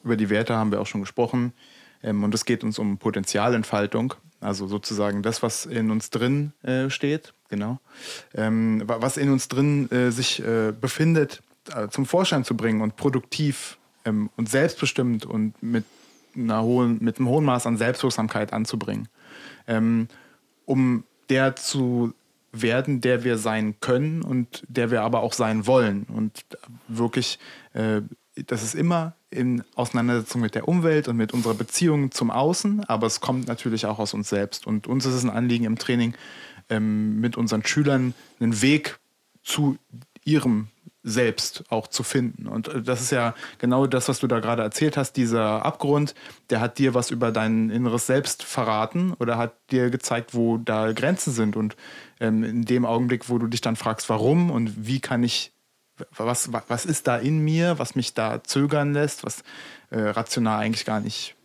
Über 0.04 0.16
die 0.16 0.30
Werte 0.30 0.56
haben 0.56 0.72
wir 0.72 0.82
auch 0.82 0.88
schon 0.88 1.02
gesprochen. 1.02 1.54
Ähm, 2.04 2.24
und 2.24 2.34
es 2.34 2.46
geht 2.46 2.64
uns 2.64 2.80
um 2.80 2.98
Potenzialentfaltung. 2.98 4.14
Also 4.40 4.68
sozusagen 4.68 5.24
das, 5.24 5.42
was 5.42 5.66
in 5.66 5.90
uns 5.90 6.10
drin 6.10 6.54
äh, 6.62 6.90
steht, 6.90 7.34
genau, 7.50 7.80
ähm, 8.36 8.84
was 8.86 9.18
in 9.18 9.32
uns 9.32 9.48
drin 9.48 9.90
äh, 9.92 10.12
sich 10.12 10.40
äh, 10.44 10.72
befindet, 10.80 11.42
äh, 11.74 11.88
zum 11.88 12.06
Vorschein 12.06 12.44
zu 12.44 12.56
bringen 12.56 12.82
und 12.82 12.98
produktiv 12.98 13.78
ähm, 14.06 14.30
und 14.38 14.48
selbstbestimmt 14.48 15.26
und 15.26 15.62
mit, 15.64 15.86
einer 16.38 16.64
hohen, 16.64 16.98
mit 17.02 17.18
einem 17.18 17.30
hohen 17.30 17.46
Maß 17.46 17.66
an 17.66 17.78
Selbstwirksamkeit 17.78 18.54
anzubringen, 18.54 19.08
ähm, 19.68 20.08
um 20.66 21.04
der 21.30 21.56
zu 21.56 22.14
werden, 22.52 23.02
der 23.02 23.24
wir 23.24 23.38
sein 23.38 23.80
können 23.82 24.22
und 24.22 24.64
der 24.68 24.92
wir 24.92 25.02
aber 25.02 25.22
auch 25.22 25.34
sein 25.34 25.68
wollen 25.68 26.04
und 26.04 26.46
wirklich 26.88 27.40
äh, 27.74 28.02
das 28.46 28.64
ist 28.64 28.76
immer 28.76 29.16
in 29.30 29.64
Auseinandersetzung 29.76 30.42
mit 30.42 30.56
der 30.56 30.68
Umwelt 30.68 31.08
und 31.08 31.18
mit 31.18 31.34
unserer 31.34 31.54
Beziehung 31.54 32.12
zum 32.12 32.32
Außen, 32.32 32.84
aber 32.86 33.08
es 33.08 33.20
kommt 33.20 33.48
natürlich 33.48 33.86
auch 33.86 34.00
aus 34.00 34.14
uns 34.14 34.30
selbst. 34.30 34.68
Und 34.68 34.88
uns 34.88 35.06
ist 35.06 35.14
es 35.14 35.24
ein 35.24 35.30
Anliegen 35.30 35.66
im 35.66 35.78
Training, 35.78 36.14
ähm, 36.70 37.20
mit 37.20 37.36
unseren 37.36 37.66
Schülern 37.66 38.14
einen 38.40 38.62
Weg 38.62 39.00
zu 39.44 39.78
ihrem 40.24 40.68
Selbst 41.10 41.64
auch 41.70 41.88
zu 41.88 42.04
finden. 42.04 42.48
Und 42.48 42.68
äh, 42.68 42.82
das 42.82 43.02
ist 43.02 43.12
ja 43.12 43.34
genau 43.60 43.88
das, 43.88 44.10
was 44.10 44.20
du 44.20 44.28
da 44.28 44.40
gerade 44.40 44.62
erzählt 44.62 44.98
hast. 44.98 45.14
Dieser 45.14 45.66
Abgrund, 45.66 46.16
der 46.50 46.60
hat 46.60 46.78
dir 46.78 46.94
was 46.94 47.12
über 47.12 47.32
dein 47.32 47.70
inneres 47.70 48.08
Selbst 48.08 48.44
verraten 48.44 49.14
oder 49.20 49.38
hat 49.38 49.54
dir 49.72 49.90
gezeigt, 49.90 50.34
wo 50.34 50.58
da 50.58 50.92
Grenzen 50.92 51.32
sind. 51.32 51.56
Und 51.56 51.76
ähm, 52.20 52.44
in 52.44 52.66
dem 52.66 52.86
Augenblick, 52.86 53.30
wo 53.30 53.38
du 53.38 53.48
dich 53.48 53.62
dann 53.62 53.76
fragst, 53.76 54.10
warum 54.10 54.52
und 54.52 54.86
wie 54.86 55.00
kann 55.00 55.24
ich 55.24 55.54
was, 56.18 56.52
was 56.52 56.86
ist 56.86 57.08
da 57.08 57.18
in 57.18 57.40
mir, 57.40 57.80
was 57.80 57.96
mich 57.96 58.14
da 58.14 58.44
zögern 58.44 58.94
lässt, 58.94 59.24
was 59.24 59.44
äh, 59.90 60.00
rational 60.00 60.60
eigentlich 60.60 60.86
gar 60.86 61.00
nicht, 61.00 61.36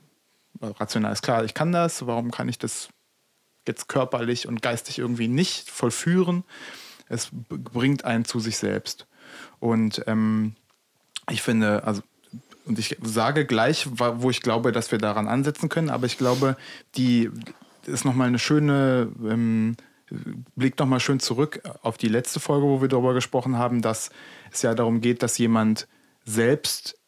rational 0.60 1.12
ist 1.12 1.22
klar, 1.22 1.44
ich 1.44 1.54
kann 1.54 1.72
das, 1.72 2.06
warum 2.06 2.30
kann 2.30 2.48
ich 2.48 2.58
das 2.58 2.88
jetzt 3.66 3.88
körperlich 3.88 4.46
und 4.48 4.60
geistig 4.60 4.98
irgendwie 4.98 5.28
nicht 5.28 5.70
vollführen? 5.70 6.44
Es 7.08 7.28
bringt 7.32 8.04
einen 8.04 8.24
zu 8.24 8.40
sich 8.40 8.58
selbst. 8.58 9.06
Und 9.62 10.02
ähm, 10.08 10.56
ich 11.30 11.40
finde, 11.40 11.84
also, 11.84 12.02
und 12.64 12.80
ich 12.80 12.96
sage 13.00 13.46
gleich, 13.46 13.86
wo 13.92 14.28
ich 14.28 14.40
glaube, 14.40 14.72
dass 14.72 14.90
wir 14.90 14.98
daran 14.98 15.28
ansetzen 15.28 15.68
können, 15.68 15.88
aber 15.88 16.06
ich 16.06 16.18
glaube, 16.18 16.56
die 16.96 17.30
ist 17.86 18.04
nochmal 18.04 18.26
eine 18.26 18.40
schöne 18.40 19.12
ähm, 19.24 19.76
blickt 20.56 20.80
nochmal 20.80 20.98
schön 20.98 21.20
zurück 21.20 21.62
auf 21.82 21.96
die 21.96 22.08
letzte 22.08 22.40
Folge, 22.40 22.66
wo 22.66 22.80
wir 22.80 22.88
darüber 22.88 23.14
gesprochen 23.14 23.56
haben, 23.56 23.82
dass 23.82 24.10
es 24.50 24.62
ja 24.62 24.74
darum 24.74 25.00
geht, 25.00 25.22
dass 25.22 25.38
jemand 25.38 25.86
selbst, 26.24 26.98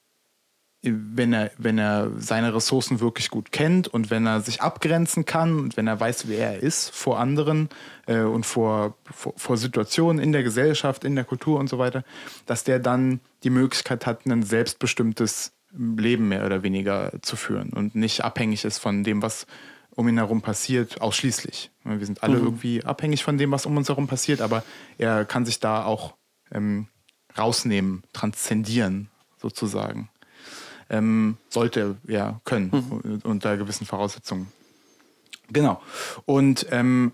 wenn 0.85 1.33
er, 1.33 1.51
wenn 1.57 1.79
er 1.79 2.11
seine 2.19 2.55
Ressourcen 2.55 3.01
wirklich 3.01 3.31
gut 3.31 3.53
kennt 3.53 3.89
und 3.89 4.11
wenn 4.11 4.27
er 4.27 4.41
sich 4.41 4.61
abgrenzen 4.61 5.25
kann 5.25 5.59
und 5.59 5.77
wenn 5.77 5.87
er 5.87 5.99
weiß, 5.99 6.29
wer 6.29 6.53
er 6.53 6.63
ist 6.63 6.95
vor 6.95 7.19
anderen 7.19 7.69
äh, 8.07 8.21
und 8.21 8.45
vor, 8.45 8.97
vor, 9.05 9.33
vor 9.37 9.57
Situationen 9.57 10.23
in 10.23 10.33
der 10.33 10.43
Gesellschaft, 10.43 11.05
in 11.05 11.15
der 11.15 11.25
Kultur 11.25 11.59
und 11.59 11.69
so 11.69 11.79
weiter, 11.79 12.05
dass 12.47 12.65
der 12.65 12.79
dann 12.79 13.21
die 13.45 13.51
Möglichkeit 13.51 14.07
hat, 14.07 14.27
ein 14.27 14.43
selbstbestimmtes 14.43 15.53
Leben 15.77 16.29
mehr 16.29 16.47
oder 16.47 16.63
weniger 16.63 17.13
zu 17.23 17.37
führen 17.37 17.71
und 17.71 17.95
nicht 17.95 18.23
abhängig 18.23 18.65
ist 18.65 18.79
von 18.79 19.03
dem, 19.05 19.23
was 19.23 19.47
um 19.91 20.09
ihn 20.09 20.19
herum 20.19 20.43
passiert, 20.43 21.01
ausschließlich. 21.01 21.71
Wir 21.85 22.05
sind 22.07 22.23
alle 22.23 22.39
mhm. 22.39 22.45
irgendwie 22.45 22.85
abhängig 22.85 23.25
von 23.25 23.39
dem, 23.39 23.51
was 23.53 23.67
um 23.67 23.77
uns 23.77 23.89
herum 23.89 24.07
passiert, 24.07 24.41
aber 24.41 24.65
er 24.99 25.25
kann 25.25 25.47
sich 25.47 25.61
da 25.61 25.85
auch 25.85 26.15
ähm, 26.53 26.89
rausnehmen, 27.37 28.03
transzendieren, 28.13 29.09
sozusagen. 29.37 30.09
Ähm, 30.91 31.37
sollte 31.49 31.97
er 32.07 32.41
können, 32.45 33.01
mhm. 33.03 33.21
unter 33.25 33.57
gewissen 33.57 33.87
Voraussetzungen. 33.87 34.49
Genau. 35.51 35.81
Und 36.27 36.67
ähm, 36.71 37.13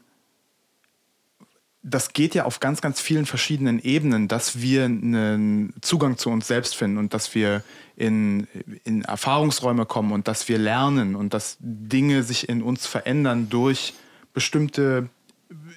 das 1.82 2.12
geht 2.12 2.34
ja 2.34 2.44
auf 2.44 2.60
ganz, 2.60 2.80
ganz 2.80 3.00
vielen 3.00 3.24
verschiedenen 3.24 3.80
Ebenen, 3.80 4.28
dass 4.28 4.60
wir 4.60 4.84
einen 4.84 5.72
Zugang 5.80 6.18
zu 6.18 6.28
uns 6.30 6.46
selbst 6.46 6.76
finden 6.76 6.98
und 6.98 7.14
dass 7.14 7.34
wir 7.34 7.62
in, 7.96 8.46
in 8.84 9.02
Erfahrungsräume 9.02 9.86
kommen 9.86 10.12
und 10.12 10.28
dass 10.28 10.48
wir 10.48 10.58
lernen 10.58 11.16
und 11.16 11.32
dass 11.32 11.56
Dinge 11.60 12.22
sich 12.22 12.48
in 12.48 12.62
uns 12.62 12.86
verändern 12.86 13.48
durch 13.48 13.94
bestimmte 14.34 15.08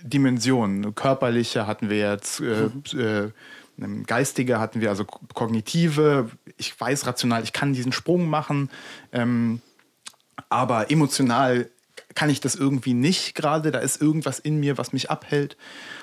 Dimensionen. 0.03 0.93
Körperliche 0.93 1.67
hatten 1.67 1.89
wir 1.89 2.11
jetzt, 2.11 2.41
äh, 2.41 2.65
äh, 2.97 3.31
geistige 4.05 4.59
hatten 4.59 4.81
wir, 4.81 4.89
also 4.89 5.05
kognitive. 5.05 6.29
Ich 6.57 6.79
weiß 6.79 7.05
rational, 7.07 7.43
ich 7.43 7.53
kann 7.53 7.73
diesen 7.73 7.91
Sprung 7.91 8.27
machen, 8.27 8.69
ähm, 9.11 9.61
aber 10.49 10.91
emotional 10.91 11.69
kann 12.15 12.29
ich 12.29 12.41
das 12.41 12.55
irgendwie 12.55 12.93
nicht 12.93 13.35
gerade. 13.35 13.71
Da 13.71 13.79
ist 13.79 14.01
irgendwas 14.01 14.39
in 14.39 14.59
mir, 14.59 14.77
was 14.77 14.93
mich 14.93 15.09
abhält. 15.09 15.57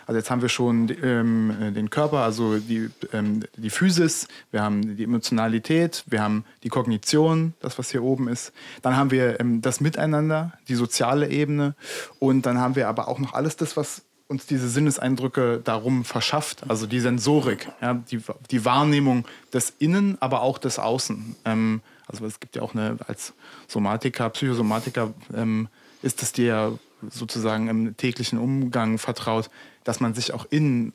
Also 0.07 0.19
jetzt 0.19 0.31
haben 0.31 0.43
wir 0.43 0.49
schon 0.49 0.91
ähm, 1.03 1.73
den 1.75 1.91
Körper, 1.91 2.19
also 2.19 2.59
die, 2.59 2.91
ähm, 3.13 3.45
die 3.57 3.71
Physis, 3.71 4.27
wir 4.51 4.63
haben 4.63 4.97
die 4.97 5.05
Emotionalität, 5.05 6.05
wir 6.07 6.23
haben 6.23 6.45
die 6.65 6.69
Kognition, 6.69 7.55
das 7.61 7.79
was 7.79 7.91
hier 7.91 8.03
oben 8.03 8.29
ist. 8.29 8.53
Dann 8.83 8.97
haben 8.97 9.11
wir 9.11 9.39
ähm, 9.39 9.63
das 9.63 9.81
Miteinander, 9.81 10.53
die 10.69 10.75
soziale 10.75 11.29
Ebene 11.29 11.75
und 12.19 12.47
dann 12.47 12.59
haben 12.59 12.75
wir 12.75 12.89
aber 12.89 13.09
auch 13.09 13.19
noch 13.19 13.35
alles 13.35 13.57
das, 13.57 13.77
was 13.77 14.03
uns 14.31 14.47
diese 14.47 14.69
Sinneseindrücke 14.69 15.61
darum 15.63 16.05
verschafft, 16.05 16.63
also 16.69 16.87
die 16.87 17.01
Sensorik, 17.01 17.69
ja, 17.83 17.95
die, 17.95 18.21
die 18.53 18.65
Wahrnehmung 18.65 19.27
des 19.53 19.75
Innen, 19.81 20.17
aber 20.21 20.43
auch 20.43 20.59
des 20.59 20.79
Außen. 20.79 21.35
Ähm, 21.45 21.81
also 22.07 22.25
es 22.25 22.39
gibt 22.39 22.55
ja 22.55 22.63
auch 22.63 22.73
eine 22.73 22.97
als 23.09 23.35
Somatiker, 23.67 24.31
Psychosomatiker 24.31 25.13
ähm, 25.35 25.69
ist 26.03 26.23
es 26.23 26.33
dir 26.33 26.79
sozusagen 27.11 27.67
im 27.67 27.97
täglichen 27.97 28.39
Umgang 28.39 28.99
vertraut, 28.99 29.51
dass 29.83 29.99
man 29.99 30.15
sich 30.15 30.33
auch 30.33 30.47
innen 30.49 30.93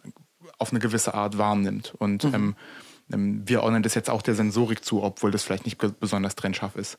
auf 0.58 0.72
eine 0.72 0.80
gewisse 0.80 1.14
Art 1.14 1.38
wahrnimmt. 1.38 1.94
Und 1.98 2.24
mhm. 2.24 2.34
ähm, 2.34 2.36
ähm 2.36 2.56
wir 3.08 3.62
ordnen 3.62 3.84
das 3.84 3.94
jetzt 3.94 4.10
auch 4.10 4.24
der 4.24 4.34
Sensorik 4.34 4.84
zu, 4.84 5.04
obwohl 5.04 5.30
das 5.30 5.44
vielleicht 5.44 5.66
nicht 5.66 5.78
besonders 6.00 6.36
trennscharf 6.36 6.76
ist. 6.76 6.98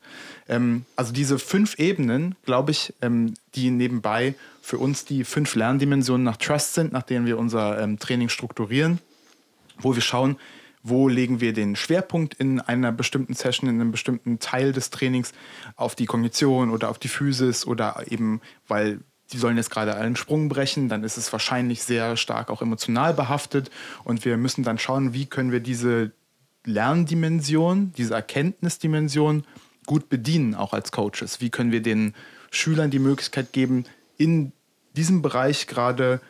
Ähm, 0.49 0.85
also 0.95 1.13
diese 1.13 1.39
fünf 1.39 1.79
Ebenen, 1.79 2.37
glaube 2.45 2.71
ich, 2.71 2.95
ähm, 3.03 3.35
die 3.55 3.71
nebenbei 3.71 4.35
für 4.63 4.79
uns 4.79 5.05
die 5.05 5.25
fünf 5.25 5.55
Lerndimensionen 5.57 6.25
nach 6.25 6.37
Trust 6.37 6.75
sind, 6.75 6.93
nach 6.93 7.03
denen 7.03 7.27
wir 7.27 7.39
unser 7.39 7.81
ähm, 7.81 7.99
Training 7.99 8.29
strukturieren, 8.29 9.01
wo 9.79 9.95
wir 9.95 10.03
schauen, 10.03 10.37
wo 10.85 11.09
legen 11.09 11.41
wir 11.41 11.53
den 11.53 11.75
Schwerpunkt 11.75 12.35
in 12.35 12.61
einer 12.61 12.93
bestimmten 12.93 13.35
Session, 13.35 13.69
in 13.69 13.81
einem 13.81 13.91
bestimmten 13.91 14.39
Teil 14.39 14.73
des 14.73 14.91
Trainings 14.91 15.33
auf 15.75 15.97
die 15.97 16.07
Kognition 16.07 16.71
oder 16.71 16.89
auf 16.89 17.01
die 17.01 17.09
Physis 17.09 17.67
oder 17.67 18.05
eben, 18.09 18.41
weil 18.69 19.01
die 19.33 19.39
sollen 19.39 19.57
jetzt 19.57 19.70
gerade 19.70 19.97
einen 19.97 20.16
Sprung 20.16 20.49
brechen, 20.49 20.89
dann 20.89 21.05
ist 21.05 21.16
es 21.16 21.33
wahrscheinlich 21.33 21.83
sehr 21.83 22.16
stark 22.16 22.51
auch 22.51 22.62
emotional 22.62 23.14
behaftet 23.14 23.70
und 24.05 24.24
wir 24.24 24.37
müssen 24.37 24.62
dann 24.62 24.79
schauen, 24.79 25.12
wie 25.12 25.27
können 25.27 25.53
wir 25.53 25.61
diese 25.61 26.12
Lerndimension, 26.64 27.93
diese 27.97 28.14
Erkenntnisdimension 28.14 29.45
gut 29.87 30.09
bedienen, 30.09 30.55
auch 30.55 30.72
als 30.72 30.93
Coaches? 30.93 31.41
Wie 31.41 31.51
können 31.51 31.72
wir 31.72 31.83
den 31.83 32.14
Schülern 32.51 32.91
die 32.91 32.99
Möglichkeit 32.99 33.53
geben, 33.53 33.85
in 34.18 34.53
diesem 34.97 35.22
Bereich 35.22 35.66
gerade 35.66 36.20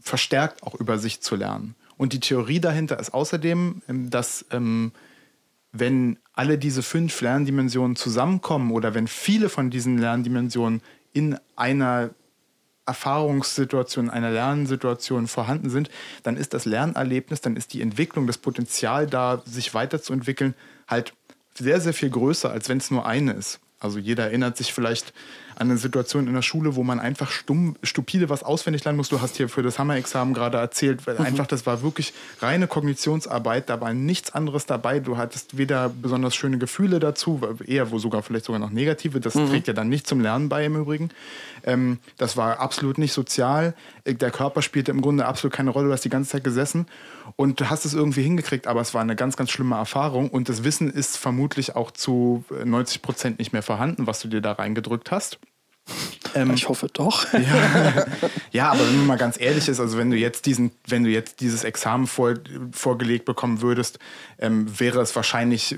verstärkt 0.00 0.62
auch 0.62 0.74
über 0.74 0.98
sich 0.98 1.20
zu 1.20 1.36
lernen? 1.36 1.74
Und 1.96 2.14
die 2.14 2.20
Theorie 2.20 2.60
dahinter 2.60 2.98
ist 2.98 3.12
außerdem, 3.12 3.82
ähm, 3.88 4.10
dass 4.10 4.46
ähm, 4.50 4.92
wenn 5.72 6.18
alle 6.32 6.58
diese 6.58 6.82
fünf 6.82 7.20
Lerndimensionen 7.20 7.96
zusammenkommen 7.96 8.72
oder 8.72 8.94
wenn 8.94 9.06
viele 9.06 9.48
von 9.48 9.70
diesen 9.70 9.98
Lerndimensionen 9.98 10.80
in 11.12 11.38
einer 11.56 12.10
Erfahrungssituation, 12.86 14.10
einer 14.10 14.30
Lernsituation 14.30 15.28
vorhanden 15.28 15.70
sind, 15.70 15.90
dann 16.22 16.36
ist 16.36 16.54
das 16.54 16.64
Lernerlebnis, 16.64 17.40
dann 17.40 17.56
ist 17.56 17.72
die 17.72 17.82
Entwicklung, 17.82 18.26
das 18.26 18.38
Potenzial 18.38 19.06
da, 19.06 19.42
sich 19.44 19.74
weiterzuentwickeln, 19.74 20.54
halt 20.88 21.12
sehr, 21.54 21.80
sehr 21.80 21.94
viel 21.94 22.10
größer, 22.10 22.50
als 22.50 22.68
wenn 22.68 22.78
es 22.78 22.90
nur 22.90 23.06
eine 23.06 23.32
ist. 23.32 23.60
Also 23.78 23.98
jeder 23.98 24.24
erinnert 24.24 24.56
sich 24.56 24.72
vielleicht 24.72 25.14
an 25.60 25.68
eine 25.68 25.78
Situation 25.78 26.26
in 26.26 26.32
der 26.32 26.40
Schule, 26.40 26.74
wo 26.74 26.82
man 26.82 26.98
einfach 26.98 27.30
stumm, 27.30 27.76
stupide 27.82 28.30
was 28.30 28.42
auswendig 28.42 28.82
lernen 28.84 28.96
muss. 28.96 29.10
Du 29.10 29.20
hast 29.20 29.36
hier 29.36 29.50
für 29.50 29.62
das 29.62 29.78
Hammer-Examen 29.78 30.32
gerade 30.32 30.56
erzählt, 30.56 31.06
weil 31.06 31.16
mhm. 31.16 31.26
einfach 31.26 31.46
das 31.46 31.66
war 31.66 31.82
wirklich 31.82 32.14
reine 32.40 32.66
Kognitionsarbeit, 32.66 33.68
da 33.68 33.78
war 33.78 33.92
nichts 33.92 34.32
anderes 34.32 34.64
dabei. 34.64 35.00
Du 35.00 35.18
hattest 35.18 35.58
weder 35.58 35.90
besonders 35.90 36.34
schöne 36.34 36.56
Gefühle 36.56 36.98
dazu, 36.98 37.42
eher 37.66 37.90
wo 37.90 37.98
sogar 37.98 38.22
vielleicht 38.22 38.46
sogar 38.46 38.58
noch 38.58 38.70
negative. 38.70 39.20
Das 39.20 39.34
mhm. 39.34 39.50
trägt 39.50 39.66
ja 39.68 39.74
dann 39.74 39.90
nicht 39.90 40.06
zum 40.06 40.20
Lernen 40.20 40.48
bei 40.48 40.64
im 40.64 40.76
Übrigen. 40.76 41.10
Ähm, 41.64 41.98
das 42.16 42.38
war 42.38 42.58
absolut 42.60 42.96
nicht 42.96 43.12
sozial. 43.12 43.74
Der 44.06 44.30
Körper 44.30 44.62
spielte 44.62 44.90
im 44.90 45.02
Grunde 45.02 45.26
absolut 45.26 45.54
keine 45.54 45.70
Rolle. 45.70 45.88
Du 45.88 45.92
hast 45.92 46.06
die 46.06 46.08
ganze 46.08 46.30
Zeit 46.30 46.44
gesessen 46.44 46.86
und 47.36 47.60
du 47.60 47.68
hast 47.68 47.84
es 47.84 47.92
irgendwie 47.92 48.22
hingekriegt, 48.22 48.66
aber 48.66 48.80
es 48.80 48.94
war 48.94 49.02
eine 49.02 49.14
ganz, 49.14 49.36
ganz 49.36 49.50
schlimme 49.50 49.76
Erfahrung 49.76 50.30
und 50.30 50.48
das 50.48 50.64
Wissen 50.64 50.90
ist 50.90 51.18
vermutlich 51.18 51.76
auch 51.76 51.90
zu 51.90 52.44
90 52.64 53.02
Prozent 53.02 53.38
nicht 53.38 53.52
mehr 53.52 53.62
vorhanden, 53.62 54.06
was 54.06 54.20
du 54.20 54.28
dir 54.28 54.40
da 54.40 54.52
reingedrückt 54.52 55.10
hast. 55.10 55.38
Ähm, 56.34 56.52
ich 56.54 56.68
hoffe 56.68 56.88
doch. 56.92 57.26
Ja. 57.40 58.06
ja, 58.52 58.70
aber 58.70 58.80
wenn 58.80 58.98
man 58.98 59.06
mal 59.06 59.16
ganz 59.16 59.40
ehrlich 59.40 59.68
ist, 59.68 59.80
also 59.80 59.96
wenn 59.96 60.10
du 60.10 60.16
jetzt 60.16 60.46
diesen, 60.46 60.72
wenn 60.86 61.04
du 61.04 61.10
jetzt 61.10 61.40
dieses 61.40 61.64
Examen 61.64 62.06
vor, 62.06 62.34
vorgelegt 62.72 63.24
bekommen 63.24 63.62
würdest, 63.62 63.98
ähm, 64.38 64.66
wäre 64.78 65.00
es 65.00 65.14
wahrscheinlich 65.16 65.72
äh, 65.72 65.76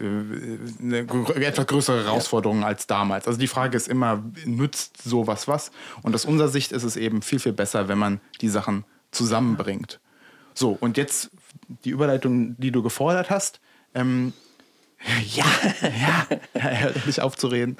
eine 0.80 1.06
etwas 1.36 1.66
größere 1.66 2.04
Herausforderung 2.04 2.60
ja. 2.60 2.66
als 2.66 2.86
damals. 2.86 3.26
Also 3.26 3.38
die 3.38 3.46
Frage 3.46 3.76
ist 3.76 3.88
immer, 3.88 4.22
nützt 4.44 5.02
sowas 5.02 5.46
was? 5.46 5.70
Und 6.02 6.14
aus 6.14 6.24
unserer 6.24 6.48
Sicht 6.48 6.72
ist 6.72 6.82
es 6.82 6.96
eben 6.96 7.22
viel, 7.22 7.38
viel 7.38 7.52
besser, 7.52 7.88
wenn 7.88 7.98
man 7.98 8.20
die 8.40 8.48
Sachen 8.48 8.84
zusammenbringt. 9.12 10.00
So, 10.54 10.76
und 10.80 10.96
jetzt 10.96 11.30
die 11.84 11.90
Überleitung, 11.90 12.56
die 12.58 12.72
du 12.72 12.82
gefordert 12.82 13.30
hast. 13.30 13.60
Ähm, 13.94 14.32
ja, 15.34 15.44
ja, 15.82 16.26
hör 16.54 16.92
nicht 17.06 17.20
auf 17.20 17.36
zu 17.36 17.48
reden. 17.48 17.76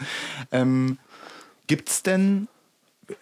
Ähm, 0.50 0.98
Gibt 1.66 1.88
es 1.88 2.02
denn, 2.02 2.48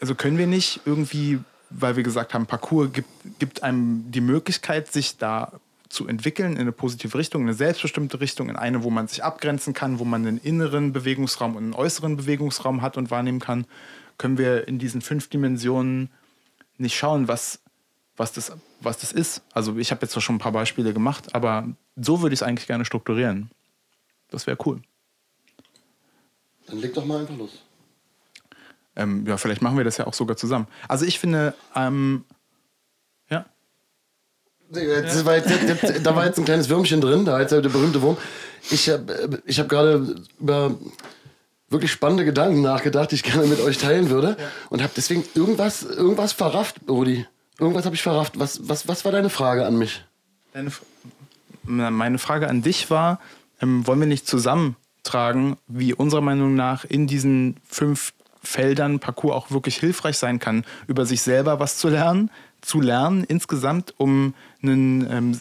also 0.01 0.15
können 0.15 0.39
wir 0.39 0.47
nicht 0.47 0.81
irgendwie, 0.85 1.41
weil 1.71 1.97
wir 1.97 2.03
gesagt 2.03 2.35
haben, 2.35 2.47
Parcours 2.47 2.93
gibt, 2.93 3.09
gibt 3.39 3.63
einem 3.63 4.11
die 4.11 4.21
Möglichkeit, 4.21 4.93
sich 4.93 5.19
da 5.19 5.53
zu 5.89 6.07
entwickeln 6.07 6.53
in 6.53 6.61
eine 6.61 6.73
positive 6.73 7.19
Richtung, 7.19 7.43
in 7.43 7.49
eine 7.49 7.57
selbstbestimmte 7.57 8.21
Richtung, 8.21 8.49
in 8.49 8.57
eine, 8.57 8.85
wo 8.85 8.91
man 8.91 9.09
sich 9.09 9.25
abgrenzen 9.25 9.75
kann, 9.75 9.99
wo 9.99 10.05
man 10.05 10.27
einen 10.27 10.39
inneren 10.39 10.93
Bewegungsraum 10.93 11.57
und 11.57 11.65
einen 11.65 11.75
äußeren 11.75 12.17
Bewegungsraum 12.17 12.81
hat 12.81 12.97
und 12.97 13.11
wahrnehmen 13.11 13.41
kann, 13.41 13.67
können 14.17 14.39
wir 14.39 14.69
in 14.69 14.79
diesen 14.79 15.01
fünf 15.01 15.29
Dimensionen 15.29 16.11
nicht 16.79 16.97
schauen, 16.97 17.27
was, 17.27 17.61
was, 18.17 18.33
das, 18.33 18.53
was 18.81 18.99
das 18.99 19.13
ist. 19.13 19.43
Also 19.53 19.77
ich 19.79 19.91
habe 19.91 20.03
jetzt 20.03 20.13
zwar 20.13 20.23
schon 20.23 20.37
ein 20.37 20.41
paar 20.41 20.53
Beispiele 20.53 20.93
gemacht, 20.93 21.35
aber 21.35 21.69
so 21.97 22.23
würde 22.23 22.35
ich 22.35 22.41
es 22.41 22.43
eigentlich 22.47 22.69
gerne 22.69 22.85
strukturieren. 22.85 23.51
Das 24.31 24.47
wäre 24.47 24.57
cool. 24.65 24.81
Dann 26.67 26.79
leg 26.79 26.95
doch 26.95 27.05
mal 27.05 27.21
einfach 27.21 27.37
los. 27.37 27.63
Ähm, 28.97 29.27
ja, 29.27 29.37
vielleicht 29.37 29.63
machen 29.63 29.77
wir 29.77 29.85
das 29.85 29.97
ja 29.97 30.07
auch 30.07 30.15
sogar 30.15 30.37
zusammen. 30.37 30.67
Also 30.89 31.05
ich 31.05 31.19
finde, 31.19 31.55
ähm, 31.75 32.25
ja. 33.29 33.47
ja. 34.75 35.25
War 35.25 35.37
jetzt, 35.37 36.07
da 36.07 36.17
war 36.17 36.27
jetzt 36.27 36.39
ein 36.39 36.45
kleines 36.45 36.69
Würmchen 36.69 37.01
drin, 37.01 37.25
da 37.25 37.33
war 37.33 37.41
jetzt 37.41 37.53
der 37.53 37.61
berühmte 37.61 38.03
Wurm. 38.03 38.17
Ich 38.71 38.89
habe 38.91 39.43
ich 39.47 39.59
hab 39.59 39.69
gerade 39.69 40.17
über 40.39 40.77
wirklich 41.71 41.93
spannende 41.93 42.25
Gedanken 42.25 42.61
nachgedacht, 42.63 43.13
die 43.13 43.15
ich 43.15 43.23
gerne 43.23 43.47
mit 43.47 43.61
euch 43.61 43.79
teilen 43.79 44.11
würde. 44.11 44.37
Ja. 44.39 44.49
Und 44.69 44.83
habe 44.83 44.93
deswegen 44.97 45.25
irgendwas, 45.35 45.83
irgendwas 45.83 46.33
verrafft, 46.33 46.77
Rudi. 46.89 47.27
Irgendwas 47.59 47.85
habe 47.85 47.95
ich 47.95 48.03
verrafft. 48.03 48.39
Was, 48.39 48.69
was, 48.69 48.89
was 48.89 49.05
war 49.05 49.13
deine 49.13 49.31
Frage 49.31 49.65
an 49.65 49.79
mich? 49.79 50.05
Deine, 50.53 50.73
meine 51.63 52.19
Frage 52.19 52.49
an 52.49 52.63
dich 52.63 52.91
war, 52.91 53.21
ähm, 53.61 53.87
wollen 53.87 54.01
wir 54.01 54.07
nicht 54.07 54.27
zusammentragen, 54.27 55.57
wie 55.69 55.95
unserer 55.95 56.23
Meinung 56.23 56.55
nach 56.55 56.85
in 56.85 57.07
diesen 57.07 57.57
fünf 57.69 58.13
Feldern 58.43 59.01
Parcours 59.01 59.35
auch 59.35 59.51
wirklich 59.51 59.77
hilfreich 59.77 60.17
sein 60.19 60.39
kann, 60.39 60.65
über 60.87 61.07
sich 61.07 61.23
selber 61.23 61.61
was 61.61 61.77
zu 61.77 61.89
lernen, 61.89 62.31
zu 62.61 62.81
lernen 62.81 63.25
insgesamt, 63.25 63.95
um 63.97 64.35
ein 64.63 65.07
ähm, 65.11 65.41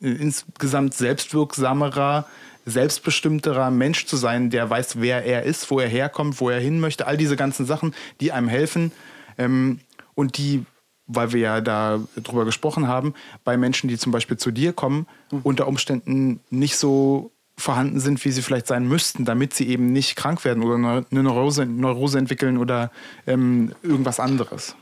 insgesamt 0.00 0.94
selbstwirksamerer, 0.94 2.26
selbstbestimmterer 2.66 3.70
Mensch 3.70 4.06
zu 4.06 4.16
sein, 4.16 4.50
der 4.50 4.68
weiß, 4.70 5.00
wer 5.00 5.24
er 5.24 5.42
ist, 5.42 5.70
wo 5.70 5.80
er 5.80 5.88
herkommt, 5.88 6.40
wo 6.40 6.50
er 6.50 6.60
hin 6.60 6.80
möchte, 6.80 7.06
all 7.06 7.16
diese 7.16 7.36
ganzen 7.36 7.66
Sachen, 7.66 7.94
die 8.20 8.32
einem 8.32 8.48
helfen 8.48 8.92
ähm, 9.36 9.80
und 10.14 10.38
die, 10.38 10.64
weil 11.06 11.32
wir 11.32 11.40
ja 11.40 11.60
da 11.60 12.00
drüber 12.16 12.44
gesprochen 12.44 12.88
haben, 12.88 13.14
bei 13.44 13.56
Menschen, 13.56 13.88
die 13.88 13.98
zum 13.98 14.12
Beispiel 14.12 14.38
zu 14.38 14.50
dir 14.50 14.72
kommen, 14.72 15.06
mhm. 15.30 15.40
unter 15.42 15.68
Umständen 15.68 16.40
nicht 16.50 16.76
so 16.76 17.30
vorhanden 17.56 18.00
sind, 18.00 18.24
wie 18.24 18.30
sie 18.30 18.42
vielleicht 18.42 18.66
sein 18.66 18.86
müssten, 18.86 19.24
damit 19.24 19.54
sie 19.54 19.68
eben 19.68 19.92
nicht 19.92 20.16
krank 20.16 20.44
werden 20.44 20.62
oder 20.62 20.74
eine 21.10 21.22
Neurose, 21.22 21.66
Neurose 21.66 22.18
entwickeln 22.18 22.58
oder 22.58 22.90
ähm, 23.26 23.72
irgendwas 23.82 24.20
anderes. 24.20 24.74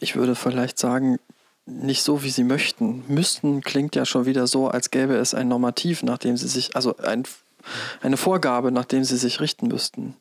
Ich 0.00 0.16
würde 0.16 0.34
vielleicht 0.34 0.78
sagen, 0.78 1.18
nicht 1.66 2.02
so, 2.02 2.22
wie 2.22 2.30
sie 2.30 2.44
möchten. 2.44 3.04
Müssten 3.08 3.60
klingt 3.60 3.96
ja 3.96 4.04
schon 4.04 4.24
wieder 4.24 4.46
so, 4.46 4.68
als 4.68 4.90
gäbe 4.90 5.14
es 5.16 5.34
ein 5.34 5.48
Normativ, 5.48 6.02
nach 6.02 6.18
dem 6.18 6.36
sie 6.36 6.48
sich, 6.48 6.76
also 6.76 6.96
ein, 6.98 7.24
eine 8.02 8.16
Vorgabe, 8.16 8.70
nach 8.70 8.84
dem 8.84 9.04
sie 9.04 9.16
sich 9.16 9.40
richten 9.40 9.68
müssten. 9.68 10.14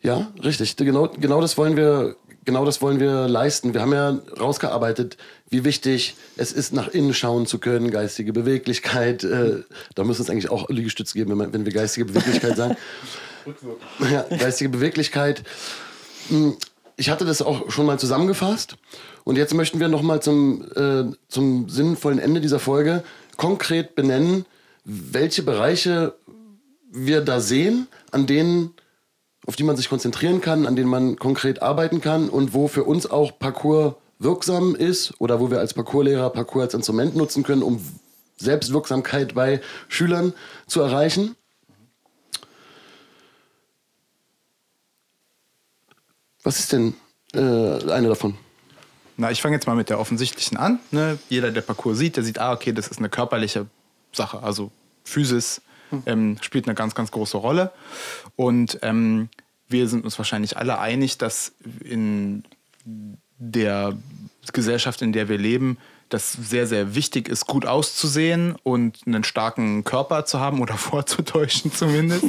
Ja, 0.00 0.32
richtig. 0.42 0.76
Genau, 0.76 1.08
genau 1.08 1.40
das 1.40 1.56
wollen 1.56 1.76
wir 1.76 2.16
genau 2.46 2.64
das 2.64 2.80
wollen 2.80 2.98
wir 2.98 3.28
leisten. 3.28 3.74
Wir 3.74 3.82
haben 3.82 3.92
ja 3.92 4.18
rausgearbeitet, 4.40 5.18
wie 5.50 5.64
wichtig 5.64 6.16
es 6.36 6.52
ist, 6.52 6.72
nach 6.72 6.88
innen 6.88 7.12
schauen 7.12 7.46
zu 7.46 7.58
können, 7.58 7.90
geistige 7.90 8.32
Beweglichkeit. 8.32 9.24
Äh, 9.24 9.64
da 9.94 10.04
müssen 10.04 10.22
es 10.22 10.30
eigentlich 10.30 10.50
auch 10.50 10.70
Liegestütz 10.70 11.12
geben, 11.12 11.30
wenn, 11.30 11.38
man, 11.38 11.52
wenn 11.52 11.66
wir 11.66 11.72
geistige 11.72 12.06
Beweglichkeit 12.06 12.56
sagen. 12.56 12.76
ja, 14.10 14.24
geistige 14.38 14.70
Beweglichkeit. 14.70 15.42
Hm, 16.28 16.56
ich 16.96 17.10
hatte 17.10 17.26
das 17.26 17.42
auch 17.42 17.70
schon 17.70 17.84
mal 17.84 17.98
zusammengefasst. 17.98 18.76
Und 19.24 19.36
jetzt 19.36 19.54
möchten 19.54 19.80
wir 19.80 19.88
nochmal 19.88 20.22
zum, 20.22 20.64
äh, 20.74 21.04
zum 21.28 21.68
sinnvollen 21.68 22.18
Ende 22.18 22.40
dieser 22.40 22.60
Folge 22.60 23.02
konkret 23.36 23.94
benennen, 23.94 24.46
welche 24.84 25.42
Bereiche 25.42 26.14
wir 26.90 27.20
da 27.20 27.40
sehen, 27.40 27.88
an 28.12 28.26
denen 28.26 28.72
auf 29.46 29.56
die 29.56 29.62
man 29.62 29.76
sich 29.76 29.88
konzentrieren 29.88 30.40
kann, 30.40 30.66
an 30.66 30.76
denen 30.76 30.90
man 30.90 31.16
konkret 31.16 31.62
arbeiten 31.62 32.00
kann 32.00 32.28
und 32.28 32.52
wo 32.52 32.68
für 32.68 32.84
uns 32.84 33.08
auch 33.08 33.38
Parcours 33.38 33.94
wirksam 34.18 34.74
ist 34.74 35.14
oder 35.18 35.40
wo 35.40 35.50
wir 35.50 35.60
als 35.60 35.74
Parcourslehrer 35.74 36.30
Parcours 36.30 36.64
als 36.64 36.74
Instrument 36.74 37.16
nutzen 37.16 37.42
können, 37.42 37.62
um 37.62 37.80
Selbstwirksamkeit 38.36 39.34
bei 39.34 39.60
Schülern 39.88 40.34
zu 40.66 40.80
erreichen. 40.80 41.36
Was 46.42 46.60
ist 46.60 46.72
denn 46.72 46.94
äh, 47.34 47.38
eine 47.38 48.08
davon? 48.08 48.36
Na, 49.16 49.30
ich 49.30 49.40
fange 49.40 49.56
jetzt 49.56 49.66
mal 49.66 49.74
mit 49.74 49.88
der 49.88 49.98
offensichtlichen 49.98 50.56
an. 50.58 50.78
Ne? 50.90 51.18
Jeder, 51.28 51.50
der 51.50 51.62
Parcours 51.62 51.98
sieht, 51.98 52.16
der 52.16 52.24
sieht, 52.24 52.38
ah, 52.38 52.52
okay, 52.52 52.72
das 52.72 52.88
ist 52.88 52.98
eine 52.98 53.08
körperliche 53.08 53.66
Sache. 54.12 54.42
Also 54.42 54.70
Physis 55.04 55.62
ähm, 56.06 56.38
spielt 56.40 56.66
eine 56.66 56.74
ganz, 56.74 56.94
ganz 56.94 57.10
große 57.10 57.36
Rolle. 57.36 57.72
Und 58.36 58.78
ähm, 58.82 59.28
wir 59.68 59.88
sind 59.88 60.04
uns 60.04 60.18
wahrscheinlich 60.18 60.56
alle 60.56 60.78
einig, 60.78 61.18
dass 61.18 61.52
in 61.84 62.44
der 63.38 63.96
Gesellschaft, 64.52 65.02
in 65.02 65.12
der 65.12 65.28
wir 65.28 65.38
leben, 65.38 65.78
das 66.08 66.32
sehr, 66.32 66.66
sehr 66.68 66.94
wichtig 66.94 67.28
ist, 67.28 67.46
gut 67.46 67.66
auszusehen 67.66 68.54
und 68.62 68.98
einen 69.06 69.24
starken 69.24 69.82
Körper 69.82 70.24
zu 70.24 70.38
haben 70.38 70.60
oder 70.60 70.74
vorzutäuschen 70.76 71.72
zumindest. 71.72 72.26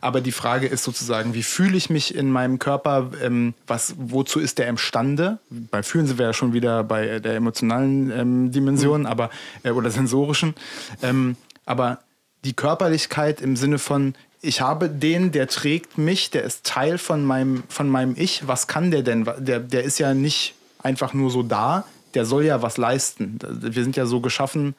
Aber 0.00 0.20
die 0.20 0.32
Frage 0.32 0.66
ist 0.66 0.84
sozusagen, 0.84 1.34
wie 1.34 1.42
fühle 1.42 1.76
ich 1.76 1.90
mich 1.90 2.14
in 2.14 2.30
meinem 2.30 2.58
Körper? 2.58 3.10
Ähm, 3.22 3.54
was, 3.66 3.94
wozu 3.98 4.40
ist 4.40 4.58
der 4.58 4.68
imstande? 4.68 5.38
Bei 5.50 5.82
Fühlen 5.82 6.06
sind 6.06 6.18
wir 6.18 6.26
ja 6.26 6.32
schon 6.32 6.54
wieder 6.54 6.84
bei 6.84 7.18
der 7.18 7.34
emotionalen 7.36 8.10
ähm, 8.10 8.52
Dimension, 8.52 9.00
mhm. 9.00 9.06
aber, 9.06 9.30
äh, 9.62 9.70
oder 9.70 9.90
sensorischen. 9.90 10.54
Ähm, 11.02 11.36
aber 11.66 11.98
die 12.44 12.54
Körperlichkeit 12.54 13.40
im 13.40 13.56
Sinne 13.56 13.78
von, 13.78 14.14
ich 14.40 14.60
habe 14.60 14.90
den, 14.90 15.30
der 15.30 15.46
trägt 15.46 15.98
mich, 15.98 16.30
der 16.30 16.42
ist 16.42 16.64
Teil 16.64 16.98
von 16.98 17.24
meinem, 17.24 17.62
von 17.68 17.88
meinem 17.88 18.14
Ich. 18.16 18.46
Was 18.48 18.66
kann 18.66 18.90
der 18.90 19.02
denn? 19.02 19.24
Der, 19.38 19.60
der 19.60 19.84
ist 19.84 19.98
ja 19.98 20.14
nicht 20.14 20.54
einfach 20.82 21.14
nur 21.14 21.30
so 21.30 21.44
da, 21.44 21.84
der 22.14 22.24
soll 22.24 22.44
ja 22.44 22.60
was 22.60 22.76
leisten. 22.76 23.38
Wir 23.40 23.84
sind 23.84 23.96
ja 23.96 24.04
so 24.04 24.20
geschaffen, 24.20 24.74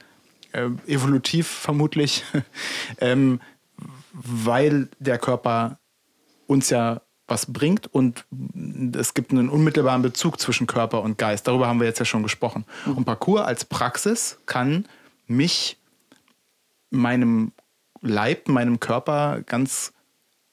äh, 0.51 0.67
evolutiv 0.85 1.47
vermutlich, 1.47 2.23
ähm, 2.99 3.39
weil 4.11 4.89
der 4.99 5.17
Körper 5.17 5.79
uns 6.45 6.69
ja 6.69 7.01
was 7.25 7.45
bringt 7.51 7.87
und 7.87 8.25
es 8.95 9.13
gibt 9.13 9.31
einen 9.31 9.49
unmittelbaren 9.49 10.01
Bezug 10.01 10.41
zwischen 10.41 10.67
Körper 10.67 11.01
und 11.01 11.17
Geist. 11.17 11.47
Darüber 11.47 11.67
haben 11.67 11.79
wir 11.79 11.87
jetzt 11.87 11.99
ja 11.99 12.05
schon 12.05 12.21
gesprochen. 12.21 12.65
Mhm. 12.85 12.97
Und 12.97 13.05
Parcours 13.05 13.45
als 13.45 13.63
Praxis 13.63 14.37
kann 14.45 14.85
mich 15.25 15.77
meinem 16.93 17.51
Leib, 18.01 18.47
meinem 18.47 18.79
Körper 18.79 19.41
ganz 19.45 19.93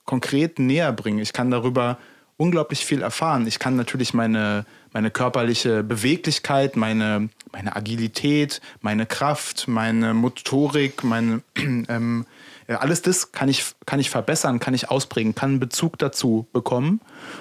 konkret 0.04 0.58
näher 0.58 0.92
bringen. 0.92 1.18
Ich 1.18 1.32
kann 1.32 1.50
darüber 1.50 1.98
unglaublich 2.36 2.86
viel 2.86 3.02
erfahren. 3.02 3.46
Ich 3.46 3.58
kann 3.58 3.76
natürlich 3.76 4.14
meine, 4.14 4.64
meine 4.92 5.10
körperliche 5.10 5.82
Beweglichkeit, 5.82 6.74
meine, 6.74 7.28
meine 7.52 7.76
Agilität, 7.76 8.62
meine 8.80 9.04
Kraft, 9.04 9.68
meine 9.68 10.14
Motorik, 10.14 11.04
meine, 11.04 11.42
ähm, 11.56 12.24
alles 12.66 13.02
das 13.02 13.32
kann 13.32 13.48
ich, 13.48 13.74
kann 13.84 14.00
ich 14.00 14.10
verbessern, 14.10 14.58
kann 14.58 14.74
ich 14.74 14.90
ausprägen, 14.90 15.34
kann 15.34 15.50
einen 15.50 15.60
Bezug 15.60 15.98
dazu 15.98 16.46
bekommen. 16.52 17.00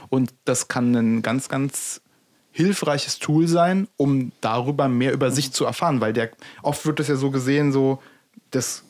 Und 0.10 0.34
das 0.43 0.68
kann 0.68 0.93
ein 0.95 1.22
ganz, 1.22 1.50
ganz 1.50 2.02
hilfreiches 2.52 3.20
Tool 3.20 3.47
sein, 3.47 3.88
um 3.95 4.32
darüber 4.41 4.89
mehr 4.89 5.14
über 5.14 5.32
sich 5.32 5.54
zu 5.54 5.66
erfahren. 5.66 6.02
Weil 6.02 6.14
der, 6.14 6.32
oft 6.62 6.86
wird 6.86 7.00
das 7.00 7.08
ja 7.08 7.16
so 7.16 7.32
gesehen, 7.32 7.72
so, 7.72 8.02
das 8.52 8.84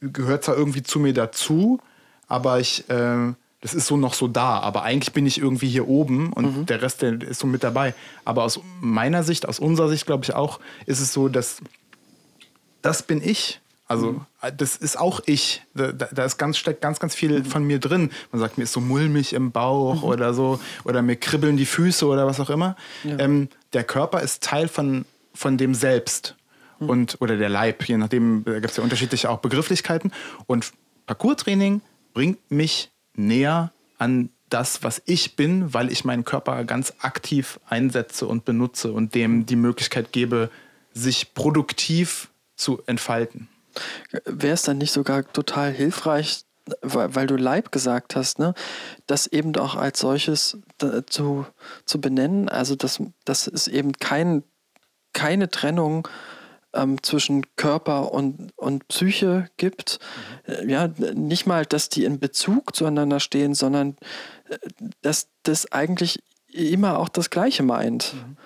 gehört 0.00 0.44
zwar 0.44 0.56
irgendwie 0.56 0.82
zu 0.82 0.98
mir 0.98 1.12
dazu, 1.12 1.80
aber 2.26 2.60
ich, 2.60 2.88
äh, 2.88 3.32
das 3.60 3.74
ist 3.74 3.86
so 3.86 3.96
noch 3.96 4.14
so 4.14 4.28
da, 4.28 4.58
aber 4.60 4.82
eigentlich 4.82 5.12
bin 5.12 5.26
ich 5.26 5.38
irgendwie 5.38 5.68
hier 5.68 5.86
oben 5.86 6.32
und 6.32 6.56
mhm. 6.56 6.66
der 6.66 6.80
Rest 6.80 7.02
der 7.02 7.20
ist 7.20 7.40
so 7.40 7.46
mit 7.46 7.62
dabei. 7.62 7.94
Aber 8.24 8.44
aus 8.44 8.60
meiner 8.80 9.22
Sicht, 9.22 9.46
aus 9.46 9.58
unserer 9.58 9.88
Sicht 9.88 10.06
glaube 10.06 10.24
ich 10.24 10.34
auch, 10.34 10.60
ist 10.86 11.00
es 11.00 11.12
so, 11.12 11.28
dass 11.28 11.60
das 12.82 13.02
bin 13.02 13.22
ich. 13.22 13.60
Also 13.86 14.12
mhm. 14.12 14.26
das 14.56 14.76
ist 14.76 14.96
auch 14.98 15.20
ich. 15.26 15.62
Da, 15.74 15.92
da, 15.92 16.24
ist 16.24 16.38
ganz 16.38 16.56
steckt 16.56 16.80
ganz 16.80 17.00
ganz 17.00 17.14
viel 17.14 17.40
mhm. 17.40 17.44
von 17.44 17.64
mir 17.64 17.80
drin. 17.80 18.10
Man 18.30 18.40
sagt 18.40 18.56
mir 18.56 18.64
ist 18.64 18.72
so 18.72 18.80
mulmig 18.80 19.32
im 19.32 19.50
Bauch 19.50 20.02
mhm. 20.02 20.04
oder 20.04 20.32
so 20.32 20.60
oder 20.84 21.02
mir 21.02 21.16
kribbeln 21.16 21.56
die 21.56 21.66
Füße 21.66 22.06
oder 22.06 22.26
was 22.26 22.38
auch 22.40 22.50
immer. 22.50 22.76
Ja. 23.02 23.18
Ähm, 23.18 23.48
der 23.72 23.84
Körper 23.84 24.20
ist 24.20 24.42
Teil 24.42 24.68
von 24.68 25.04
von 25.34 25.58
dem 25.58 25.74
Selbst. 25.74 26.36
Und 26.88 27.16
oder 27.20 27.36
der 27.36 27.48
Leib. 27.48 27.84
Je 27.84 27.96
nachdem 27.96 28.44
da 28.44 28.54
gibt 28.54 28.70
es 28.70 28.76
ja 28.76 28.82
unterschiedliche 28.82 29.30
auch 29.30 29.38
Begrifflichkeiten 29.38 30.12
und 30.46 30.72
Parcours-Training 31.06 31.80
bringt 32.14 32.50
mich 32.50 32.90
näher 33.14 33.72
an 33.98 34.30
das, 34.48 34.82
was 34.82 35.00
ich 35.06 35.36
bin, 35.36 35.72
weil 35.72 35.92
ich 35.92 36.04
meinen 36.04 36.24
Körper 36.24 36.64
ganz 36.64 36.94
aktiv 37.00 37.60
einsetze 37.68 38.26
und 38.26 38.44
benutze 38.44 38.92
und 38.92 39.14
dem 39.14 39.46
die 39.46 39.56
Möglichkeit 39.56 40.12
gebe, 40.12 40.50
sich 40.92 41.34
produktiv 41.34 42.30
zu 42.56 42.82
entfalten. 42.86 43.48
Wäre 44.24 44.54
es 44.54 44.62
dann 44.62 44.78
nicht 44.78 44.90
sogar 44.90 45.24
total 45.32 45.72
hilfreich, 45.72 46.42
weil, 46.82 47.14
weil, 47.14 47.26
du 47.26 47.36
Leib 47.36 47.70
gesagt 47.70 48.16
hast, 48.16 48.38
ne, 48.38 48.54
das 49.06 49.26
eben 49.28 49.54
auch 49.56 49.76
als 49.76 50.00
solches 50.00 50.58
zu, 51.06 51.46
zu 51.84 52.00
benennen? 52.00 52.48
Also, 52.48 52.74
dass, 52.74 53.00
dass 53.24 53.46
es 53.46 53.68
eben 53.68 53.92
kein, 53.92 54.42
keine 55.12 55.48
Trennung 55.50 56.02
gibt 56.04 56.39
ähm, 56.74 57.02
zwischen 57.02 57.44
Körper 57.56 58.12
und, 58.12 58.52
und 58.56 58.88
Psyche 58.88 59.48
gibt. 59.56 59.98
Mhm. 60.46 60.68
Ja, 60.68 60.88
nicht 61.14 61.46
mal, 61.46 61.66
dass 61.66 61.88
die 61.88 62.04
in 62.04 62.18
Bezug 62.18 62.74
zueinander 62.74 63.20
stehen, 63.20 63.54
sondern 63.54 63.96
äh, 64.48 64.58
dass 65.02 65.28
das 65.42 65.70
eigentlich 65.72 66.22
immer 66.52 66.98
auch 66.98 67.08
das 67.08 67.30
Gleiche 67.30 67.62
meint. 67.62 68.14
Mhm. 68.14 68.36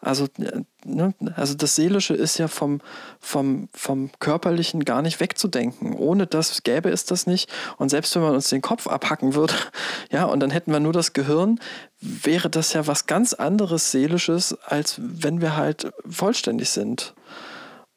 Also, 0.00 0.26
äh, 0.38 0.62
ne, 0.84 1.12
also 1.34 1.54
das 1.54 1.74
Seelische 1.74 2.14
ist 2.14 2.38
ja 2.38 2.46
vom, 2.46 2.80
vom, 3.18 3.68
vom 3.74 4.10
Körperlichen 4.20 4.84
gar 4.84 5.02
nicht 5.02 5.18
wegzudenken. 5.18 5.94
Ohne 5.94 6.26
das 6.26 6.62
gäbe 6.62 6.88
es 6.90 7.04
das 7.04 7.26
nicht. 7.26 7.50
Und 7.78 7.88
selbst 7.88 8.14
wenn 8.14 8.22
man 8.22 8.34
uns 8.34 8.48
den 8.48 8.62
Kopf 8.62 8.86
abhacken 8.86 9.34
würde, 9.34 9.54
ja, 10.12 10.24
und 10.24 10.40
dann 10.40 10.50
hätten 10.50 10.72
wir 10.72 10.80
nur 10.80 10.92
das 10.92 11.14
Gehirn, 11.14 11.58
wäre 12.00 12.48
das 12.48 12.72
ja 12.72 12.86
was 12.86 13.06
ganz 13.06 13.34
anderes 13.34 13.90
Seelisches, 13.90 14.56
als 14.64 15.00
wenn 15.02 15.40
wir 15.40 15.56
halt 15.56 15.92
vollständig 16.08 16.70
sind. 16.70 17.14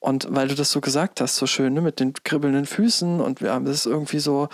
Und 0.02 0.28
weil 0.30 0.50
du 0.50 0.56
das 0.56 0.72
so 0.72 0.82
gesagt 0.82 1.22
hast, 1.22 1.36
so 1.38 1.48
schön, 1.48 1.74
ne, 1.74 1.82
mit 1.82 2.00
den 2.00 2.14
kribbelnden 2.14 2.66
Füßen 2.66 3.22
und 3.22 3.40
wir 3.40 3.54
haben 3.54 3.66
das 3.66 3.86
irgendwie 3.86 4.20
so, 4.20 4.50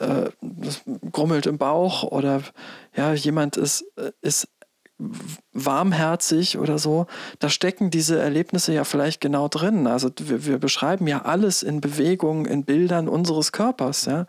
äh, 0.00 0.30
das 0.40 0.80
grummelt 1.12 1.46
im 1.46 1.58
Bauch 1.58 2.02
oder 2.02 2.42
ja, 2.96 3.12
jemand 3.12 3.56
ist, 3.56 3.84
ist 4.22 4.48
warmherzig 5.52 6.58
oder 6.58 6.78
so, 6.78 7.06
da 7.38 7.48
stecken 7.50 7.90
diese 7.90 8.18
Erlebnisse 8.18 8.72
ja 8.72 8.84
vielleicht 8.84 9.20
genau 9.20 9.48
drin. 9.48 9.86
Also 9.86 10.10
wir, 10.18 10.46
wir 10.46 10.58
beschreiben 10.58 11.06
ja 11.06 11.22
alles 11.22 11.62
in 11.62 11.80
Bewegungen, 11.80 12.46
in 12.46 12.64
Bildern 12.64 13.08
unseres 13.08 13.52
Körpers, 13.52 14.06
ja. 14.06 14.26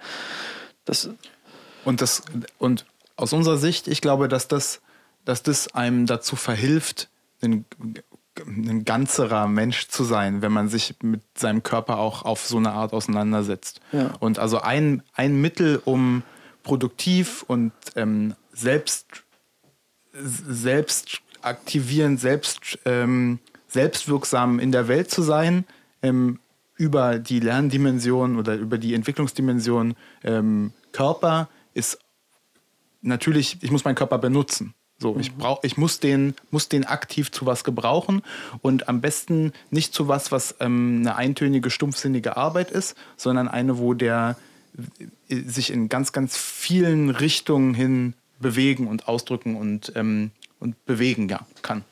Das 0.85 1.09
und 1.85 2.01
das 2.01 2.21
und 2.57 2.85
aus 3.15 3.33
unserer 3.33 3.57
Sicht, 3.57 3.87
ich 3.87 4.01
glaube, 4.01 4.27
dass 4.27 4.47
das, 4.47 4.81
dass 5.25 5.41
das 5.41 5.73
einem 5.73 6.05
dazu 6.05 6.35
verhilft, 6.35 7.09
den 7.41 7.65
ein 8.45 8.85
ganzerer 8.85 9.47
Mensch 9.47 9.87
zu 9.87 10.03
sein, 10.03 10.41
wenn 10.41 10.51
man 10.51 10.69
sich 10.69 10.95
mit 11.01 11.21
seinem 11.37 11.63
Körper 11.63 11.97
auch 11.99 12.23
auf 12.23 12.45
so 12.45 12.57
eine 12.57 12.71
Art 12.71 12.93
auseinandersetzt. 12.93 13.81
Ja. 13.91 14.13
Und 14.19 14.39
also 14.39 14.59
ein, 14.59 15.03
ein 15.13 15.39
Mittel, 15.39 15.81
um 15.83 16.23
produktiv 16.63 17.43
und 17.47 17.71
ähm, 17.95 18.35
selbst, 18.53 19.07
selbst 20.13 21.21
aktivierend, 21.41 22.19
selbst, 22.19 22.79
ähm, 22.85 23.39
selbstwirksam 23.67 24.59
in 24.59 24.71
der 24.71 24.87
Welt 24.87 25.09
zu 25.09 25.21
sein, 25.21 25.65
ähm, 26.01 26.39
über 26.75 27.19
die 27.19 27.39
Lerndimension 27.39 28.37
oder 28.37 28.55
über 28.55 28.77
die 28.77 28.93
Entwicklungsdimension 28.93 29.95
ähm, 30.23 30.71
Körper 30.91 31.49
ist 31.73 31.99
natürlich, 33.01 33.57
ich 33.61 33.71
muss 33.71 33.83
meinen 33.83 33.95
Körper 33.95 34.17
benutzen. 34.17 34.73
So, 35.01 35.17
ich 35.17 35.31
mhm. 35.31 35.37
brauch, 35.37 35.63
ich 35.63 35.77
muss 35.77 35.99
den, 35.99 36.35
muss 36.51 36.67
den 36.67 36.85
aktiv 36.85 37.31
zu 37.31 37.45
was 37.45 37.63
gebrauchen 37.63 38.21
und 38.61 38.89
am 38.89 38.99
besten 38.99 39.53
nicht 39.69 39.93
zu 39.93 40.09
was, 40.09 40.31
was 40.31 40.55
ähm, 40.59 40.97
eine 40.99 41.15
eintönige, 41.15 41.69
stumpfsinnige 41.69 42.35
Arbeit 42.35 42.69
ist, 42.69 42.97
sondern 43.15 43.47
eine, 43.47 43.77
wo 43.77 43.93
der 43.93 44.35
äh, 45.29 45.41
sich 45.41 45.71
in 45.71 45.87
ganz, 45.87 46.11
ganz 46.11 46.35
vielen 46.35 47.09
Richtungen 47.09 47.73
hin 47.73 48.13
bewegen 48.39 48.87
und 48.87 49.07
ausdrücken 49.07 49.55
und, 49.55 49.93
ähm, 49.95 50.31
und 50.59 50.85
bewegen 50.85 51.29
ja, 51.29 51.45
kann. 51.61 51.85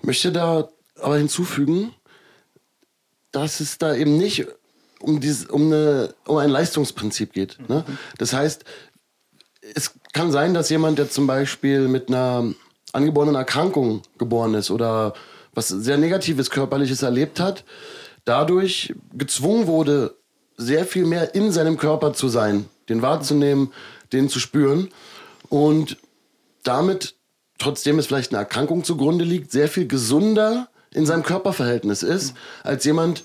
Ich 0.00 0.06
möchte 0.06 0.30
da 0.30 0.68
aber 1.00 1.16
hinzufügen, 1.16 1.94
dass 3.32 3.60
es 3.60 3.78
da 3.78 3.94
eben 3.94 4.18
nicht 4.18 4.46
um, 5.00 5.20
dieses, 5.20 5.46
um, 5.46 5.66
eine, 5.66 6.14
um 6.26 6.36
ein 6.36 6.50
Leistungsprinzip 6.50 7.32
geht. 7.32 7.58
Ne? 7.68 7.84
Mhm. 7.86 7.98
Das 8.18 8.32
heißt, 8.32 8.64
es 9.74 9.97
kann 10.12 10.32
sein, 10.32 10.54
dass 10.54 10.70
jemand, 10.70 10.98
der 10.98 11.10
zum 11.10 11.26
Beispiel 11.26 11.88
mit 11.88 12.08
einer 12.08 12.52
angeborenen 12.92 13.34
Erkrankung 13.34 14.02
geboren 14.18 14.54
ist 14.54 14.70
oder 14.70 15.14
was 15.54 15.68
sehr 15.68 15.98
Negatives 15.98 16.50
Körperliches 16.50 17.02
erlebt 17.02 17.40
hat, 17.40 17.64
dadurch 18.24 18.94
gezwungen 19.12 19.66
wurde, 19.66 20.14
sehr 20.56 20.84
viel 20.84 21.04
mehr 21.04 21.34
in 21.34 21.52
seinem 21.52 21.76
Körper 21.76 22.12
zu 22.12 22.28
sein, 22.28 22.66
den 22.88 23.02
wahrzunehmen, 23.02 23.72
den 24.12 24.28
zu 24.28 24.40
spüren 24.40 24.88
und 25.48 25.96
damit, 26.62 27.14
trotzdem 27.58 27.98
es 27.98 28.06
vielleicht 28.06 28.32
eine 28.32 28.40
Erkrankung 28.40 28.84
zugrunde 28.84 29.24
liegt, 29.24 29.52
sehr 29.52 29.68
viel 29.68 29.86
gesunder 29.86 30.68
in 30.92 31.06
seinem 31.06 31.22
Körperverhältnis 31.22 32.02
ist, 32.02 32.34
als 32.62 32.84
jemand, 32.84 33.24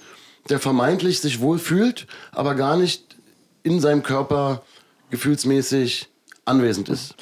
der 0.50 0.60
vermeintlich 0.60 1.22
sich 1.22 1.40
wohl 1.40 1.60
fühlt, 1.60 2.08
aber 2.32 2.56
gar 2.56 2.78
nicht 2.78 3.16
in 3.64 3.80
seinem 3.80 4.04
Körper 4.04 4.62
gefühlsmäßig 5.10 6.10
anwesend 6.46 6.90
ist. 6.90 7.16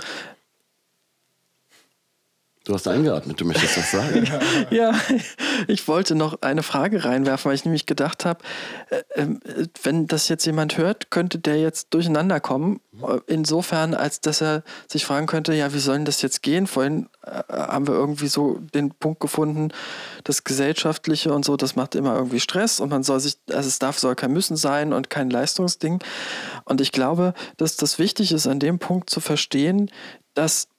Du 2.71 2.75
hast 2.75 2.87
eingeatmet, 2.87 3.41
du 3.41 3.43
möchtest 3.43 3.75
das 3.75 3.91
sagen. 3.91 4.25
ja, 4.71 4.93
ich 5.67 5.89
wollte 5.89 6.15
noch 6.15 6.41
eine 6.41 6.63
Frage 6.63 7.03
reinwerfen, 7.03 7.49
weil 7.49 7.55
ich 7.55 7.65
nämlich 7.65 7.85
gedacht 7.85 8.23
habe, 8.23 8.39
äh, 8.89 9.01
ähm, 9.15 9.41
wenn 9.83 10.07
das 10.07 10.29
jetzt 10.29 10.45
jemand 10.45 10.77
hört, 10.77 11.11
könnte 11.11 11.37
der 11.37 11.59
jetzt 11.59 11.93
durcheinander 11.93 12.39
kommen. 12.39 12.79
Äh, 13.05 13.19
insofern, 13.27 13.93
als 13.93 14.21
dass 14.21 14.39
er 14.39 14.63
sich 14.87 15.03
fragen 15.03 15.27
könnte, 15.27 15.53
ja, 15.53 15.73
wie 15.73 15.79
soll 15.79 15.97
denn 15.97 16.05
das 16.05 16.21
jetzt 16.21 16.43
gehen? 16.43 16.65
Vorhin 16.65 17.09
äh, 17.25 17.43
haben 17.51 17.89
wir 17.89 17.93
irgendwie 17.93 18.27
so 18.27 18.59
den 18.73 18.91
Punkt 18.91 19.19
gefunden, 19.19 19.73
das 20.23 20.45
Gesellschaftliche 20.45 21.33
und 21.33 21.43
so, 21.43 21.57
das 21.57 21.75
macht 21.75 21.93
immer 21.93 22.15
irgendwie 22.15 22.39
Stress 22.39 22.79
und 22.79 22.87
man 22.87 23.03
soll 23.03 23.19
sich, 23.19 23.35
also 23.49 23.67
es 23.67 23.79
darf, 23.79 23.99
soll 23.99 24.15
kein 24.15 24.31
Müssen 24.31 24.55
sein 24.55 24.93
und 24.93 25.09
kein 25.09 25.29
Leistungsding. 25.29 25.99
Und 26.63 26.79
ich 26.79 26.93
glaube, 26.93 27.33
dass 27.57 27.75
das 27.75 27.99
wichtig 27.99 28.31
ist, 28.31 28.47
an 28.47 28.59
dem 28.59 28.79
Punkt 28.79 29.09
zu 29.09 29.19
verstehen, 29.19 29.91
dass 30.35 30.69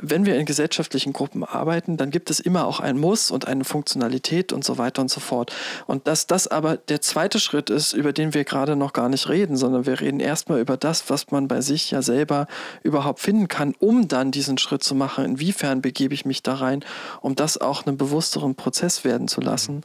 wenn 0.00 0.26
wir 0.26 0.36
in 0.36 0.46
gesellschaftlichen 0.46 1.12
Gruppen 1.12 1.44
arbeiten, 1.44 1.96
dann 1.96 2.10
gibt 2.10 2.30
es 2.30 2.40
immer 2.40 2.66
auch 2.66 2.80
ein 2.80 2.98
Muss 2.98 3.30
und 3.30 3.46
eine 3.46 3.64
Funktionalität 3.64 4.52
und 4.52 4.64
so 4.64 4.78
weiter 4.78 5.02
und 5.02 5.10
so 5.10 5.20
fort. 5.20 5.52
Und 5.86 6.06
dass 6.06 6.26
das 6.26 6.48
aber 6.48 6.76
der 6.76 7.00
zweite 7.00 7.40
Schritt 7.40 7.70
ist, 7.70 7.92
über 7.92 8.12
den 8.12 8.34
wir 8.34 8.44
gerade 8.44 8.76
noch 8.76 8.92
gar 8.92 9.08
nicht 9.08 9.28
reden, 9.28 9.56
sondern 9.56 9.86
wir 9.86 10.00
reden 10.00 10.20
erstmal 10.20 10.60
über 10.60 10.76
das, 10.76 11.10
was 11.10 11.30
man 11.30 11.48
bei 11.48 11.60
sich 11.60 11.90
ja 11.90 12.02
selber 12.02 12.46
überhaupt 12.82 13.20
finden 13.20 13.48
kann, 13.48 13.74
um 13.78 14.08
dann 14.08 14.30
diesen 14.30 14.58
Schritt 14.58 14.82
zu 14.82 14.94
machen. 14.94 15.24
Inwiefern 15.24 15.82
begebe 15.82 16.14
ich 16.14 16.24
mich 16.24 16.42
da 16.42 16.54
rein, 16.54 16.84
um 17.20 17.34
das 17.34 17.58
auch 17.58 17.86
einen 17.86 17.96
bewussteren 17.96 18.54
Prozess 18.54 19.04
werden 19.04 19.28
zu 19.28 19.40
lassen. 19.40 19.82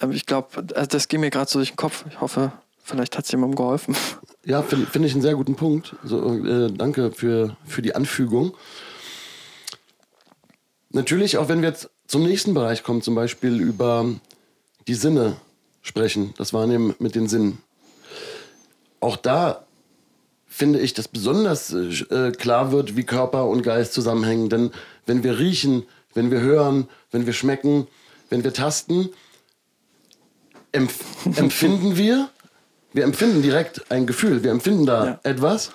Ähm, 0.00 0.12
ich 0.12 0.26
glaube, 0.26 0.48
also 0.74 0.88
das 0.88 1.08
ging 1.08 1.20
mir 1.20 1.30
gerade 1.30 1.50
so 1.50 1.58
durch 1.58 1.70
den 1.70 1.76
Kopf. 1.76 2.04
Ich 2.08 2.20
hoffe, 2.20 2.52
vielleicht 2.82 3.16
hat 3.16 3.24
es 3.24 3.30
jemandem 3.32 3.56
geholfen. 3.56 3.96
Ja, 4.44 4.62
finde 4.62 4.86
find 4.86 5.04
ich 5.04 5.12
einen 5.12 5.22
sehr 5.22 5.34
guten 5.34 5.56
Punkt. 5.56 5.96
So, 6.04 6.32
äh, 6.32 6.70
danke 6.70 7.10
für, 7.10 7.56
für 7.64 7.82
die 7.82 7.96
Anfügung. 7.96 8.54
Natürlich, 10.96 11.36
auch 11.36 11.50
wenn 11.50 11.60
wir 11.60 11.68
jetzt 11.68 11.90
zum 12.06 12.22
nächsten 12.22 12.54
Bereich 12.54 12.82
kommen, 12.82 13.02
zum 13.02 13.14
Beispiel 13.14 13.60
über 13.60 14.06
die 14.88 14.94
Sinne 14.94 15.36
sprechen, 15.82 16.32
das 16.38 16.54
Wahrnehmen 16.54 16.94
mit 16.98 17.14
den 17.14 17.28
Sinnen. 17.28 17.58
Auch 19.00 19.18
da 19.18 19.66
finde 20.48 20.80
ich, 20.80 20.94
dass 20.94 21.06
besonders 21.06 21.70
äh, 21.74 22.32
klar 22.32 22.72
wird, 22.72 22.96
wie 22.96 23.02
Körper 23.04 23.44
und 23.44 23.62
Geist 23.62 23.92
zusammenhängen. 23.92 24.48
Denn 24.48 24.70
wenn 25.04 25.22
wir 25.22 25.38
riechen, 25.38 25.84
wenn 26.14 26.30
wir 26.30 26.40
hören, 26.40 26.88
wenn 27.10 27.26
wir 27.26 27.34
schmecken, 27.34 27.88
wenn 28.30 28.42
wir 28.42 28.54
tasten, 28.54 29.10
empf 30.72 31.04
empfinden 31.36 31.98
wir, 31.98 32.30
wir 32.94 33.04
empfinden 33.04 33.42
direkt 33.42 33.90
ein 33.90 34.06
Gefühl, 34.06 34.42
wir 34.42 34.50
empfinden 34.50 34.86
da 34.86 35.04
ja. 35.04 35.20
etwas. 35.24 35.72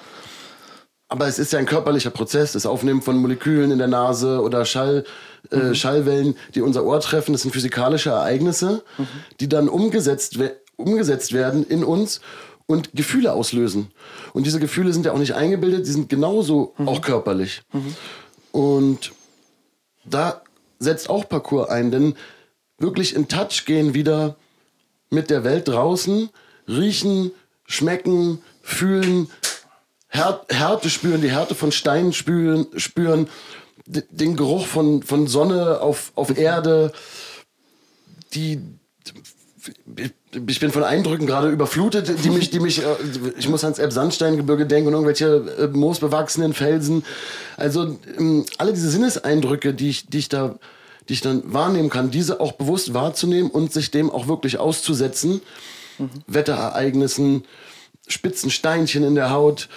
Aber 1.11 1.27
es 1.27 1.39
ist 1.39 1.51
ja 1.51 1.59
ein 1.59 1.65
körperlicher 1.65 2.09
Prozess, 2.09 2.53
das 2.53 2.65
Aufnehmen 2.65 3.01
von 3.01 3.17
Molekülen 3.17 3.69
in 3.71 3.79
der 3.79 3.89
Nase 3.89 4.41
oder 4.41 4.63
Schall, 4.63 5.03
äh, 5.51 5.57
mhm. 5.57 5.75
Schallwellen, 5.75 6.37
die 6.55 6.61
unser 6.61 6.85
Ohr 6.85 7.01
treffen. 7.01 7.33
Das 7.33 7.41
sind 7.41 7.51
physikalische 7.51 8.11
Ereignisse, 8.11 8.81
mhm. 8.97 9.07
die 9.41 9.49
dann 9.49 9.67
umgesetzt, 9.67 10.39
umgesetzt 10.77 11.33
werden 11.33 11.65
in 11.65 11.83
uns 11.83 12.21
und 12.65 12.93
Gefühle 12.93 13.33
auslösen. 13.33 13.91
Und 14.31 14.45
diese 14.45 14.61
Gefühle 14.61 14.93
sind 14.93 15.05
ja 15.05 15.11
auch 15.11 15.17
nicht 15.17 15.35
eingebildet, 15.35 15.85
die 15.85 15.91
sind 15.91 16.07
genauso 16.07 16.73
mhm. 16.77 16.87
auch 16.87 17.01
körperlich. 17.01 17.61
Mhm. 17.73 17.95
Und 18.53 19.11
da 20.05 20.43
setzt 20.79 21.09
auch 21.09 21.27
Parcours 21.27 21.69
ein, 21.69 21.91
denn 21.91 22.15
wirklich 22.77 23.17
in 23.17 23.27
Touch 23.27 23.65
gehen 23.65 23.93
wieder 23.93 24.37
mit 25.09 25.29
der 25.29 25.43
Welt 25.43 25.67
draußen, 25.67 26.29
riechen, 26.69 27.31
schmecken, 27.65 28.41
fühlen, 28.61 29.29
Härte 30.11 30.89
spüren, 30.89 31.21
die 31.21 31.31
Härte 31.31 31.55
von 31.55 31.71
Steinen 31.71 32.13
spüren, 32.13 32.67
spüren 32.75 33.29
den 33.85 34.35
Geruch 34.35 34.67
von, 34.67 35.03
von 35.03 35.27
Sonne 35.27 35.81
auf, 35.81 36.11
auf 36.15 36.37
Erde, 36.37 36.91
die 38.33 38.61
ich 40.47 40.59
bin 40.59 40.71
von 40.71 40.83
Eindrücken 40.83 41.27
gerade 41.27 41.49
überflutet, 41.49 42.23
die 42.23 42.29
mich, 42.29 42.49
die 42.49 42.59
mich, 42.59 42.81
äh, 42.81 42.85
ich 43.37 43.47
muss 43.47 43.63
ans 43.63 43.79
Elbsandsteingebirge 43.79 44.65
denken 44.65 44.87
und 44.87 44.93
irgendwelche 44.93 45.55
äh, 45.59 45.67
moosbewachsenen 45.67 46.53
Felsen. 46.53 47.03
Also 47.57 47.99
ähm, 48.17 48.45
alle 48.57 48.73
diese 48.73 48.89
Sinneseindrücke, 48.89 49.73
die 49.73 49.89
ich, 49.89 50.07
die 50.07 50.19
ich 50.19 50.29
da, 50.29 50.57
die 51.09 51.13
ich 51.13 51.21
dann 51.21 51.53
wahrnehmen 51.53 51.89
kann, 51.89 52.11
diese 52.11 52.39
auch 52.39 52.53
bewusst 52.53 52.93
wahrzunehmen 52.93 53.51
und 53.51 53.71
sich 53.71 53.91
dem 53.91 54.09
auch 54.09 54.27
wirklich 54.27 54.57
auszusetzen. 54.57 55.41
Mhm. 55.99 56.09
Wetterereignissen, 56.27 57.43
spitzen 58.11 58.49
Steinchen 58.49 59.03
in 59.03 59.15
der 59.15 59.31
Haut. 59.31 59.69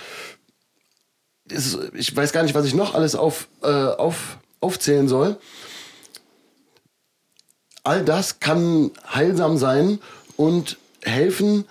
ich 1.94 2.14
weiß 2.14 2.32
gar 2.32 2.42
nicht, 2.42 2.54
was 2.54 2.66
ich 2.66 2.74
noch 2.74 2.94
alles 2.94 3.14
auf, 3.14 3.48
äh, 3.62 3.66
auf, 3.66 4.38
aufzählen 4.60 5.08
soll. 5.08 5.38
All 7.82 8.04
das 8.04 8.40
kann 8.40 8.90
heilsam 9.12 9.58
sein 9.58 9.98
und 10.36 10.78
helfen, 11.02 11.66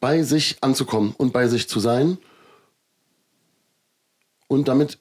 bei 0.00 0.22
sich 0.22 0.58
anzukommen 0.62 1.14
und 1.16 1.32
bei 1.32 1.46
sich 1.46 1.68
zu 1.68 1.78
sein. 1.78 2.18
Und 4.48 4.68
damit, 4.68 4.98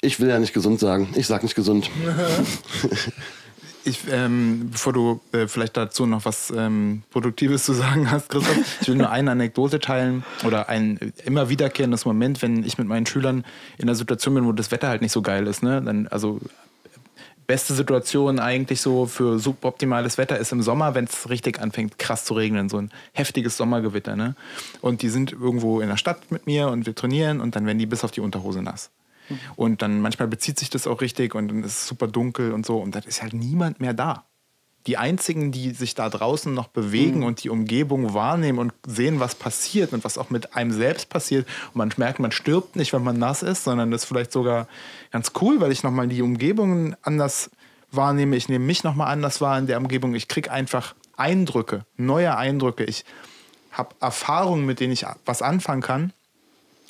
ich 0.00 0.20
will 0.20 0.28
ja 0.28 0.38
nicht 0.38 0.54
gesund 0.54 0.80
sagen, 0.80 1.12
ich 1.16 1.26
sag 1.26 1.42
nicht 1.42 1.54
gesund. 1.54 1.90
Ich, 3.86 4.00
ähm, 4.10 4.70
bevor 4.72 4.94
du 4.94 5.20
äh, 5.32 5.46
vielleicht 5.46 5.76
dazu 5.76 6.06
noch 6.06 6.24
was 6.24 6.50
ähm, 6.56 7.02
Produktives 7.10 7.64
zu 7.64 7.72
sagen 7.74 8.10
hast, 8.10 8.30
Christoph, 8.30 8.80
ich 8.80 8.88
will 8.88 8.96
nur 8.96 9.10
eine 9.10 9.30
Anekdote 9.30 9.78
teilen 9.78 10.24
oder 10.44 10.68
ein 10.68 11.12
immer 11.24 11.50
wiederkehrendes 11.50 12.06
Moment, 12.06 12.40
wenn 12.40 12.64
ich 12.64 12.78
mit 12.78 12.88
meinen 12.88 13.04
Schülern 13.04 13.44
in 13.76 13.84
einer 13.84 13.94
Situation 13.94 14.34
bin, 14.34 14.46
wo 14.46 14.52
das 14.52 14.70
Wetter 14.70 14.88
halt 14.88 15.02
nicht 15.02 15.12
so 15.12 15.20
geil 15.20 15.46
ist. 15.46 15.62
Ne? 15.62 15.82
Dann, 15.82 16.08
also 16.08 16.40
beste 17.46 17.74
Situation 17.74 18.38
eigentlich 18.38 18.80
so 18.80 19.06
für 19.06 19.38
suboptimales 19.38 20.18
Wetter 20.18 20.38
ist 20.38 20.52
im 20.52 20.62
Sommer, 20.62 20.94
wenn 20.94 21.04
es 21.04 21.28
richtig 21.28 21.60
anfängt, 21.60 21.98
krass 21.98 22.24
zu 22.24 22.34
regnen, 22.34 22.68
so 22.68 22.78
ein 22.78 22.90
heftiges 23.12 23.56
Sommergewitter. 23.56 24.16
Ne? 24.16 24.34
Und 24.80 25.02
die 25.02 25.08
sind 25.08 25.32
irgendwo 25.32 25.80
in 25.80 25.88
der 25.88 25.96
Stadt 25.96 26.30
mit 26.30 26.46
mir 26.46 26.68
und 26.68 26.86
wir 26.86 26.94
trainieren 26.94 27.40
und 27.40 27.56
dann 27.56 27.66
werden 27.66 27.78
die 27.78 27.86
bis 27.86 28.04
auf 28.04 28.10
die 28.10 28.20
Unterhose 28.20 28.62
nass. 28.62 28.90
Und 29.56 29.82
dann 29.82 30.00
manchmal 30.00 30.28
bezieht 30.28 30.58
sich 30.58 30.70
das 30.70 30.86
auch 30.86 31.00
richtig 31.00 31.34
und 31.34 31.48
dann 31.48 31.64
ist 31.64 31.72
es 31.72 31.86
super 31.86 32.06
dunkel 32.06 32.52
und 32.52 32.66
so. 32.66 32.78
Und 32.78 32.94
dann 32.94 33.02
ist 33.04 33.22
halt 33.22 33.32
niemand 33.32 33.80
mehr 33.80 33.94
da. 33.94 34.24
Die 34.86 34.98
einzigen, 34.98 35.50
die 35.50 35.70
sich 35.70 35.94
da 35.94 36.10
draußen 36.10 36.52
noch 36.52 36.68
bewegen 36.68 37.20
mhm. 37.20 37.24
und 37.24 37.42
die 37.42 37.48
Umgebung 37.48 38.12
wahrnehmen 38.12 38.58
und 38.58 38.74
sehen, 38.86 39.18
was 39.18 39.34
passiert 39.34 39.94
und 39.94 40.04
was 40.04 40.18
auch 40.18 40.28
mit 40.28 40.54
einem 40.56 40.72
selbst 40.72 41.08
passiert. 41.08 41.46
Und 41.68 41.76
man 41.76 41.90
merkt, 41.96 42.18
man 42.18 42.32
stirbt 42.32 42.76
nicht, 42.76 42.92
wenn 42.92 43.02
man 43.02 43.18
nass 43.18 43.42
ist, 43.42 43.64
sondern 43.64 43.90
das 43.90 44.02
ist 44.02 44.08
vielleicht 44.08 44.32
sogar 44.32 44.68
ganz 45.10 45.32
cool, 45.40 45.60
weil 45.60 45.72
ich 45.72 45.82
nochmal 45.82 46.08
die 46.08 46.20
Umgebung 46.20 46.94
anders 47.00 47.50
wahrnehme. 47.90 48.36
Ich 48.36 48.50
nehme 48.50 48.64
mich 48.64 48.84
nochmal 48.84 49.10
anders 49.10 49.40
wahr 49.40 49.58
in 49.58 49.66
der 49.66 49.78
Umgebung. 49.78 50.14
Ich 50.14 50.28
kriege 50.28 50.50
einfach 50.52 50.94
Eindrücke, 51.16 51.86
neue 51.96 52.36
Eindrücke. 52.36 52.84
Ich 52.84 53.06
habe 53.70 53.94
Erfahrungen, 54.00 54.66
mit 54.66 54.80
denen 54.80 54.92
ich 54.92 55.06
was 55.24 55.40
anfangen 55.40 55.80
kann 55.80 56.12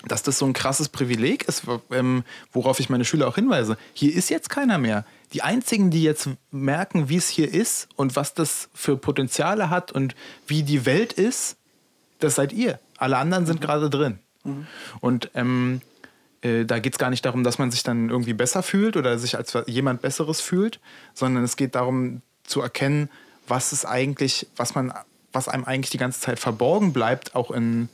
dass 0.06 0.22
das 0.22 0.38
so 0.38 0.46
ein 0.46 0.52
krasses 0.52 0.88
Privileg 0.88 1.44
ist, 1.44 1.64
ähm, 1.90 2.24
worauf 2.52 2.80
ich 2.80 2.90
meine 2.90 3.04
Schüler 3.04 3.28
auch 3.28 3.36
hinweise. 3.36 3.76
Hier 3.92 4.14
ist 4.14 4.30
jetzt 4.30 4.50
keiner 4.50 4.78
mehr. 4.78 5.04
Die 5.32 5.42
einzigen, 5.42 5.90
die 5.90 6.02
jetzt 6.02 6.28
merken, 6.50 7.08
wie 7.08 7.16
es 7.16 7.28
hier 7.28 7.52
ist 7.52 7.88
und 7.96 8.16
was 8.16 8.34
das 8.34 8.68
für 8.74 8.96
Potenziale 8.96 9.70
hat 9.70 9.92
und 9.92 10.14
wie 10.46 10.62
die 10.62 10.86
Welt 10.86 11.12
ist, 11.12 11.56
das 12.20 12.36
seid 12.36 12.52
ihr. 12.52 12.78
Alle 12.98 13.16
anderen 13.16 13.46
sind 13.46 13.60
mhm. 13.60 13.64
gerade 13.64 13.90
drin. 13.90 14.18
Mhm. 14.44 14.66
Und 15.00 15.30
ähm, 15.34 15.80
äh, 16.42 16.64
da 16.64 16.78
geht 16.78 16.94
es 16.94 16.98
gar 16.98 17.10
nicht 17.10 17.24
darum, 17.24 17.42
dass 17.42 17.58
man 17.58 17.70
sich 17.70 17.82
dann 17.82 18.10
irgendwie 18.10 18.34
besser 18.34 18.62
fühlt 18.62 18.96
oder 18.96 19.18
sich 19.18 19.36
als 19.36 19.56
jemand 19.66 20.02
Besseres 20.02 20.40
fühlt, 20.40 20.80
sondern 21.14 21.44
es 21.44 21.56
geht 21.56 21.74
darum 21.74 22.22
zu 22.44 22.60
erkennen, 22.60 23.08
was 23.48 23.72
es 23.72 23.84
eigentlich, 23.84 24.46
was 24.56 24.74
man, 24.74 24.92
was 25.32 25.48
einem 25.48 25.64
eigentlich 25.64 25.90
die 25.90 25.98
ganze 25.98 26.20
Zeit 26.20 26.38
verborgen 26.38 26.92
bleibt, 26.92 27.34
auch 27.34 27.50
in 27.50 27.88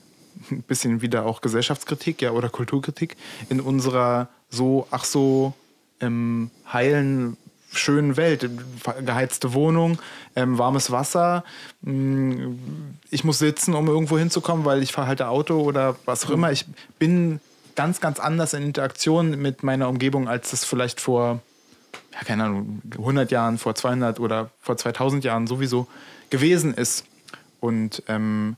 ein 0.51 0.62
bisschen 0.62 1.03
wieder 1.03 1.26
auch 1.26 1.41
Gesellschaftskritik 1.41 2.22
ja, 2.22 2.30
oder 2.30 2.49
Kulturkritik 2.49 3.16
in 3.49 3.61
unserer 3.61 4.28
so, 4.49 4.86
ach 4.91 5.05
so 5.05 5.55
ähm, 6.01 6.51
heilen, 6.72 7.36
schönen 7.72 8.16
Welt. 8.16 8.49
Geheizte 9.05 9.55
Wohnung, 9.55 9.99
ähm, 10.36 10.59
warmes 10.59 10.91
Wasser. 10.91 11.45
Mm, 11.82 12.55
ich 13.11 13.24
muss 13.24 13.38
sitzen, 13.38 13.74
um 13.74 13.86
irgendwo 13.88 14.18
hinzukommen, 14.18 14.64
weil 14.64 14.82
ich 14.82 14.93
fahre 14.93 15.09
halt 15.09 15.22
Auto 15.22 15.61
oder 15.61 15.97
was 16.05 16.26
auch 16.26 16.30
immer. 16.30 16.51
Ich 16.53 16.66
bin 16.99 17.41
ganz, 17.76 18.01
ganz 18.01 18.18
anders 18.18 18.55
in 18.55 18.62
Interaktion 18.62 19.41
mit 19.41 19.62
meiner 19.62 19.88
Umgebung, 19.88 20.28
als 20.28 20.53
es 20.53 20.64
vielleicht 20.64 21.01
vor, 21.01 21.41
ja, 22.12 22.24
keine 22.24 22.45
Ahnung, 22.45 22.82
100 22.93 23.30
Jahren, 23.30 23.59
vor 23.59 23.74
200 23.74 24.20
oder 24.20 24.51
vor 24.61 24.76
2000 24.76 25.24
Jahren 25.24 25.47
sowieso 25.47 25.86
gewesen 26.30 26.74
ist. 26.74 27.05
Und 27.61 28.03
ähm, 28.09 28.57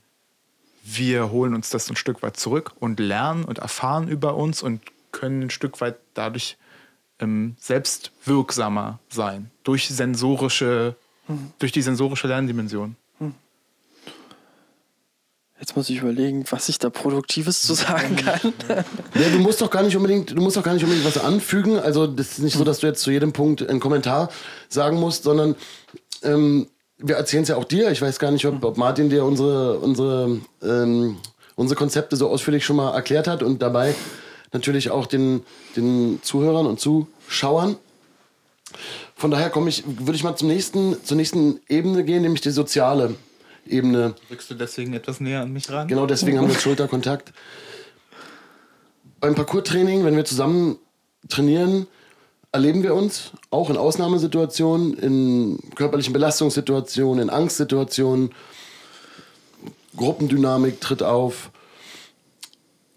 wir 0.83 1.31
holen 1.31 1.55
uns 1.55 1.71
das 1.71 1.89
ein 1.89 1.97
Stück 1.97 2.23
weit 2.23 2.37
zurück 2.37 2.73
und 2.81 2.99
lernen 3.01 3.45
und 3.45 3.59
erfahren 3.59 4.09
über 4.09 4.37
uns 4.37 4.63
und 4.63 4.81
können 5.13 5.43
ein 5.43 5.51
Stück 5.51 5.81
weit 5.81 5.97
dadurch 6.15 6.57
ähm, 7.21 7.57
selbst 7.59 8.11
wirksamer 8.25 8.99
sein 9.09 9.51
durch 9.63 9.89
sensorische, 9.89 10.97
hm. 11.27 11.53
durch 11.59 11.73
die 11.73 11.83
sensorische 11.83 12.29
Lerndimension. 12.29 12.97
Jetzt 15.63 15.77
muss 15.77 15.89
ich 15.91 15.99
überlegen, 15.99 16.45
was 16.51 16.69
ich 16.69 16.81
da 16.81 16.91
Produktives 16.91 17.63
zu 17.63 17.75
sagen 17.75 18.17
kann. 18.25 18.53
Ja, 19.15 19.29
du 19.29 19.39
musst 19.39 19.61
doch 19.61 19.71
gar 19.71 19.85
nicht 19.85 19.97
unbedingt, 19.97 20.33
du 20.33 20.43
musst 20.43 20.57
doch 20.57 20.65
gar 20.65 20.75
nicht 20.75 20.83
unbedingt 20.83 21.07
was 21.07 21.19
anfügen. 21.19 21.79
Also 21.79 22.09
das 22.09 22.33
ist 22.33 22.39
nicht 22.41 22.55
so, 22.55 22.61
hm. 22.61 22.67
dass 22.67 22.81
du 22.81 22.89
jetzt 22.89 23.01
zu 23.01 23.13
jedem 23.13 23.33
Punkt 23.33 23.63
einen 23.69 23.79
Kommentar 23.79 24.29
sagen 24.69 24.99
musst, 24.99 25.23
sondern 25.23 25.55
ähm, 26.25 26.67
wir 27.03 27.17
erzählen 27.17 27.43
es 27.43 27.49
ja 27.49 27.57
auch 27.57 27.65
dir. 27.65 27.91
Ich 27.91 28.01
weiß 28.01 28.19
gar 28.19 28.31
nicht, 28.31 28.47
ob, 28.47 28.63
ob 28.65 28.77
Martin 28.77 29.11
dir 29.11 29.25
unsere, 29.25 29.79
unsere, 29.79 30.41
ähm, 30.63 31.17
unsere 31.57 31.77
Konzepte 31.77 32.17
so 32.17 32.29
ausführlich 32.29 32.65
schon 32.65 32.77
mal 32.77 32.95
erklärt 32.95 33.27
hat 33.27 33.43
und 33.43 33.61
dabei 33.61 33.95
natürlich 34.53 34.91
auch 34.91 35.07
den, 35.07 35.43
den 35.77 36.21
Zuhörern 36.23 36.67
und 36.67 36.81
Zuschauern. 36.81 37.77
Von 39.15 39.31
daher 39.31 39.51
komme 39.51 39.69
ich, 39.69 39.85
würde 39.87 40.15
ich 40.15 40.25
mal 40.25 40.37
zum 40.37 40.49
nächsten, 40.49 40.97
zur 41.05 41.17
nächsten 41.17 41.61
Ebene 41.69 42.05
gehen, 42.05 42.23
nämlich 42.23 42.41
die 42.41 42.51
soziale 42.51 43.17
Ebene. 43.67 44.15
Rückst 44.31 44.51
du 44.51 44.55
deswegen 44.55 44.93
etwas 44.95 45.21
näher 45.21 45.43
an 45.43 45.53
mich 45.53 45.71
ran? 45.71 45.89
Genau, 45.89 46.07
deswegen 46.07 46.39
haben 46.39 46.49
wir 46.49 46.59
Schulterkontakt. 46.59 47.33
beim 49.21 49.35
Parcours-Training, 49.35 50.05
wenn 50.05 50.17
wir 50.17 50.25
zusammen 50.25 50.79
trainieren, 51.29 51.87
erleben 52.53 52.83
wir 52.83 52.95
uns 52.95 53.31
auch 53.51 53.71
in 53.71 53.79
Ausnahmesituationen, 53.79 54.95
in 54.95 55.59
körperlichen 55.75 56.13
Belastungssituationen, 56.13 57.23
in 57.23 57.31
Angstsituationen. 57.31 58.31
Gruppendynamik 59.97 60.81
tritt 60.81 61.03
auf. 61.03 61.51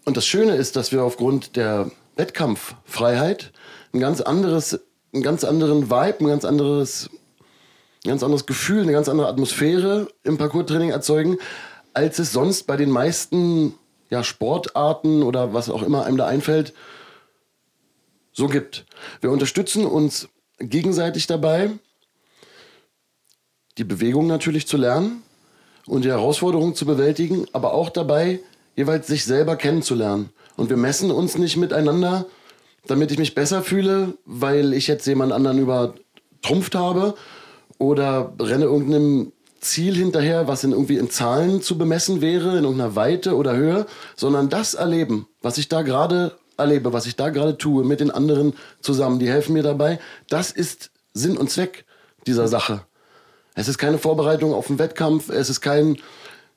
Und 0.04 0.16
das 0.16 0.26
Schöne 0.26 0.54
ist, 0.54 0.76
dass 0.76 0.92
wir 0.92 1.02
aufgrund 1.02 1.56
der 1.56 1.90
Wettkampffreiheit 2.16 3.52
ein 3.92 4.00
ganz 4.00 4.20
anderes, 4.20 4.80
einen 5.12 5.22
ganz 5.22 5.44
anderen 5.44 5.90
Vibe, 5.90 6.20
ein 6.20 6.28
ganz 6.28 6.44
anderes, 6.44 7.10
ein 8.04 8.10
ganz 8.10 8.22
anderes 8.22 8.46
Gefühl, 8.46 8.82
eine 8.82 8.92
ganz 8.92 9.08
andere 9.08 9.28
Atmosphäre 9.28 10.08
im 10.22 10.38
Parcours-Training 10.38 10.90
erzeugen, 10.90 11.38
als 11.92 12.18
es 12.18 12.32
sonst 12.32 12.66
bei 12.66 12.76
den 12.76 12.90
meisten 12.90 13.74
ja, 14.10 14.22
Sportarten 14.22 15.22
oder 15.22 15.54
was 15.54 15.70
auch 15.70 15.82
immer 15.82 16.04
einem 16.04 16.18
da 16.18 16.26
einfällt, 16.26 16.72
so 18.36 18.48
gibt. 18.48 18.84
Wir 19.22 19.30
unterstützen 19.30 19.86
uns 19.86 20.28
gegenseitig 20.58 21.26
dabei, 21.26 21.70
die 23.78 23.84
Bewegung 23.84 24.26
natürlich 24.26 24.66
zu 24.66 24.76
lernen 24.76 25.22
und 25.86 26.04
die 26.04 26.10
Herausforderungen 26.10 26.74
zu 26.74 26.84
bewältigen, 26.84 27.46
aber 27.52 27.72
auch 27.72 27.88
dabei, 27.88 28.40
jeweils 28.74 29.06
sich 29.06 29.24
selber 29.24 29.56
kennenzulernen. 29.56 30.30
Und 30.56 30.68
wir 30.68 30.76
messen 30.76 31.10
uns 31.10 31.38
nicht 31.38 31.56
miteinander, 31.56 32.26
damit 32.86 33.10
ich 33.10 33.18
mich 33.18 33.34
besser 33.34 33.62
fühle, 33.62 34.14
weil 34.26 34.74
ich 34.74 34.86
jetzt 34.86 35.06
jemand 35.06 35.32
anderen 35.32 35.58
übertrumpft 35.58 36.74
habe 36.74 37.14
oder 37.78 38.34
renne 38.38 38.66
irgendeinem 38.66 39.32
Ziel 39.60 39.96
hinterher, 39.96 40.46
was 40.46 40.62
in 40.62 40.72
irgendwie 40.72 40.98
in 40.98 41.10
Zahlen 41.10 41.62
zu 41.62 41.78
bemessen 41.78 42.20
wäre, 42.20 42.58
in 42.58 42.64
irgendeiner 42.64 42.96
Weite 42.96 43.34
oder 43.34 43.56
Höhe, 43.56 43.86
sondern 44.14 44.50
das 44.50 44.74
erleben, 44.74 45.26
was 45.40 45.58
ich 45.58 45.68
da 45.68 45.82
gerade 45.82 46.36
erlebe, 46.56 46.92
was 46.92 47.06
ich 47.06 47.16
da 47.16 47.30
gerade 47.30 47.58
tue, 47.58 47.84
mit 47.84 48.00
den 48.00 48.10
anderen 48.10 48.54
zusammen, 48.80 49.18
die 49.18 49.28
helfen 49.28 49.52
mir 49.52 49.62
dabei, 49.62 49.98
das 50.28 50.50
ist 50.50 50.90
Sinn 51.12 51.36
und 51.36 51.50
Zweck 51.50 51.84
dieser 52.26 52.48
Sache. 52.48 52.82
Es 53.54 53.68
ist 53.68 53.78
keine 53.78 53.98
Vorbereitung 53.98 54.52
auf 54.52 54.68
einen 54.68 54.78
Wettkampf, 54.78 55.28
es 55.28 55.48
ist 55.48 55.60
kein 55.60 55.98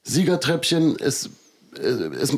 Siegertreppchen, 0.04 0.98
es, 1.00 1.30
äh, 1.78 1.88
es, 1.88 2.36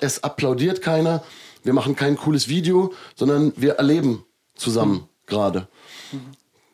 es 0.00 0.24
applaudiert 0.24 0.82
keiner, 0.82 1.22
wir 1.62 1.72
machen 1.72 1.96
kein 1.96 2.16
cooles 2.16 2.48
Video, 2.48 2.94
sondern 3.14 3.52
wir 3.56 3.74
erleben 3.74 4.24
zusammen 4.54 5.08
gerade. 5.26 5.68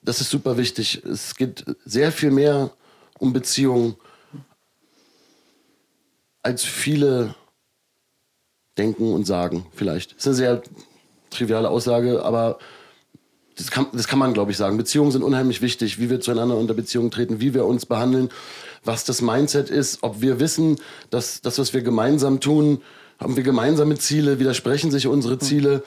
Das 0.03 0.21
ist 0.21 0.31
super 0.31 0.57
wichtig. 0.57 1.03
Es 1.05 1.35
geht 1.35 1.65
sehr 1.85 2.13
viel 2.13 2.31
mehr 2.31 2.71
um 3.19 3.33
Beziehungen, 3.33 3.97
als 6.43 6.63
viele 6.63 7.35
denken 8.79 9.13
und 9.13 9.27
sagen, 9.27 9.67
vielleicht. 9.73 10.13
Das 10.13 10.21
ist 10.21 10.27
eine 10.27 10.37
sehr 10.37 10.63
triviale 11.31 11.69
Aussage, 11.69 12.25
aber 12.25 12.59
das 13.57 13.71
kann, 13.71 13.87
das 13.93 14.09
kann 14.09 14.19
man, 14.19 14.35
glaube 14.35 14.51
ich, 14.51 14.57
sagen. 14.57 14.77
Beziehungen 14.77 15.13
sind 15.13 15.23
unheimlich 15.23 15.63
wichtig, 15.63 15.99
wie 16.01 16.11
wir 16.11 16.21
zueinander 16.21 16.57
unter 16.57 16.75
Beziehungen 16.75 17.11
treten, 17.11 17.41
wie 17.41 17.55
wir 17.55 17.65
uns 17.67 17.87
behandeln, 17.87 18.31
was 18.85 19.05
das 19.05 19.23
Mindset 19.23 19.71
ist, 19.71 20.03
ob 20.03 20.21
wir 20.21 20.41
wissen, 20.41 20.77
dass 21.11 21.41
das, 21.41 21.59
was 21.59 21.73
wir 21.73 21.83
gemeinsam 21.83 22.41
tun, 22.41 22.83
haben 23.19 23.37
wir 23.37 23.43
gemeinsame 23.45 23.97
Ziele, 23.97 24.39
widersprechen 24.41 24.91
sich 24.91 25.07
unsere 25.07 25.39
Ziele, 25.39 25.85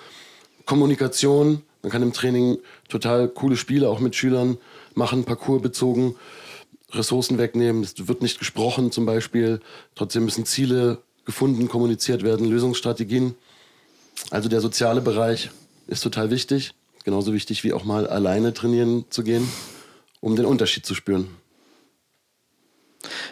Kommunikation. 0.65 1.61
Man 1.81 1.91
kann 1.91 2.01
im 2.01 2.13
Training 2.13 2.57
total 2.89 3.27
coole 3.27 3.57
Spiele 3.57 3.89
auch 3.89 3.99
mit 3.99 4.15
Schülern 4.15 4.57
machen, 4.95 5.25
Parcours 5.25 5.61
bezogen, 5.61 6.15
Ressourcen 6.91 7.37
wegnehmen. 7.37 7.83
Es 7.83 8.07
wird 8.07 8.21
nicht 8.21 8.39
gesprochen 8.39 8.91
zum 8.91 9.05
Beispiel. 9.05 9.59
Trotzdem 9.95 10.25
müssen 10.25 10.45
Ziele 10.45 10.99
gefunden, 11.27 11.67
kommuniziert 11.67 12.23
werden, 12.23 12.49
Lösungsstrategien. 12.49 13.35
Also 14.31 14.49
der 14.49 14.61
soziale 14.61 15.01
Bereich 15.01 15.51
ist 15.85 16.01
total 16.01 16.31
wichtig. 16.31 16.73
Genauso 17.03 17.33
wichtig 17.33 17.63
wie 17.63 17.73
auch 17.73 17.83
mal 17.83 18.07
alleine 18.07 18.53
trainieren 18.53 19.05
zu 19.09 19.23
gehen, 19.23 19.47
um 20.19 20.35
den 20.35 20.45
Unterschied 20.45 20.85
zu 20.85 20.95
spüren. 20.95 21.29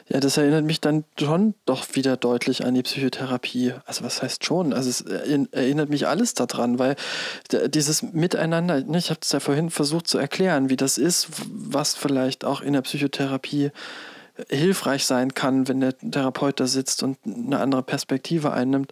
Ja, 0.07 0.19
das 0.19 0.37
erinnert 0.37 0.65
mich 0.65 0.81
dann 0.81 1.03
schon 1.19 1.55
doch 1.65 1.95
wieder 1.95 2.15
deutlich 2.15 2.63
an 2.63 2.75
die 2.75 2.83
Psychotherapie. 2.83 3.73
Also 3.85 4.03
was 4.03 4.21
heißt 4.21 4.45
schon? 4.45 4.73
Also 4.73 4.89
es 4.89 5.01
erinnert 5.01 5.89
mich 5.89 6.05
alles 6.05 6.35
daran, 6.35 6.77
weil 6.77 6.95
dieses 7.67 8.03
Miteinander, 8.03 8.81
ne, 8.81 8.97
ich 8.97 9.09
habe 9.09 9.21
es 9.23 9.31
ja 9.31 9.39
vorhin 9.39 9.69
versucht 9.69 10.07
zu 10.07 10.17
erklären, 10.17 10.69
wie 10.69 10.75
das 10.75 10.97
ist, 10.97 11.27
was 11.49 11.95
vielleicht 11.95 12.45
auch 12.45 12.61
in 12.61 12.73
der 12.73 12.81
Psychotherapie 12.81 13.71
hilfreich 14.49 15.05
sein 15.05 15.33
kann, 15.33 15.67
wenn 15.67 15.79
der 15.79 15.97
Therapeut 15.97 16.59
da 16.59 16.67
sitzt 16.67 17.03
und 17.03 17.17
eine 17.25 17.59
andere 17.59 17.83
Perspektive 17.83 18.51
einnimmt. 18.51 18.91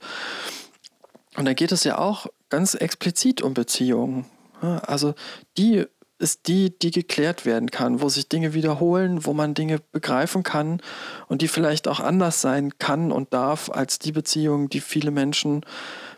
Und 1.35 1.45
da 1.45 1.53
geht 1.53 1.71
es 1.71 1.83
ja 1.83 1.97
auch 1.97 2.27
ganz 2.49 2.75
explizit 2.75 3.41
um 3.41 3.53
Beziehungen. 3.53 4.25
Also 4.61 5.15
die 5.57 5.85
ist 6.19 6.47
die, 6.47 6.77
die 6.77 6.91
geklärt 6.91 7.45
werden 7.45 7.69
kann, 7.69 8.01
wo 8.01 8.07
sich 8.07 8.29
Dinge 8.29 8.53
wiederholen, 8.53 9.25
wo 9.25 9.33
man 9.33 9.53
Dinge 9.53 9.79
begreifen 9.91 10.43
kann 10.43 10.79
und 11.27 11.41
die 11.41 11.47
vielleicht 11.47 11.87
auch 11.87 11.99
anders 11.99 12.39
sein 12.39 12.77
kann 12.79 13.11
und 13.11 13.33
darf 13.33 13.69
als 13.69 13.99
die 13.99 14.11
Beziehung, 14.13 14.69
die 14.69 14.79
viele 14.79 15.11
Menschen 15.11 15.65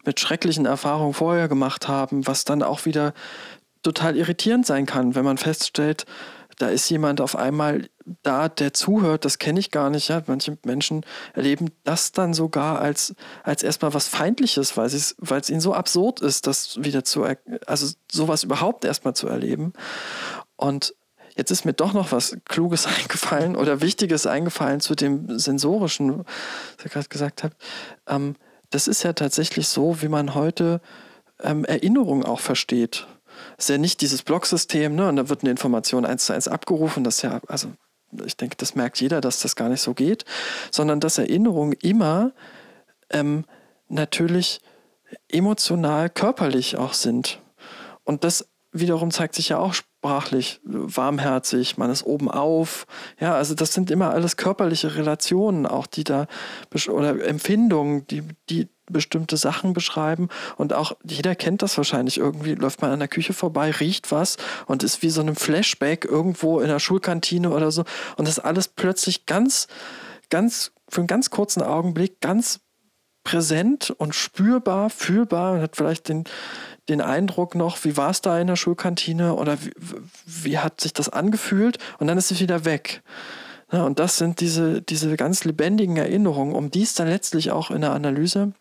mit 0.05 0.19
schrecklichen 0.19 0.65
Erfahrungen 0.65 1.13
vorher 1.13 1.47
gemacht 1.47 1.87
haben, 1.87 2.27
was 2.27 2.45
dann 2.45 2.61
auch 2.61 2.85
wieder 2.85 3.13
total 3.81 4.15
irritierend 4.15 4.65
sein 4.65 4.85
kann, 4.85 5.15
wenn 5.15 5.25
man 5.25 5.37
feststellt, 5.37 6.05
da 6.57 6.67
ist 6.67 6.89
jemand 6.89 7.19
auf 7.21 7.35
einmal 7.35 7.89
da, 8.23 8.49
der 8.49 8.73
zuhört, 8.73 9.25
das 9.25 9.39
kenne 9.39 9.59
ich 9.59 9.71
gar 9.71 9.89
nicht. 9.89 10.09
Ja? 10.09 10.21
Manche 10.27 10.57
Menschen 10.63 11.05
erleben 11.33 11.71
das 11.83 12.11
dann 12.11 12.33
sogar 12.33 12.79
als, 12.79 13.15
als 13.43 13.63
erstmal 13.63 13.93
was 13.93 14.07
Feindliches, 14.07 14.77
weil 14.77 14.87
es 14.87 15.49
ihnen 15.49 15.61
so 15.61 15.73
absurd 15.73 16.21
ist, 16.21 16.47
das 16.47 16.83
wieder 16.83 17.03
zu, 17.03 17.25
also 17.65 17.93
sowas 18.11 18.43
überhaupt 18.43 18.85
erstmal 18.85 19.15
zu 19.15 19.27
erleben. 19.27 19.73
Und 20.55 20.93
jetzt 21.35 21.51
ist 21.51 21.65
mir 21.65 21.73
doch 21.73 21.93
noch 21.93 22.11
was 22.11 22.37
Kluges 22.45 22.85
eingefallen 22.99 23.55
oder 23.55 23.81
Wichtiges 23.81 24.27
eingefallen 24.27 24.79
zu 24.79 24.95
dem 24.95 25.39
Sensorischen, 25.39 26.25
was 26.77 26.85
ihr 26.85 26.91
gerade 26.91 27.09
gesagt 27.09 27.43
habt. 27.43 27.55
Ähm, 28.07 28.35
das 28.69 28.87
ist 28.87 29.03
ja 29.03 29.13
tatsächlich 29.13 29.67
so, 29.67 30.01
wie 30.01 30.09
man 30.09 30.35
heute 30.35 30.81
ähm, 31.41 31.65
Erinnerung 31.65 32.23
auch 32.23 32.39
versteht 32.39 33.07
ist 33.57 33.69
ja 33.69 33.77
nicht 33.77 34.01
dieses 34.01 34.23
Blocksystem, 34.23 34.95
ne? 34.95 35.07
Und 35.07 35.15
da 35.17 35.29
wird 35.29 35.41
eine 35.41 35.51
Information 35.51 36.05
eins 36.05 36.25
zu 36.25 36.33
eins 36.33 36.47
abgerufen. 36.47 37.03
Das 37.03 37.17
ist 37.17 37.21
ja, 37.23 37.39
also 37.47 37.71
ich 38.25 38.37
denke, 38.37 38.55
das 38.57 38.75
merkt 38.75 38.99
jeder, 39.01 39.21
dass 39.21 39.39
das 39.39 39.55
gar 39.55 39.69
nicht 39.69 39.81
so 39.81 39.93
geht, 39.93 40.25
sondern 40.71 40.99
dass 40.99 41.17
Erinnerungen 41.17 41.73
immer 41.73 42.31
ähm, 43.09 43.45
natürlich 43.87 44.61
emotional, 45.29 46.09
körperlich 46.09 46.77
auch 46.77 46.93
sind. 46.93 47.39
Und 48.03 48.23
das 48.23 48.47
wiederum 48.71 49.11
zeigt 49.11 49.35
sich 49.35 49.49
ja 49.49 49.57
auch 49.57 49.73
sprachlich 49.73 50.59
warmherzig, 50.63 51.77
man 51.77 51.89
ist 51.89 52.05
oben 52.05 52.29
auf. 52.29 52.85
Ja, 53.19 53.35
also 53.35 53.55
das 53.55 53.73
sind 53.73 53.89
immer 53.89 54.11
alles 54.11 54.37
körperliche 54.37 54.95
Relationen, 54.95 55.65
auch 55.65 55.87
die 55.87 56.03
da 56.03 56.27
oder 56.89 57.25
Empfindungen, 57.25 58.05
die, 58.07 58.23
die 58.49 58.67
bestimmte 58.87 59.37
Sachen 59.37 59.73
beschreiben. 59.73 60.29
Und 60.57 60.73
auch 60.73 60.93
jeder 61.03 61.35
kennt 61.35 61.61
das 61.61 61.77
wahrscheinlich 61.77 62.17
irgendwie, 62.17 62.55
läuft 62.55 62.81
man 62.81 62.91
an 62.91 62.99
der 62.99 63.07
Küche 63.07 63.33
vorbei, 63.33 63.71
riecht 63.71 64.11
was 64.11 64.37
und 64.65 64.83
ist 64.83 65.01
wie 65.01 65.09
so 65.09 65.21
ein 65.21 65.35
Flashback 65.35 66.05
irgendwo 66.05 66.59
in 66.59 66.67
der 66.67 66.79
Schulkantine 66.79 67.49
oder 67.49 67.71
so. 67.71 67.83
Und 68.17 68.27
das 68.27 68.39
alles 68.39 68.67
plötzlich 68.67 69.25
ganz, 69.25 69.67
ganz, 70.29 70.71
für 70.89 71.01
einen 71.01 71.07
ganz 71.07 71.29
kurzen 71.29 71.61
Augenblick 71.61 72.21
ganz 72.21 72.59
präsent 73.23 73.89
und 73.97 74.15
spürbar, 74.15 74.89
fühlbar 74.89 75.53
und 75.53 75.61
hat 75.61 75.75
vielleicht 75.75 76.07
den, 76.09 76.23
den 76.87 77.01
Eindruck 77.01 77.55
noch, 77.55 77.83
wie 77.83 77.97
war 77.97 78.11
es 78.11 78.21
da 78.21 78.39
in 78.39 78.47
der 78.47 78.55
Schulkantine 78.55 79.33
oder 79.33 79.57
wie, 79.63 79.73
wie 80.25 80.59
hat 80.59 80.79
sich 80.79 80.93
das 80.93 81.09
angefühlt? 81.09 81.79
Und 81.97 82.07
dann 82.07 82.17
ist 82.17 82.31
es 82.31 82.39
wieder 82.39 82.63
weg. 82.63 83.01
Ja, 83.71 83.83
und 83.83 83.99
das 83.99 84.17
sind 84.17 84.39
diese, 84.39 84.81
diese 84.81 85.17
ganz 85.17 85.43
lebendigen 85.43 85.97
Erinnerungen, 85.97 86.53
um 86.53 86.69
die 86.69 86.83
es 86.83 86.93
dann 86.93 87.09
letztlich 87.09 87.51
auch 87.51 87.71
in 87.71 87.81
der 87.81 87.93
Analyse 87.93 88.53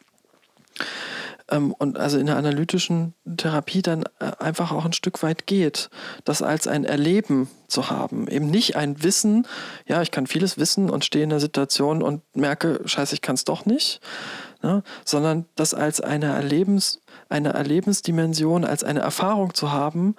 und 1.51 1.99
also 1.99 2.19
in 2.19 2.27
der 2.27 2.37
analytischen 2.37 3.15
Therapie 3.37 3.83
dann 3.83 4.05
äh, 4.19 4.33
einfach 4.39 4.73
auch 4.73 4.85
ein 4.85 4.95
Stück 4.95 5.23
weit 5.23 5.47
geht, 5.47 5.91
das 6.25 6.41
als 6.41 6.67
ein 6.67 6.85
Erleben 6.85 7.49
zu 7.69 7.91
haben. 7.91 8.29
Eben 8.29 8.51
nicht 8.51 8.77
ein 8.77 9.03
Wissen, 9.03 9.47
ja, 9.87 10.01
ich 10.01 10.11
kann 10.11 10.27
vieles 10.27 10.57
wissen 10.57 10.89
und 10.89 11.05
stehe 11.05 11.25
in 11.25 11.31
der 11.31 11.41
Situation 11.41 12.03
und 12.03 12.23
merke, 12.35 12.81
scheiße, 12.87 13.15
ich 13.15 13.21
kann 13.21 13.35
es 13.35 13.45
doch 13.45 13.67
nicht, 13.67 14.01
ne? 14.63 14.83
sondern 15.05 15.45
das 15.55 15.75
als 15.75 16.01
eine 16.01 16.35
Erlebens- 16.35 17.01
eine 17.29 17.53
Erlebensdimension, 17.53 18.65
als 18.65 18.85
eine 18.85 19.01
Erfahrung 19.01 19.55
zu 19.55 19.73
haben. 19.73 20.15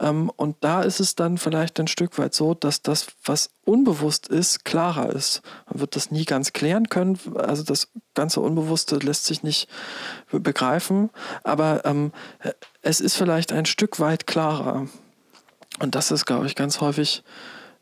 Ähm, 0.00 0.30
und 0.36 0.56
da 0.60 0.82
ist 0.82 1.00
es 1.00 1.14
dann 1.14 1.38
vielleicht 1.38 1.78
ein 1.80 1.88
Stück 1.88 2.18
weit 2.18 2.34
so, 2.34 2.54
dass 2.54 2.82
das, 2.82 3.06
was 3.24 3.50
unbewusst 3.64 4.28
ist, 4.28 4.64
klarer 4.64 5.10
ist. 5.10 5.42
Man 5.70 5.80
wird 5.80 5.96
das 5.96 6.10
nie 6.10 6.24
ganz 6.24 6.52
klären 6.52 6.88
können. 6.88 7.18
Also 7.36 7.62
das 7.62 7.88
ganze 8.14 8.40
Unbewusste 8.40 8.96
lässt 8.96 9.24
sich 9.24 9.42
nicht 9.42 9.68
begreifen. 10.30 11.10
Aber 11.42 11.84
ähm, 11.84 12.12
es 12.82 13.00
ist 13.00 13.16
vielleicht 13.16 13.52
ein 13.52 13.66
Stück 13.66 14.00
weit 14.00 14.26
klarer. 14.26 14.86
Und 15.78 15.94
das 15.94 16.10
ist, 16.10 16.26
glaube 16.26 16.46
ich, 16.46 16.54
ganz 16.54 16.80
häufig 16.80 17.22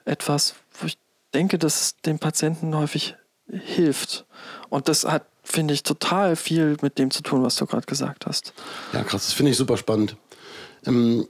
etwas, 0.05 0.55
wo 0.81 0.87
ich 0.87 0.99
denke, 1.33 1.59
dass 1.59 1.81
es 1.81 1.97
den 1.97 2.19
Patienten 2.19 2.77
häufig 2.77 3.17
hilft. 3.49 4.27
Und 4.69 4.89
das 4.89 5.05
hat 5.05 5.27
finde 5.45 5.75
ich, 5.75 5.83
total 5.83 6.37
viel 6.37 6.77
mit 6.81 6.99
dem 6.99 7.11
zu 7.11 7.23
tun, 7.23 7.43
was 7.43 7.57
du 7.57 7.67
gerade 7.67 7.87
gesagt 7.87 8.27
hast. 8.27 8.53
Ja, 8.93 9.05
krass, 9.05 9.27
das 9.27 9.33
finde 9.35 9.53
ich 9.53 9.59
super 9.59 9.77
spannend. 9.77 10.17
Ähm, 10.87 11.29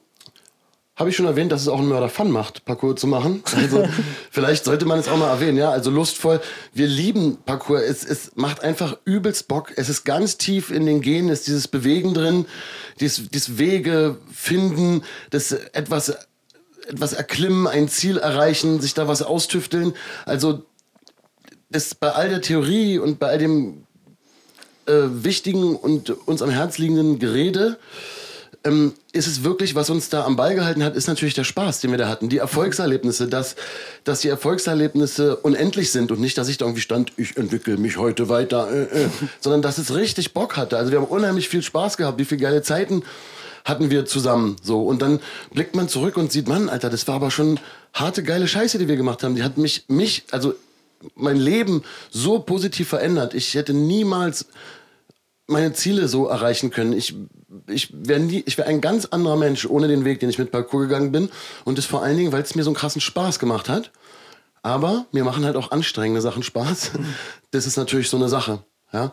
habe 0.96 1.10
ich 1.10 1.16
schon 1.16 1.26
erwähnt, 1.26 1.50
dass 1.50 1.62
es 1.62 1.68
auch 1.68 1.80
einen 1.80 1.88
Mörder 1.88 2.08
Fun 2.08 2.30
macht, 2.30 2.64
Parcours 2.64 3.00
zu 3.00 3.08
machen. 3.08 3.42
Also 3.56 3.88
vielleicht 4.30 4.64
sollte 4.64 4.84
man 4.84 4.98
es 5.00 5.08
auch 5.08 5.16
mal 5.16 5.28
erwähnen, 5.28 5.58
ja. 5.58 5.70
Also 5.70 5.90
lustvoll. 5.90 6.40
Wir 6.72 6.86
lieben 6.86 7.38
Parcours. 7.44 7.82
Es, 7.82 8.04
es 8.04 8.32
macht 8.36 8.62
einfach 8.62 8.96
übelst 9.04 9.48
Bock. 9.48 9.72
Es 9.76 9.88
ist 9.88 10.04
ganz 10.04 10.38
tief 10.38 10.70
in 10.70 10.86
den 10.86 11.00
Genen, 11.00 11.30
ist 11.30 11.48
dieses 11.48 11.66
Bewegen 11.66 12.14
drin, 12.14 12.46
dieses, 13.00 13.28
dieses 13.28 13.58
Wege 13.58 14.18
finden, 14.32 15.02
das 15.30 15.50
etwas, 15.50 16.16
etwas 16.86 17.12
erklimmen, 17.12 17.66
ein 17.66 17.88
Ziel 17.88 18.18
erreichen, 18.18 18.80
sich 18.80 18.94
da 18.94 19.08
was 19.08 19.22
austüfteln. 19.22 19.94
Also 20.26 20.62
ist 21.70 21.98
bei 21.98 22.12
all 22.12 22.28
der 22.28 22.40
Theorie 22.40 22.98
und 22.98 23.18
bei 23.18 23.30
all 23.30 23.38
dem 23.38 23.84
äh, 24.86 24.92
wichtigen 25.08 25.74
und 25.74 26.10
uns 26.28 26.40
am 26.40 26.50
Herz 26.50 26.78
liegenden 26.78 27.18
Gerede 27.18 27.78
ähm, 28.64 28.94
ist 29.12 29.26
es 29.26 29.44
wirklich, 29.44 29.74
was 29.74 29.90
uns 29.90 30.08
da 30.08 30.24
am 30.24 30.36
Ball 30.36 30.54
gehalten 30.54 30.82
hat, 30.82 30.96
ist 30.96 31.06
natürlich 31.06 31.34
der 31.34 31.44
Spaß, 31.44 31.80
den 31.80 31.90
wir 31.90 31.98
da 31.98 32.08
hatten. 32.08 32.28
Die 32.28 32.38
Erfolgserlebnisse, 32.38 33.28
dass, 33.28 33.56
dass 34.04 34.20
die 34.20 34.28
Erfolgserlebnisse 34.28 35.36
unendlich 35.36 35.90
sind 35.92 36.10
und 36.10 36.20
nicht, 36.20 36.38
dass 36.38 36.48
ich 36.48 36.56
da 36.56 36.64
irgendwie 36.64 36.80
stand, 36.80 37.12
ich 37.16 37.36
entwickle 37.36 37.76
mich 37.76 37.98
heute 37.98 38.28
weiter, 38.28 38.70
äh, 38.70 39.04
äh, 39.04 39.08
sondern 39.40 39.62
dass 39.62 39.78
es 39.78 39.94
richtig 39.94 40.32
Bock 40.32 40.56
hatte. 40.56 40.78
Also 40.78 40.90
wir 40.92 41.00
haben 41.00 41.06
unheimlich 41.06 41.48
viel 41.48 41.62
Spaß 41.62 41.96
gehabt, 41.96 42.18
wie 42.18 42.24
viele 42.24 42.40
geile 42.40 42.62
Zeiten 42.62 43.02
hatten 43.64 43.90
wir 43.90 44.04
zusammen 44.04 44.56
so 44.62 44.82
und 44.82 45.00
dann 45.00 45.20
blickt 45.52 45.74
man 45.74 45.88
zurück 45.88 46.18
und 46.18 46.30
sieht, 46.30 46.48
Mann, 46.48 46.68
Alter, 46.68 46.90
das 46.90 47.08
war 47.08 47.14
aber 47.14 47.30
schon 47.30 47.58
harte 47.94 48.22
geile 48.22 48.46
Scheiße, 48.46 48.78
die 48.78 48.88
wir 48.88 48.96
gemacht 48.96 49.22
haben. 49.22 49.36
Die 49.36 49.42
hat 49.42 49.56
mich 49.56 49.84
mich 49.88 50.24
also 50.30 50.54
mein 51.14 51.36
Leben 51.36 51.82
so 52.10 52.38
positiv 52.38 52.88
verändert. 52.88 53.34
Ich 53.34 53.54
hätte 53.54 53.72
niemals 53.72 54.46
meine 55.46 55.72
Ziele 55.72 56.08
so 56.08 56.26
erreichen 56.26 56.70
können. 56.70 56.92
Ich, 56.92 57.14
ich 57.66 57.90
wäre 57.92 58.20
ich 58.20 58.58
wär 58.58 58.66
ein 58.66 58.80
ganz 58.80 59.06
anderer 59.06 59.36
Mensch 59.36 59.66
ohne 59.66 59.88
den 59.88 60.04
Weg, 60.04 60.20
den 60.20 60.30
ich 60.30 60.38
mit 60.38 60.50
Parkour 60.50 60.82
gegangen 60.82 61.12
bin. 61.12 61.30
Und 61.64 61.78
das 61.78 61.86
vor 61.86 62.02
allen 62.02 62.16
Dingen, 62.16 62.32
weil 62.32 62.42
es 62.42 62.54
mir 62.54 62.62
so 62.62 62.70
einen 62.70 62.76
krassen 62.76 63.00
Spaß 63.00 63.38
gemacht 63.38 63.68
hat. 63.68 63.90
Aber 64.62 65.06
mir 65.12 65.24
machen 65.24 65.44
halt 65.44 65.56
auch 65.56 65.72
anstrengende 65.72 66.22
Sachen 66.22 66.42
Spaß. 66.42 66.92
Das 67.50 67.66
ist 67.66 67.76
natürlich 67.76 68.08
so 68.08 68.16
eine 68.16 68.28
Sache. 68.28 68.60
Ja. 68.92 69.12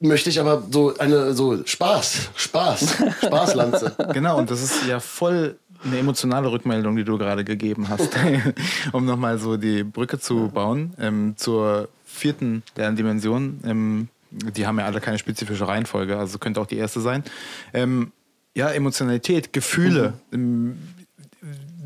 Möchte 0.00 0.30
ich 0.30 0.40
aber 0.40 0.64
so 0.70 0.96
eine, 0.98 1.32
so 1.32 1.64
Spaß, 1.64 2.30
Spaß, 2.34 2.96
Spaßlanze. 3.24 3.94
Genau, 4.12 4.36
und 4.36 4.50
das 4.50 4.62
ist 4.62 4.86
ja 4.86 4.98
voll 4.98 5.56
eine 5.84 5.98
emotionale 5.98 6.50
Rückmeldung, 6.50 6.96
die 6.96 7.04
du 7.04 7.16
gerade 7.16 7.44
gegeben 7.44 7.88
hast, 7.88 8.10
um 8.92 9.06
nochmal 9.06 9.38
so 9.38 9.56
die 9.56 9.84
Brücke 9.84 10.18
zu 10.18 10.50
bauen 10.52 10.92
ähm, 10.98 11.34
zur 11.36 11.88
vierten 12.04 12.62
Lerndimension. 12.76 13.60
Ähm, 13.64 14.08
die 14.30 14.66
haben 14.66 14.78
ja 14.78 14.86
alle 14.86 15.00
keine 15.00 15.18
spezifische 15.18 15.66
Reihenfolge, 15.66 16.16
also 16.16 16.38
könnte 16.38 16.60
auch 16.60 16.66
die 16.66 16.76
erste 16.76 17.00
sein. 17.00 17.24
Ähm, 17.72 18.12
ja, 18.54 18.70
Emotionalität, 18.70 19.52
Gefühle, 19.52 20.14
mhm. 20.30 20.78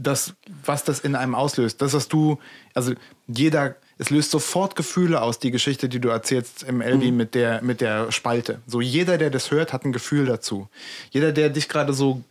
das, 0.01 0.34
was 0.64 0.84
das 0.84 1.01
in 1.01 1.14
einem 1.14 1.34
auslöst, 1.34 1.82
das, 1.82 1.92
was 1.92 2.09
du, 2.09 2.38
also 2.74 2.92
jeder, 3.26 3.76
es 3.99 4.11
löst 4.11 4.30
sofort 4.30 4.76
Gefühle 4.76 5.20
aus, 5.20 5.38
die 5.38 5.51
Geschichte, 5.51 5.88
die 5.88 6.01
du 6.01 6.09
erzählst 6.09 6.62
im 6.62 6.80
Elvi 6.80 7.11
mhm. 7.11 7.16
mit, 7.16 7.34
der, 7.34 7.62
mit 7.62 7.80
der 7.80 8.11
Spalte. 8.12 8.61
So 8.66 8.80
jeder, 8.80 9.18
der 9.18 9.30
das 9.30 9.51
hört, 9.51 9.72
hat 9.72 9.84
ein 9.84 9.92
Gefühl 9.92 10.26
dazu. 10.26 10.68
Jeder, 11.11 11.32
der 11.32 11.51
dich 11.51 11.68
gerade 11.68 11.92
so 11.92 12.22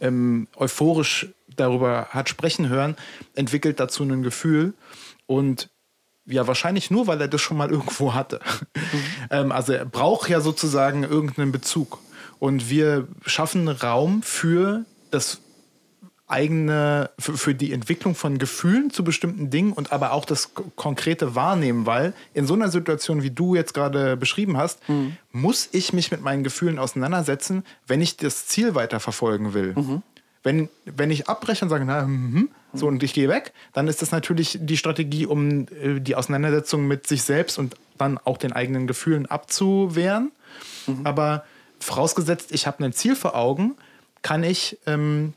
ähm, 0.00 0.48
euphorisch 0.56 1.28
darüber 1.56 2.08
hat 2.10 2.28
sprechen 2.28 2.68
hören, 2.68 2.96
entwickelt 3.34 3.80
dazu 3.80 4.02
ein 4.04 4.22
Gefühl 4.22 4.72
und 5.26 5.68
ja, 6.30 6.46
wahrscheinlich 6.46 6.90
nur, 6.90 7.06
weil 7.06 7.20
er 7.20 7.28
das 7.28 7.40
schon 7.40 7.56
mal 7.56 7.70
irgendwo 7.70 8.14
hatte. 8.14 8.40
Mhm. 8.74 8.80
ähm, 9.30 9.52
also 9.52 9.72
er 9.72 9.84
braucht 9.84 10.28
ja 10.28 10.40
sozusagen 10.40 11.02
irgendeinen 11.02 11.52
Bezug. 11.52 11.98
Und 12.38 12.70
wir 12.70 13.06
schaffen 13.26 13.68
Raum 13.68 14.22
für 14.22 14.84
das 15.10 15.40
eigene, 16.30 17.10
für, 17.18 17.36
für, 17.36 17.54
die 17.54 17.72
Entwicklung 17.72 18.14
von 18.14 18.38
Gefühlen 18.38 18.90
zu 18.90 19.02
bestimmten 19.02 19.50
Dingen 19.50 19.72
und 19.72 19.92
aber 19.92 20.12
auch 20.12 20.24
das 20.24 20.52
konkrete 20.76 21.34
Wahrnehmen, 21.34 21.86
weil 21.86 22.14
in 22.34 22.46
so 22.46 22.54
einer 22.54 22.70
Situation, 22.70 23.22
wie 23.22 23.30
du 23.30 23.56
jetzt 23.56 23.74
gerade 23.74 24.16
beschrieben 24.16 24.56
hast, 24.56 24.88
mhm. 24.88 25.16
muss 25.32 25.68
ich 25.72 25.92
mich 25.92 26.10
mit 26.10 26.22
meinen 26.22 26.44
Gefühlen 26.44 26.78
auseinandersetzen, 26.78 27.64
wenn 27.86 28.00
ich 28.00 28.16
das 28.16 28.46
Ziel 28.46 28.74
weiterverfolgen 28.74 29.54
will. 29.54 29.74
Mhm. 29.74 30.02
Wenn, 30.42 30.68
wenn 30.86 31.10
ich 31.10 31.28
abbreche 31.28 31.64
und 31.64 31.68
sage, 31.68 31.84
na, 31.84 32.02
hm, 32.02 32.48
so 32.72 32.86
und 32.86 33.02
ich 33.02 33.12
gehe 33.12 33.28
weg, 33.28 33.52
dann 33.72 33.88
ist 33.88 34.00
das 34.00 34.10
natürlich 34.10 34.58
die 34.60 34.76
Strategie, 34.76 35.26
um 35.26 35.66
äh, 35.68 36.00
die 36.00 36.14
Auseinandersetzung 36.16 36.86
mit 36.86 37.06
sich 37.06 37.22
selbst 37.22 37.58
und 37.58 37.76
dann 37.98 38.18
auch 38.18 38.38
den 38.38 38.52
eigenen 38.52 38.86
Gefühlen 38.86 39.26
abzuwehren. 39.26 40.32
Mhm. 40.86 41.06
Aber 41.06 41.44
vorausgesetzt, 41.78 42.52
ich 42.52 42.66
habe 42.66 42.84
ein 42.84 42.92
Ziel 42.92 43.16
vor 43.16 43.34
Augen, 43.34 43.76
kann 44.22 44.42
ich 44.42 44.78
ähm, 44.86 45.34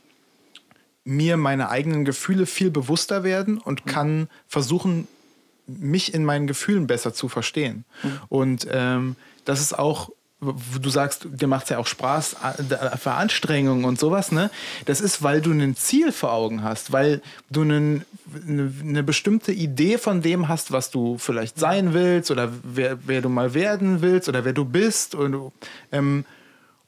mir 1.03 1.37
meine 1.37 1.69
eigenen 1.69 2.05
Gefühle 2.05 2.45
viel 2.45 2.71
bewusster 2.71 3.23
werden 3.23 3.57
und 3.57 3.85
mhm. 3.85 3.89
kann 3.89 4.29
versuchen, 4.47 5.07
mich 5.67 6.13
in 6.13 6.25
meinen 6.25 6.47
Gefühlen 6.47 6.87
besser 6.87 7.13
zu 7.13 7.29
verstehen. 7.29 7.85
Mhm. 8.03 8.19
Und 8.29 8.67
ähm, 8.69 9.15
das 9.45 9.61
ist 9.61 9.77
auch 9.77 10.11
du 10.81 10.89
sagst, 10.89 11.27
dir 11.29 11.47
macht 11.47 11.63
es 11.63 11.69
ja 11.69 11.77
auch 11.77 11.87
Spaß, 11.87 12.35
für 12.97 13.11
Anstrengungen 13.11 13.85
und 13.85 13.99
sowas, 13.99 14.31
ne? 14.31 14.49
Das 14.85 15.01
ist, 15.01 15.23
weil 15.23 15.41
du 15.41 15.51
ein 15.51 15.75
Ziel 15.75 16.11
vor 16.11 16.33
Augen 16.33 16.63
hast, 16.63 16.91
weil 16.91 17.21
du 17.49 17.61
einen, 17.61 18.05
eine, 18.47 18.73
eine, 18.81 19.03
bestimmte 19.03 19.51
Idee 19.51 19.97
von 19.97 20.21
dem 20.21 20.47
hast, 20.47 20.71
was 20.71 20.91
du 20.91 21.17
vielleicht 21.17 21.59
sein 21.59 21.93
willst 21.93 22.31
oder 22.31 22.51
wer, 22.63 22.97
wer 23.05 23.21
du 23.21 23.29
mal 23.29 23.53
werden 23.53 24.01
willst 24.01 24.29
oder 24.29 24.45
wer 24.45 24.53
du 24.53 24.65
bist. 24.65 25.15
Und, 25.15 25.51
ähm, 25.91 26.25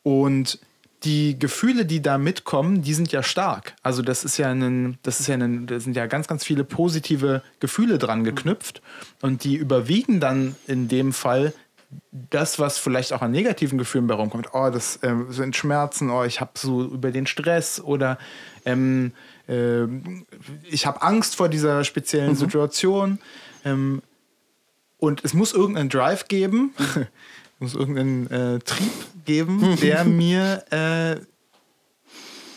und 0.03 0.59
die 1.05 1.37
Gefühle, 1.37 1.85
die 1.85 2.01
da 2.01 2.17
mitkommen, 2.17 2.81
die 2.81 2.93
sind 2.93 3.11
ja 3.11 3.21
stark. 3.21 3.75
Also 3.83 4.01
das 4.01 4.25
ist 4.25 4.37
ja 4.37 4.49
ein, 4.49 4.97
das 5.03 5.19
ist 5.19 5.27
ja 5.27 5.35
ein, 5.35 5.67
da 5.67 5.79
sind 5.79 5.95
ja 5.95 6.07
ganz, 6.07 6.27
ganz 6.27 6.43
viele 6.43 6.63
positive 6.63 7.43
Gefühle 7.59 7.99
dran 7.99 8.23
geknüpft 8.23 8.81
und 9.21 9.43
die 9.43 9.55
überwiegen 9.55 10.19
dann 10.19 10.55
in 10.67 10.87
dem 10.87 11.13
Fall 11.13 11.53
das, 12.11 12.59
was 12.59 12.77
vielleicht 12.77 13.13
auch 13.13 13.21
an 13.21 13.31
negativen 13.31 13.77
Gefühlen 13.77 14.07
bei 14.07 14.15
rumkommt, 14.15 14.49
oh, 14.53 14.69
das 14.69 14.97
äh, 15.03 15.13
sind 15.29 15.55
Schmerzen, 15.55 16.09
oh, 16.09 16.23
ich 16.23 16.41
habe 16.41 16.51
so 16.55 16.83
über 16.83 17.11
den 17.11 17.27
Stress 17.27 17.79
oder 17.79 18.17
ähm, 18.65 19.11
äh, 19.47 19.85
ich 20.63 20.85
habe 20.85 21.01
Angst 21.01 21.35
vor 21.35 21.49
dieser 21.49 21.83
speziellen 21.83 22.31
mhm. 22.31 22.35
Situation. 22.35 23.19
Ähm, 23.63 24.01
und 24.97 25.23
es 25.23 25.33
muss 25.33 25.53
irgendeinen 25.53 25.89
Drive 25.89 26.27
geben, 26.27 26.73
es 26.77 27.05
muss 27.59 27.75
irgendeinen 27.75 28.31
äh, 28.31 28.59
Trieb 28.59 28.91
geben, 29.25 29.77
der 29.81 30.05
mir 30.05 30.63
äh, 30.71 31.21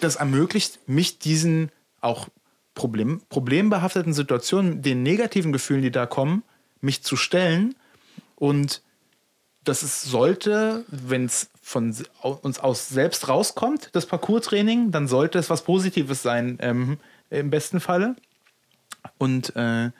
das 0.00 0.16
ermöglicht, 0.16 0.78
mich 0.86 1.18
diesen 1.18 1.70
auch 2.00 2.28
Problem, 2.74 3.20
problembehafteten 3.28 4.12
Situationen, 4.12 4.82
den 4.82 5.02
negativen 5.02 5.52
Gefühlen, 5.52 5.82
die 5.82 5.90
da 5.90 6.06
kommen, 6.06 6.44
mich 6.80 7.02
zu 7.02 7.16
stellen 7.16 7.74
und 8.36 8.82
dass 9.64 9.82
es 9.82 10.02
sollte, 10.02 10.84
wenn 10.88 11.26
es 11.26 11.50
von 11.62 11.94
uns 12.42 12.58
aus 12.58 12.88
selbst 12.88 13.28
rauskommt, 13.28 13.90
das 13.92 14.06
Parcours-Training, 14.06 14.90
dann 14.90 15.08
sollte 15.08 15.38
es 15.38 15.50
was 15.50 15.62
Positives 15.62 16.22
sein, 16.22 16.58
ähm, 16.60 16.98
im 17.30 17.50
besten 17.50 17.80
Falle. 17.80 18.16
Und 19.18 19.54
äh, 19.56 19.90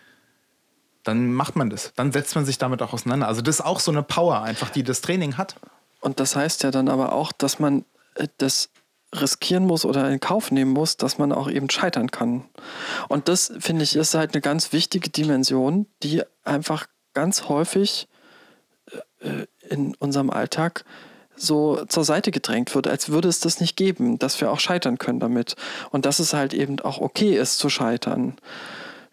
dann 1.05 1.33
macht 1.33 1.57
man 1.57 1.71
das. 1.71 1.93
Dann 1.97 2.13
setzt 2.13 2.35
man 2.35 2.45
sich 2.45 2.59
damit 2.59 2.83
auch 2.83 2.93
auseinander. 2.93 3.29
Also 3.29 3.43
das 3.43 3.57
ist 3.57 3.65
auch 3.65 3.81
so 3.81 3.91
eine 3.91 4.03
Power 4.03 4.43
einfach, 4.43 4.71
die 4.71 4.83
das 4.83 5.01
Training 5.01 5.37
hat. 5.37 5.57
Und 6.01 6.21
das 6.21 6.37
heißt 6.37 6.63
ja 6.63 6.71
dann 6.71 6.89
aber 6.89 7.13
auch, 7.13 7.33
dass 7.33 7.59
man 7.59 7.85
äh, 8.15 8.29
das 8.39 8.71
riskieren 9.15 9.65
muss 9.65 9.85
oder 9.85 10.11
in 10.11 10.21
Kauf 10.21 10.51
nehmen 10.51 10.73
muss, 10.73 10.97
dass 10.97 11.19
man 11.19 11.33
auch 11.33 11.51
eben 11.51 11.71
scheitern 11.71 12.11
kann. 12.11 12.45
Und 13.09 13.29
das, 13.29 13.53
finde 13.59 13.85
ich, 13.85 13.97
ist 13.97 14.15
halt 14.15 14.35
eine 14.35 14.43
ganz 14.43 14.73
wichtige 14.73 15.09
Dimension, 15.09 15.87
die 16.03 16.23
einfach 16.45 16.87
ganz 17.15 17.49
häufig 17.49 18.07
in 19.68 19.95
unserem 19.97 20.30
Alltag 20.30 20.84
so 21.36 21.84
zur 21.86 22.05
Seite 22.05 22.30
gedrängt 22.30 22.74
wird, 22.74 22.89
als 22.89 23.11
würde 23.11 23.28
es 23.28 23.41
das 23.41 23.61
nicht 23.61 23.76
geben, 23.76 24.18
dass 24.18 24.41
wir 24.41 24.51
auch 24.51 24.61
scheitern 24.61 24.99
können 24.99 25.20
damit. 25.20 25.55
Und 25.91 26.05
dass 26.05 26.18
es 26.18 26.34
halt 26.34 26.53
eben 26.53 26.80
auch 26.80 27.01
okay 27.01 27.36
ist 27.36 27.59
zu 27.59 27.68
scheitern. 27.68 28.36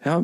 Ja, 0.06 0.22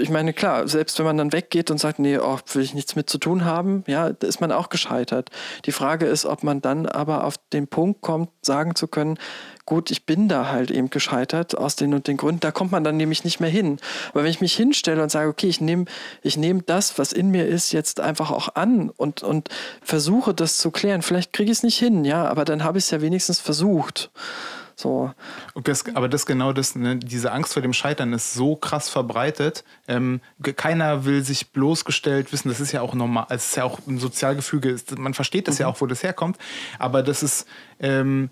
ich 0.00 0.10
meine, 0.10 0.32
klar, 0.32 0.66
selbst 0.66 0.98
wenn 0.98 1.06
man 1.06 1.16
dann 1.16 1.32
weggeht 1.32 1.70
und 1.70 1.78
sagt, 1.78 2.00
nee, 2.00 2.18
oh, 2.18 2.40
will 2.54 2.62
ich 2.62 2.74
nichts 2.74 2.96
mit 2.96 3.08
zu 3.08 3.18
tun 3.18 3.44
haben, 3.44 3.84
ja, 3.86 4.12
da 4.12 4.26
ist 4.26 4.40
man 4.40 4.50
auch 4.50 4.68
gescheitert. 4.68 5.30
Die 5.64 5.70
Frage 5.70 6.06
ist, 6.06 6.26
ob 6.26 6.42
man 6.42 6.60
dann 6.60 6.86
aber 6.86 7.22
auf 7.22 7.36
den 7.52 7.68
Punkt 7.68 8.00
kommt, 8.00 8.30
sagen 8.44 8.74
zu 8.74 8.88
können, 8.88 9.20
gut, 9.64 9.92
ich 9.92 10.06
bin 10.06 10.26
da 10.26 10.48
halt 10.48 10.72
eben 10.72 10.90
gescheitert 10.90 11.56
aus 11.56 11.76
den 11.76 11.94
und 11.94 12.08
den 12.08 12.16
Gründen, 12.16 12.40
da 12.40 12.50
kommt 12.50 12.72
man 12.72 12.82
dann 12.82 12.96
nämlich 12.96 13.22
nicht 13.22 13.38
mehr 13.38 13.48
hin. 13.48 13.78
Aber 14.10 14.24
wenn 14.24 14.30
ich 14.32 14.40
mich 14.40 14.56
hinstelle 14.56 15.00
und 15.00 15.12
sage, 15.12 15.28
okay, 15.28 15.46
ich 15.46 15.60
nehme 15.60 15.84
ich 16.22 16.36
nehm 16.36 16.66
das, 16.66 16.98
was 16.98 17.12
in 17.12 17.30
mir 17.30 17.46
ist, 17.46 17.70
jetzt 17.70 18.00
einfach 18.00 18.32
auch 18.32 18.56
an 18.56 18.90
und, 18.90 19.22
und 19.22 19.50
versuche 19.82 20.34
das 20.34 20.58
zu 20.58 20.72
klären, 20.72 21.02
vielleicht 21.02 21.32
kriege 21.32 21.52
ich 21.52 21.58
es 21.58 21.62
nicht 21.62 21.78
hin, 21.78 22.04
ja, 22.04 22.28
aber 22.28 22.44
dann 22.44 22.64
habe 22.64 22.78
ich 22.78 22.86
es 22.86 22.90
ja 22.90 23.00
wenigstens 23.00 23.38
versucht. 23.38 24.10
So. 24.76 25.12
Das, 25.62 25.84
aber 25.94 26.08
das 26.08 26.26
genau 26.26 26.52
das, 26.52 26.74
ne, 26.74 26.96
diese 26.96 27.32
Angst 27.32 27.52
vor 27.52 27.62
dem 27.62 27.72
Scheitern 27.72 28.12
ist 28.12 28.34
so 28.34 28.56
krass 28.56 28.88
verbreitet. 28.88 29.64
Ähm, 29.88 30.20
keiner 30.56 31.04
will 31.04 31.24
sich 31.24 31.50
bloßgestellt 31.52 32.32
wissen. 32.32 32.48
Das 32.48 32.60
ist 32.60 32.72
ja 32.72 32.80
auch 32.80 32.94
normal, 32.94 33.26
es 33.30 33.48
ist 33.48 33.56
ja 33.56 33.64
auch 33.64 33.78
ein 33.86 33.98
Sozialgefüge. 33.98 34.76
Man 34.96 35.14
versteht 35.14 35.48
das 35.48 35.56
mhm. 35.56 35.62
ja 35.62 35.66
auch, 35.68 35.80
wo 35.80 35.86
das 35.86 36.02
herkommt. 36.02 36.38
Aber 36.78 37.02
das 37.02 37.22
ist 37.22 37.46
ähm, 37.80 38.30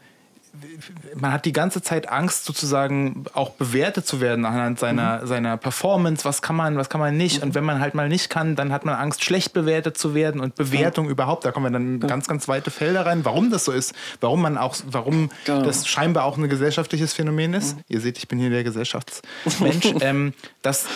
man 1.14 1.32
hat 1.32 1.44
die 1.44 1.52
ganze 1.52 1.82
Zeit 1.82 2.08
Angst, 2.08 2.44
sozusagen 2.44 3.24
auch 3.32 3.50
bewertet 3.50 4.06
zu 4.06 4.20
werden 4.20 4.44
anhand 4.44 4.78
seiner, 4.78 5.22
mhm. 5.22 5.26
seiner 5.26 5.56
Performance. 5.56 6.24
Was 6.24 6.42
kann 6.42 6.56
man, 6.56 6.76
was 6.76 6.88
kann 6.88 7.00
man 7.00 7.16
nicht? 7.16 7.38
Mhm. 7.38 7.42
Und 7.44 7.54
wenn 7.54 7.64
man 7.64 7.80
halt 7.80 7.94
mal 7.94 8.08
nicht 8.08 8.30
kann, 8.30 8.56
dann 8.56 8.72
hat 8.72 8.84
man 8.84 8.94
Angst, 8.94 9.24
schlecht 9.24 9.52
bewertet 9.52 9.96
zu 9.96 10.14
werden 10.14 10.40
und 10.40 10.54
Bewertung 10.54 11.06
ja. 11.06 11.12
überhaupt. 11.12 11.44
Da 11.44 11.52
kommen 11.52 11.66
wir 11.66 11.70
dann 11.70 12.00
ganz, 12.00 12.26
ganz 12.26 12.48
weite 12.48 12.70
Felder 12.70 13.06
rein, 13.06 13.24
warum 13.24 13.50
das 13.50 13.64
so 13.64 13.72
ist, 13.72 13.94
warum 14.20 14.42
man 14.42 14.58
auch, 14.58 14.76
warum 14.86 15.30
genau. 15.44 15.62
das 15.62 15.86
scheinbar 15.86 16.24
auch 16.24 16.36
ein 16.36 16.48
gesellschaftliches 16.48 17.12
Phänomen 17.12 17.54
ist. 17.54 17.76
Mhm. 17.76 17.84
Ihr 17.88 18.00
seht, 18.00 18.18
ich 18.18 18.28
bin 18.28 18.38
hier 18.38 18.50
der 18.50 18.64
Gesellschaftsmensch, 18.64 19.94
ähm, 20.00 20.34
dass 20.62 20.86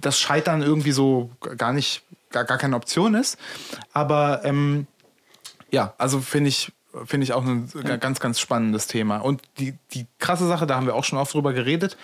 das 0.00 0.18
Scheitern 0.18 0.62
irgendwie 0.62 0.92
so 0.92 1.30
gar 1.56 1.72
nicht, 1.72 2.02
gar, 2.30 2.44
gar 2.44 2.58
keine 2.58 2.76
Option 2.76 3.14
ist. 3.14 3.38
Aber 3.92 4.42
ähm, 4.44 4.86
ja, 5.70 5.94
also 5.98 6.20
finde 6.20 6.48
ich, 6.48 6.72
finde 7.04 7.24
ich 7.24 7.32
auch 7.32 7.44
ein 7.44 7.68
ganz, 8.00 8.20
ganz 8.20 8.40
spannendes 8.40 8.86
Thema. 8.86 9.18
Und 9.18 9.42
die, 9.58 9.74
die 9.92 10.06
krasse 10.18 10.46
Sache, 10.46 10.66
da 10.66 10.76
haben 10.76 10.86
wir 10.86 10.94
auch 10.94 11.04
schon 11.04 11.18
oft 11.18 11.34
drüber 11.34 11.52
geredet, 11.52 11.96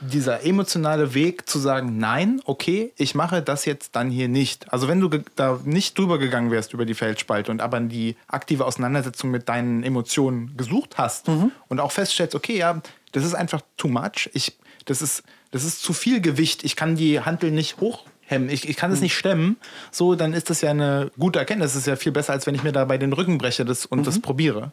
dieser 0.00 0.44
emotionale 0.44 1.14
Weg 1.14 1.48
zu 1.48 1.58
sagen, 1.58 1.98
nein, 1.98 2.40
okay, 2.44 2.92
ich 2.96 3.14
mache 3.14 3.42
das 3.42 3.64
jetzt 3.64 3.96
dann 3.96 4.10
hier 4.10 4.28
nicht. 4.28 4.72
Also 4.72 4.88
wenn 4.88 5.00
du 5.00 5.08
da 5.36 5.60
nicht 5.64 5.98
drüber 5.98 6.18
gegangen 6.18 6.50
wärst 6.50 6.72
über 6.72 6.84
die 6.84 6.94
Feldspalte 6.94 7.50
und 7.50 7.60
aber 7.60 7.80
die 7.80 8.16
aktive 8.26 8.66
Auseinandersetzung 8.66 9.30
mit 9.30 9.48
deinen 9.48 9.82
Emotionen 9.82 10.56
gesucht 10.56 10.98
hast 10.98 11.28
mhm. 11.28 11.52
und 11.68 11.80
auch 11.80 11.92
feststellst, 11.92 12.34
okay, 12.34 12.56
ja, 12.56 12.80
das 13.12 13.24
ist 13.24 13.34
einfach 13.34 13.60
too 13.76 13.88
much, 13.88 14.30
ich, 14.32 14.56
das, 14.84 15.02
ist, 15.02 15.22
das 15.50 15.64
ist 15.64 15.82
zu 15.82 15.92
viel 15.92 16.20
Gewicht, 16.20 16.64
ich 16.64 16.76
kann 16.76 16.96
die 16.96 17.20
Handel 17.20 17.50
nicht 17.50 17.80
hoch 17.80 18.04
hemmen. 18.30 18.48
Ich, 18.48 18.68
ich 18.68 18.76
kann 18.76 18.90
es 18.90 18.98
hm. 18.98 19.04
nicht 19.04 19.16
stemmen. 19.16 19.56
So, 19.90 20.14
dann 20.14 20.32
ist 20.32 20.50
das 20.50 20.60
ja 20.60 20.70
eine 20.70 21.10
gute 21.18 21.38
Erkenntnis. 21.38 21.72
Das 21.72 21.80
ist 21.80 21.86
ja 21.86 21.96
viel 21.96 22.12
besser, 22.12 22.32
als 22.32 22.46
wenn 22.46 22.54
ich 22.54 22.62
mir 22.62 22.72
dabei 22.72 22.98
den 22.98 23.12
Rücken 23.12 23.38
breche 23.38 23.64
das, 23.64 23.86
und 23.86 24.00
mhm. 24.00 24.04
das 24.04 24.20
probiere. 24.20 24.72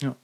Ja. 0.00 0.14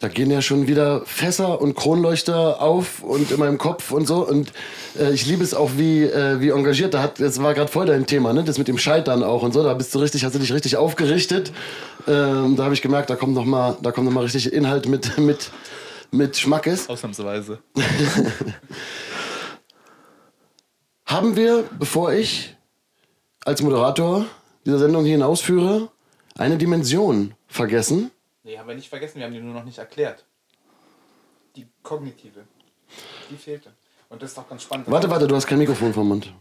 Da 0.00 0.06
gehen 0.06 0.30
ja 0.30 0.40
schon 0.42 0.68
wieder 0.68 1.02
Fässer 1.06 1.60
und 1.60 1.74
Kronleuchter 1.74 2.62
auf 2.62 3.02
und 3.02 3.32
in 3.32 3.38
meinem 3.40 3.58
Kopf 3.58 3.90
und 3.90 4.06
so. 4.06 4.26
Und 4.26 4.52
äh, 4.96 5.12
ich 5.12 5.26
liebe 5.26 5.42
es 5.42 5.54
auch, 5.54 5.72
wie, 5.76 6.04
äh, 6.04 6.40
wie 6.40 6.50
engagiert. 6.50 6.94
Da 6.94 7.02
hat, 7.02 7.20
das 7.20 7.42
war 7.42 7.52
gerade 7.52 7.70
voll 7.70 7.86
dein 7.86 8.06
Thema, 8.06 8.32
ne? 8.32 8.44
Das 8.44 8.58
mit 8.58 8.68
dem 8.68 8.78
Scheitern 8.78 9.24
auch 9.24 9.42
und 9.42 9.52
so. 9.52 9.64
Da 9.64 9.74
bist 9.74 9.92
du 9.94 9.98
richtig, 9.98 10.24
hast 10.24 10.34
du 10.34 10.38
dich 10.38 10.52
richtig 10.52 10.76
aufgerichtet. 10.76 11.52
Ähm, 12.06 12.54
da 12.56 12.64
habe 12.64 12.74
ich 12.74 12.82
gemerkt, 12.82 13.10
da 13.10 13.16
kommt 13.16 13.34
noch 13.34 13.44
mal, 13.44 13.76
da 13.82 13.90
kommt 13.90 14.06
noch 14.06 14.14
mal 14.14 14.22
richtig 14.22 14.52
Inhalt 14.52 14.86
mit, 14.86 15.18
mit, 15.18 15.50
mit 16.10 16.36
Schmackes. 16.36 16.88
Ausnahmsweise. 16.88 17.58
Haben 21.06 21.36
wir, 21.36 21.64
bevor 21.78 22.12
ich 22.12 22.56
als 23.44 23.62
Moderator 23.62 24.26
dieser 24.66 24.78
Sendung 24.78 25.04
hier 25.04 25.12
hinausführe, 25.14 25.88
eine 26.36 26.58
Dimension 26.58 27.34
vergessen? 27.46 28.10
Nee, 28.42 28.58
haben 28.58 28.68
wir 28.68 28.74
nicht 28.74 28.88
vergessen, 28.88 29.18
wir 29.18 29.24
haben 29.24 29.32
die 29.32 29.40
nur 29.40 29.54
noch 29.54 29.64
nicht 29.64 29.78
erklärt. 29.78 30.24
Die 31.56 31.66
kognitive. 31.82 32.44
Die 33.30 33.36
fehlte. 33.36 33.72
Und 34.10 34.22
das 34.22 34.30
ist 34.30 34.38
doch 34.38 34.48
ganz 34.48 34.62
spannend. 34.62 34.90
Warte, 34.90 35.10
warte, 35.10 35.26
du 35.26 35.34
hast 35.34 35.46
kein 35.46 35.58
Mikrofon 35.58 35.92
vom 35.92 36.08
Mund. 36.08 36.32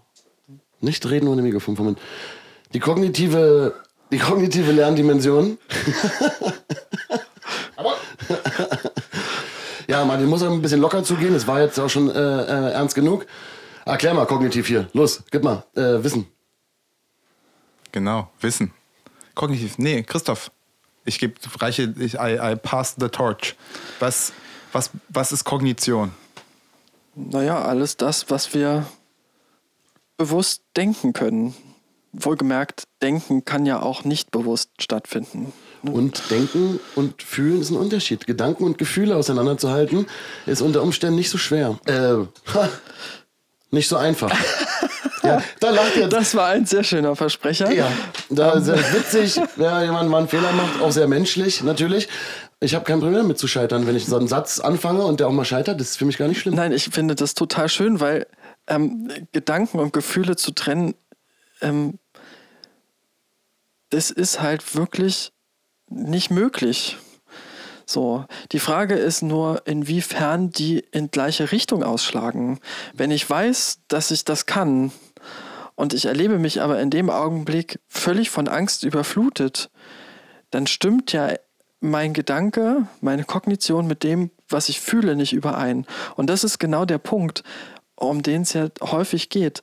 Nicht 0.80 1.10
reden 1.10 1.28
ohne 1.28 1.42
Mikrofon 1.42 1.76
vom 1.76 1.86
Mund. 1.86 2.00
Die 2.74 2.80
kognitive, 2.80 3.74
die 4.12 4.20
kognitive 4.20 4.72
Lerndimension. 4.72 5.58
Aber 7.78 7.96
ja, 9.88 10.04
man 10.06 10.24
muss 10.26 10.44
auch 10.44 10.52
ein 10.52 10.62
bisschen 10.62 10.82
locker 10.82 11.04
zugehen. 11.04 11.34
Es 11.34 11.48
war 11.48 11.62
jetzt 11.62 11.80
auch 11.80 11.90
schon 11.90 12.10
äh, 12.10 12.14
äh, 12.14 12.72
ernst 12.74 12.96
genug. 12.96 13.26
Erklär 13.86 14.14
mal 14.14 14.26
kognitiv 14.26 14.68
hier. 14.68 14.90
Los, 14.94 15.24
gib 15.32 15.44
mal. 15.44 15.64
Äh, 15.76 16.04
Wissen. 16.04 16.28
Genau, 17.94 18.30
Wissen. 18.42 18.74
Kognitiv. 19.34 19.78
Nee, 19.78 20.04
Christoph. 20.04 20.52
Ich 21.06 21.20
gebe, 21.20 21.36
reiche, 21.60 21.94
ich, 22.00 22.16
I, 22.16 22.38
I 22.42 22.56
pass 22.56 22.96
the 23.00 23.08
torch. 23.08 23.56
Was, 24.00 24.34
was, 24.74 24.92
was 25.08 25.32
ist 25.32 25.46
Kognition? 25.46 26.12
Naja, 27.16 27.64
alles 27.64 27.96
das, 27.96 28.30
was 28.30 28.54
wir 28.54 28.86
bewusst 30.18 30.64
denken 30.76 31.14
können. 31.14 31.56
Wohlgemerkt, 32.12 32.84
denken 33.02 33.46
kann 33.46 33.66
ja 33.66 33.82
auch 33.82 34.04
nicht 34.04 34.32
bewusst 34.32 34.70
stattfinden. 34.80 35.54
Und 35.92 36.30
Denken 36.30 36.80
und 36.96 37.22
Fühlen 37.22 37.62
ist 37.62 37.70
ein 37.70 37.78
Unterschied. 37.78 38.28
Gedanken 38.28 38.64
und 38.64 38.78
Gefühle 38.78 39.16
auseinanderzuhalten, 39.16 40.08
ist 40.46 40.62
unter 40.62 40.82
Umständen 40.82 41.16
nicht 41.16 41.30
so 41.30 41.38
schwer. 41.38 41.80
Äh, 41.86 42.26
ha, 42.54 42.70
nicht 43.72 43.88
so 43.88 43.98
einfach. 43.98 44.32
ja, 45.24 45.42
da 45.60 45.70
lacht 45.70 45.96
ihr. 45.98 46.08
Das 46.08 46.36
war 46.36 46.48
ein 46.48 46.66
sehr 46.66 46.84
schöner 46.84 47.16
Versprecher. 47.16 47.72
Ja, 47.72 47.92
da 48.30 48.54
ist 48.54 48.66
sehr 48.66 48.94
witzig, 48.94 49.40
wenn 49.56 49.82
jemand 49.82 50.10
mal 50.10 50.20
einen 50.20 50.28
Fehler 50.28 50.52
macht, 50.54 50.82
auch 50.82 50.92
sehr 50.92 51.08
menschlich 51.08 51.64
natürlich. 51.64 52.08
Ich 52.60 52.74
habe 52.74 52.86
kein 52.86 53.00
Problem 53.00 53.20
damit 53.20 53.38
zu 53.38 53.48
scheitern, 53.48 53.86
wenn 53.86 53.96
ich 53.96 54.06
so 54.06 54.18
einen 54.18 54.28
Satz 54.28 54.60
anfange 54.60 55.04
und 55.04 55.20
der 55.20 55.28
auch 55.28 55.32
mal 55.32 55.46
scheitert, 55.46 55.80
das 55.80 55.92
ist 55.92 55.98
für 55.98 56.06
mich 56.06 56.18
gar 56.18 56.28
nicht 56.28 56.40
schlimm. 56.40 56.56
Nein, 56.56 56.72
ich 56.72 56.86
finde 56.86 57.14
das 57.14 57.36
total 57.36 57.70
schön, 57.70 58.00
weil 58.00 58.26
ähm, 58.68 59.12
Gedanken 59.32 59.80
und 59.80 59.94
Gefühle 59.94 60.36
zu 60.38 60.52
trennen, 60.52 60.96
ähm, 61.62 62.00
das 63.90 64.12
ist 64.12 64.42
halt 64.42 64.76
wirklich 64.76 65.32
nicht 65.90 66.32
möglich. 66.32 66.98
So, 67.86 68.26
die 68.52 68.60
Frage 68.60 68.96
ist 68.96 69.22
nur, 69.22 69.62
inwiefern 69.66 70.50
die 70.50 70.84
in 70.92 71.10
gleiche 71.10 71.52
Richtung 71.54 71.84
ausschlagen. 71.84 72.60
Wenn 72.94 73.12
ich 73.12 73.30
weiß, 73.30 73.80
dass 73.88 74.12
ich 74.12 74.26
das 74.26 74.46
kann 74.46 74.92
und 75.76 75.94
ich 75.94 76.06
erlebe 76.06 76.38
mich 76.38 76.62
aber 76.62 76.82
in 76.82 76.90
dem 76.90 77.10
Augenblick 77.10 77.80
völlig 77.88 78.30
von 78.30 78.50
Angst 78.50 78.84
überflutet, 78.84 79.70
dann 80.52 80.68
stimmt 80.68 81.14
ja 81.14 81.34
mein 81.80 82.14
Gedanke, 82.14 82.88
meine 83.00 83.24
Kognition 83.24 83.88
mit 83.88 84.04
dem, 84.04 84.32
was 84.50 84.68
ich 84.68 84.82
fühle, 84.82 85.16
nicht 85.16 85.34
überein. 85.34 85.86
Und 86.16 86.30
das 86.30 86.44
ist 86.44 86.60
genau 86.60 86.84
der 86.84 86.98
Punkt, 86.98 87.44
um 87.96 88.22
den 88.22 88.42
es 88.42 88.54
ja 88.54 88.68
häufig 88.82 89.30
geht. 89.30 89.62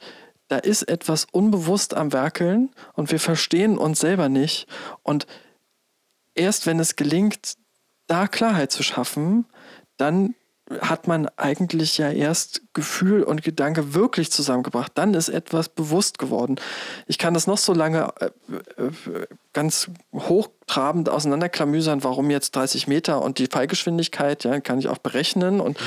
Da 0.48 0.58
ist 0.58 0.82
etwas 0.84 1.26
unbewusst 1.30 1.94
am 1.94 2.12
Werkeln 2.12 2.70
und 2.94 3.10
wir 3.10 3.20
verstehen 3.20 3.76
uns 3.76 4.00
selber 4.00 4.28
nicht. 4.28 4.66
Und 5.02 5.26
erst 6.35 6.66
wenn 6.66 6.80
es 6.80 6.97
gelingt, 6.97 7.57
da 8.07 8.26
Klarheit 8.28 8.70
zu 8.70 8.82
schaffen, 8.82 9.47
dann 9.97 10.35
hat 10.80 11.07
man 11.07 11.28
eigentlich 11.37 11.99
ja 11.99 12.11
erst 12.11 12.62
Gefühl 12.72 13.22
und 13.22 13.43
Gedanke 13.43 13.93
wirklich 13.93 14.32
zusammengebracht. 14.32 14.93
Dann 14.95 15.12
ist 15.12 15.28
etwas 15.28 15.68
bewusst 15.68 16.18
geworden. 16.18 16.57
Ich 17.07 17.18
kann 17.18 17.35
das 17.35 17.47
noch 17.47 17.59
so 17.59 17.74
lange 17.74 18.11
äh, 18.18 18.30
äh, 18.82 19.26
ganz 19.53 19.91
hochtrabend 20.14 21.11
auseinanderklamüsern, 21.11 22.03
warum 22.03 22.30
jetzt 22.30 22.57
30 22.57 22.89
Meter 22.89 23.20
und 23.20 23.39
die 23.39 23.47
Fallgeschwindigkeit, 23.47 24.45
ja, 24.45 24.59
kann 24.61 24.78
ich 24.78 24.89
auch 24.89 24.99
berechnen 24.99 25.61
und 25.61 25.78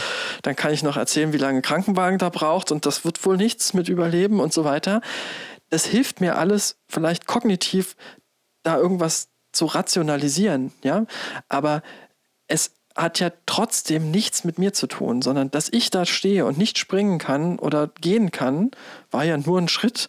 dann 0.44 0.56
kann 0.56 0.74
ich 0.74 0.84
noch 0.84 0.96
erzählen, 0.96 1.34
wie 1.34 1.38
lange 1.38 1.60
ein 1.60 1.64
Krankenwagen 1.64 2.20
da 2.20 2.30
braucht 2.30 2.72
und 2.72 2.86
das 2.86 3.04
wird 3.04 3.26
wohl 3.26 3.38
nichts 3.38 3.74
mit 3.74 3.90
Überleben 3.90 4.40
und 4.40 4.54
so 4.54 4.64
weiter. 4.64 5.02
Das 5.70 5.86
hilft 5.86 6.22
mir 6.22 6.38
alles 6.38 6.78
vielleicht 6.88 7.26
kognitiv, 7.26 7.96
da 8.62 8.78
irgendwas 8.78 9.30
zu 9.58 9.66
rationalisieren, 9.66 10.72
ja, 10.84 11.06
aber 11.50 11.82
es 12.48 12.72
hat 12.96 13.20
ja 13.20 13.32
trotzdem 13.46 14.10
nichts 14.12 14.44
mit 14.44 14.58
mir 14.58 14.74
zu 14.74 14.88
tun, 14.88 15.22
sondern 15.22 15.52
dass 15.52 15.70
ich 15.70 15.90
da 15.92 16.06
stehe 16.06 16.46
und 16.46 16.58
nicht 16.58 16.78
springen 16.78 17.20
kann 17.20 17.60
oder 17.60 17.90
gehen 18.02 18.32
kann, 18.32 18.72
war 19.12 19.24
ja 19.24 19.38
nur 19.38 19.60
ein 19.60 19.68
Schritt, 19.68 20.08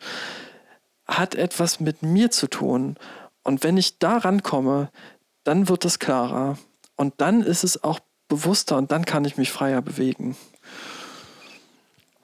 hat 1.07 1.35
etwas 1.35 1.81
mit 1.81 2.03
mir 2.03 2.31
zu 2.31 2.47
tun. 2.47 2.97
Und 3.43 3.63
wenn 3.63 3.77
ich 3.77 3.99
da 3.99 4.19
rankomme, 4.19 4.91
dann 5.45 5.69
wird 5.69 5.85
es 5.85 5.99
klarer. 5.99 6.59
Und 6.97 7.15
dann 7.19 7.43
ist 7.43 7.65
es 7.65 7.83
auch 7.83 8.01
bewusster 8.29 8.77
und 8.77 8.91
dann 8.91 9.05
kann 9.05 9.25
ich 9.25 9.37
mich 9.37 9.51
freier 9.51 9.83
bewegen. 9.83 10.37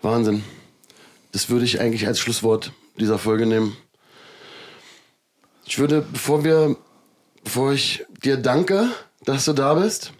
Wahnsinn. 0.02 0.44
Das 1.32 1.48
würde 1.48 1.64
ich 1.64 1.80
eigentlich 1.80 2.06
als 2.06 2.20
Schlusswort 2.20 2.72
dieser 2.98 3.18
Folge 3.18 3.46
nehmen. 3.46 3.76
Ich 5.66 5.78
würde, 5.78 6.02
bevor 6.02 6.44
wir 6.44 6.76
bevor 7.44 7.72
ich 7.72 8.04
dir 8.24 8.36
danke, 8.36 8.88
dass 9.24 9.44
du 9.44 9.52
da 9.52 9.74
bist, 9.74 10.12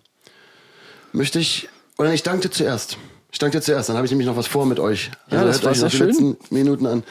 möchte 1.12 1.38
ich, 1.38 1.68
oder 1.98 2.12
ich 2.12 2.22
danke 2.22 2.48
dir 2.48 2.50
zuerst. 2.50 2.98
Ich 3.32 3.38
danke 3.38 3.58
dir 3.58 3.62
zuerst, 3.62 3.88
dann 3.88 3.96
habe 3.96 4.06
ich 4.06 4.12
nämlich 4.12 4.28
noch 4.28 4.36
was 4.36 4.46
vor 4.46 4.66
mit 4.66 4.78
euch. 4.78 5.10
Ja, 5.30 5.38
also 5.40 5.48
das 5.48 5.64
war 5.64 5.74
sehr 5.74 5.90
schön. 5.90 6.06
letzten 6.08 6.36
Minuten 6.50 6.86
an. 6.86 7.02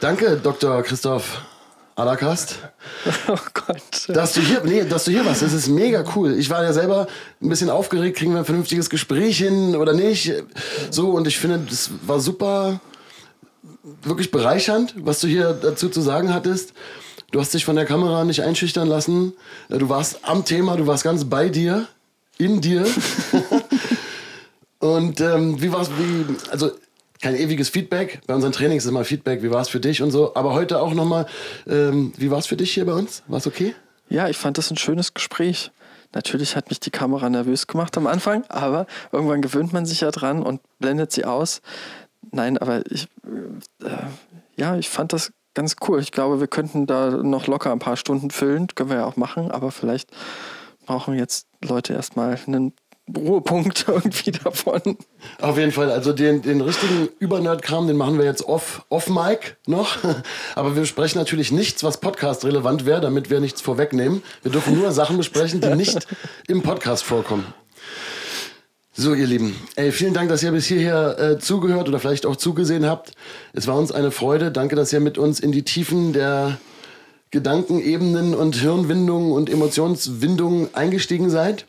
Danke, 0.00 0.36
Dr. 0.36 0.82
Christoph 0.82 1.40
Alakast. 1.94 2.58
Oh 3.28 3.36
Gott. 3.54 4.08
Dass 4.08 4.32
du 4.32 4.40
hier, 4.40 4.62
nee, 4.64 4.84
dass 4.84 5.04
du 5.04 5.12
hier 5.12 5.24
warst, 5.24 5.42
das 5.42 5.52
ist 5.52 5.68
mega 5.68 6.04
cool. 6.16 6.36
Ich 6.38 6.50
war 6.50 6.62
ja 6.62 6.72
selber 6.72 7.06
ein 7.40 7.48
bisschen 7.48 7.70
aufgeregt, 7.70 8.18
kriegen 8.18 8.32
wir 8.32 8.40
ein 8.40 8.44
vernünftiges 8.44 8.90
Gespräch 8.90 9.38
hin 9.38 9.76
oder 9.76 9.92
nicht. 9.92 10.32
So, 10.90 11.10
und 11.10 11.26
ich 11.26 11.38
finde, 11.38 11.60
das 11.68 11.90
war 12.06 12.20
super, 12.20 12.80
wirklich 14.02 14.30
bereichernd, 14.30 14.94
was 14.98 15.20
du 15.20 15.28
hier 15.28 15.52
dazu 15.52 15.88
zu 15.88 16.00
sagen 16.00 16.34
hattest. 16.34 16.72
Du 17.32 17.40
hast 17.40 17.54
dich 17.54 17.64
von 17.64 17.76
der 17.76 17.86
Kamera 17.86 18.24
nicht 18.24 18.42
einschüchtern 18.42 18.86
lassen. 18.86 19.32
Äh, 19.70 19.78
Du 19.78 19.88
warst 19.88 20.20
am 20.22 20.44
Thema, 20.44 20.76
du 20.76 20.86
warst 20.86 21.02
ganz 21.02 21.24
bei 21.24 21.48
dir, 21.48 21.88
in 22.36 22.60
dir. 22.60 22.86
und 24.78 25.20
ähm, 25.20 25.60
wie 25.60 25.72
war's, 25.72 25.90
wie, 25.98 26.50
also 26.50 26.72
kein 27.22 27.34
ewiges 27.34 27.70
Feedback. 27.70 28.20
Bei 28.26 28.34
unseren 28.34 28.52
Trainings 28.52 28.84
ist 28.84 28.90
immer 28.90 29.04
Feedback, 29.04 29.42
wie 29.42 29.50
war 29.50 29.62
es 29.62 29.70
für 29.70 29.80
dich 29.80 30.02
und 30.02 30.10
so. 30.10 30.34
Aber 30.34 30.52
heute 30.52 30.78
auch 30.78 30.92
nochmal, 30.92 31.26
ähm, 31.66 32.12
wie 32.18 32.30
war 32.30 32.38
es 32.38 32.46
für 32.46 32.56
dich 32.56 32.74
hier 32.74 32.84
bei 32.84 32.92
uns? 32.92 33.22
War 33.28 33.38
es 33.38 33.46
okay? 33.46 33.74
Ja, 34.10 34.28
ich 34.28 34.36
fand 34.36 34.58
das 34.58 34.70
ein 34.70 34.76
schönes 34.76 35.14
Gespräch. 35.14 35.70
Natürlich 36.12 36.54
hat 36.54 36.68
mich 36.68 36.80
die 36.80 36.90
Kamera 36.90 37.30
nervös 37.30 37.66
gemacht 37.66 37.96
am 37.96 38.06
Anfang, 38.06 38.44
aber 38.50 38.86
irgendwann 39.10 39.40
gewöhnt 39.40 39.72
man 39.72 39.86
sich 39.86 40.02
ja 40.02 40.10
dran 40.10 40.42
und 40.42 40.60
blendet 40.80 41.12
sie 41.12 41.24
aus. 41.24 41.62
Nein, 42.30 42.58
aber 42.58 42.82
ich, 42.90 43.08
äh, 43.82 43.88
ja, 44.56 44.76
ich 44.76 44.90
fand 44.90 45.14
das 45.14 45.32
ganz 45.54 45.76
cool. 45.86 46.00
Ich 46.00 46.12
glaube, 46.12 46.40
wir 46.40 46.48
könnten 46.48 46.86
da 46.86 47.10
noch 47.10 47.46
locker 47.46 47.72
ein 47.72 47.78
paar 47.78 47.96
Stunden 47.96 48.30
füllen. 48.30 48.68
Können 48.74 48.90
wir 48.90 48.96
ja 48.98 49.06
auch 49.06 49.16
machen, 49.16 49.50
aber 49.50 49.70
vielleicht 49.70 50.10
brauchen 50.86 51.14
jetzt 51.14 51.46
Leute 51.62 51.92
erstmal 51.92 52.38
einen 52.46 52.72
Ruhepunkt 53.16 53.84
irgendwie 53.88 54.30
davon. 54.30 54.96
Auf 55.40 55.58
jeden 55.58 55.72
Fall, 55.72 55.90
also 55.90 56.12
den, 56.12 56.42
den 56.42 56.60
richtigen 56.60 57.08
Übernerd-Kram, 57.18 57.86
den 57.86 57.96
machen 57.96 58.18
wir 58.18 58.24
jetzt 58.24 58.44
off, 58.44 58.84
off 58.88 59.08
Mic 59.08 59.56
noch. 59.66 59.98
Aber 60.54 60.74
wir 60.74 60.82
besprechen 60.82 61.18
natürlich 61.18 61.52
nichts, 61.52 61.82
was 61.84 61.98
Podcast-relevant 61.98 62.86
wäre, 62.86 63.00
damit 63.00 63.30
wir 63.30 63.40
nichts 63.40 63.60
vorwegnehmen. 63.60 64.22
Wir 64.42 64.52
dürfen 64.52 64.78
nur 64.78 64.92
Sachen 64.92 65.16
besprechen, 65.16 65.60
die 65.60 65.74
nicht 65.74 66.06
im 66.46 66.62
Podcast 66.62 67.02
vorkommen. 67.04 67.52
So, 68.94 69.14
ihr 69.14 69.26
Lieben, 69.26 69.56
ey, 69.76 69.90
vielen 69.90 70.12
Dank, 70.12 70.28
dass 70.28 70.42
ihr 70.42 70.50
bis 70.52 70.66
hierher 70.66 71.18
äh, 71.18 71.38
zugehört 71.38 71.88
oder 71.88 71.98
vielleicht 71.98 72.26
auch 72.26 72.36
zugesehen 72.36 72.84
habt. 72.84 73.12
Es 73.54 73.66
war 73.66 73.78
uns 73.78 73.90
eine 73.90 74.10
Freude. 74.10 74.52
Danke, 74.52 74.76
dass 74.76 74.92
ihr 74.92 75.00
mit 75.00 75.16
uns 75.16 75.40
in 75.40 75.50
die 75.50 75.62
Tiefen 75.62 76.12
der 76.12 76.58
Gedankenebenen 77.30 78.34
und 78.34 78.56
Hirnwindungen 78.56 79.32
und 79.32 79.48
Emotionswindungen 79.48 80.74
eingestiegen 80.74 81.30
seid. 81.30 81.64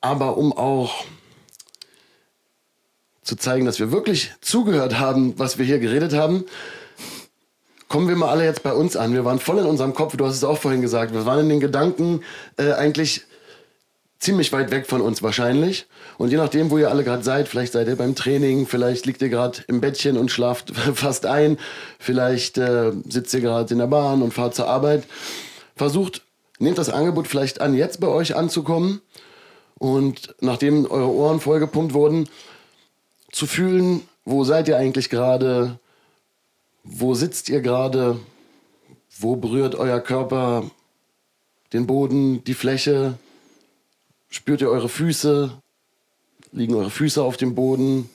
Aber 0.00 0.38
um 0.38 0.54
auch 0.54 1.04
zu 3.22 3.36
zeigen, 3.36 3.66
dass 3.66 3.78
wir 3.78 3.92
wirklich 3.92 4.32
zugehört 4.40 4.98
haben, 4.98 5.38
was 5.38 5.58
wir 5.58 5.66
hier 5.66 5.80
geredet 5.80 6.14
haben, 6.14 6.44
kommen 7.88 8.08
wir 8.08 8.16
mal 8.16 8.30
alle 8.30 8.46
jetzt 8.46 8.62
bei 8.62 8.72
uns 8.72 8.96
an. 8.96 9.12
Wir 9.12 9.26
waren 9.26 9.38
voll 9.38 9.58
in 9.58 9.66
unserem 9.66 9.92
Kopf, 9.92 10.16
du 10.16 10.24
hast 10.24 10.36
es 10.36 10.44
auch 10.44 10.56
vorhin 10.56 10.80
gesagt, 10.80 11.12
wir 11.12 11.26
waren 11.26 11.40
in 11.40 11.50
den 11.50 11.60
Gedanken 11.60 12.22
äh, 12.56 12.72
eigentlich 12.72 13.26
ziemlich 14.24 14.52
weit 14.52 14.70
weg 14.70 14.86
von 14.86 15.00
uns 15.00 15.22
wahrscheinlich. 15.22 15.86
Und 16.18 16.30
je 16.30 16.36
nachdem, 16.36 16.70
wo 16.70 16.78
ihr 16.78 16.90
alle 16.90 17.04
gerade 17.04 17.22
seid, 17.22 17.46
vielleicht 17.46 17.72
seid 17.72 17.86
ihr 17.86 17.96
beim 17.96 18.14
Training, 18.14 18.66
vielleicht 18.66 19.06
liegt 19.06 19.22
ihr 19.22 19.28
gerade 19.28 19.62
im 19.68 19.80
Bettchen 19.80 20.16
und 20.16 20.30
schlaft 20.30 20.70
fast 20.94 21.26
ein, 21.26 21.58
vielleicht 21.98 22.58
äh, 22.58 22.92
sitzt 23.08 23.34
ihr 23.34 23.40
gerade 23.40 23.72
in 23.72 23.78
der 23.78 23.86
Bahn 23.86 24.22
und 24.22 24.34
fahrt 24.34 24.54
zur 24.54 24.68
Arbeit. 24.68 25.04
Versucht, 25.76 26.22
nehmt 26.58 26.78
das 26.78 26.88
Angebot 26.90 27.28
vielleicht 27.28 27.60
an, 27.60 27.74
jetzt 27.74 28.00
bei 28.00 28.08
euch 28.08 28.34
anzukommen 28.34 29.00
und 29.78 30.34
nachdem 30.40 30.90
eure 30.90 31.10
Ohren 31.10 31.40
vollgepumpt 31.40 31.94
wurden, 31.94 32.28
zu 33.30 33.46
fühlen, 33.46 34.02
wo 34.24 34.44
seid 34.44 34.68
ihr 34.68 34.78
eigentlich 34.78 35.10
gerade, 35.10 35.78
wo 36.84 37.14
sitzt 37.14 37.48
ihr 37.48 37.60
gerade, 37.60 38.18
wo 39.18 39.36
berührt 39.36 39.74
euer 39.74 40.00
Körper 40.00 40.70
den 41.72 41.86
Boden, 41.86 42.44
die 42.44 42.54
Fläche, 42.54 43.18
spürt 44.34 44.60
ihr 44.60 44.68
eure 44.68 44.88
Füße, 44.88 45.52
liegen 46.50 46.74
eure 46.74 46.90
Füße 46.90 47.22
auf 47.22 47.36
dem 47.36 47.54
Boden, 47.54 48.10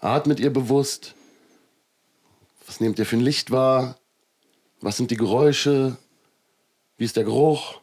atmet 0.00 0.38
ihr 0.38 0.52
bewusst, 0.52 1.14
was 2.66 2.80
nehmt 2.80 3.00
ihr 3.00 3.06
für 3.06 3.16
ein 3.16 3.20
Licht 3.20 3.50
wahr, 3.50 3.96
was 4.80 4.96
sind 4.96 5.10
die 5.10 5.16
Geräusche, 5.16 5.96
wie 6.98 7.04
ist 7.04 7.16
der 7.16 7.24
Geruch, 7.24 7.80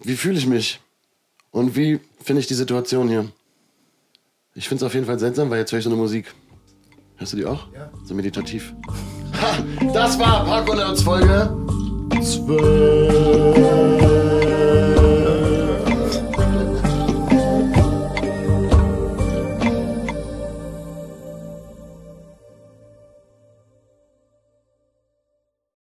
wie 0.00 0.16
fühle 0.16 0.38
ich 0.38 0.46
mich 0.46 0.80
und 1.50 1.76
wie 1.76 2.00
finde 2.22 2.40
ich 2.40 2.46
die 2.46 2.54
Situation 2.54 3.08
hier. 3.08 3.30
Ich 4.54 4.68
finde 4.68 4.84
es 4.84 4.86
auf 4.86 4.94
jeden 4.94 5.06
Fall 5.06 5.18
seltsam, 5.18 5.50
weil 5.50 5.58
jetzt 5.58 5.72
höre 5.72 5.80
ich 5.80 5.84
so 5.84 5.90
eine 5.90 5.98
Musik. 5.98 6.32
Hörst 7.16 7.34
du 7.34 7.36
die 7.36 7.44
auch? 7.44 7.70
Ja. 7.74 7.90
So 8.04 8.14
meditativ. 8.14 8.72
Ha, 9.34 9.62
das 9.92 10.18
war 10.18 10.44
Parkonerds 10.46 11.02
Folge 11.02 11.54
12. 12.22 13.93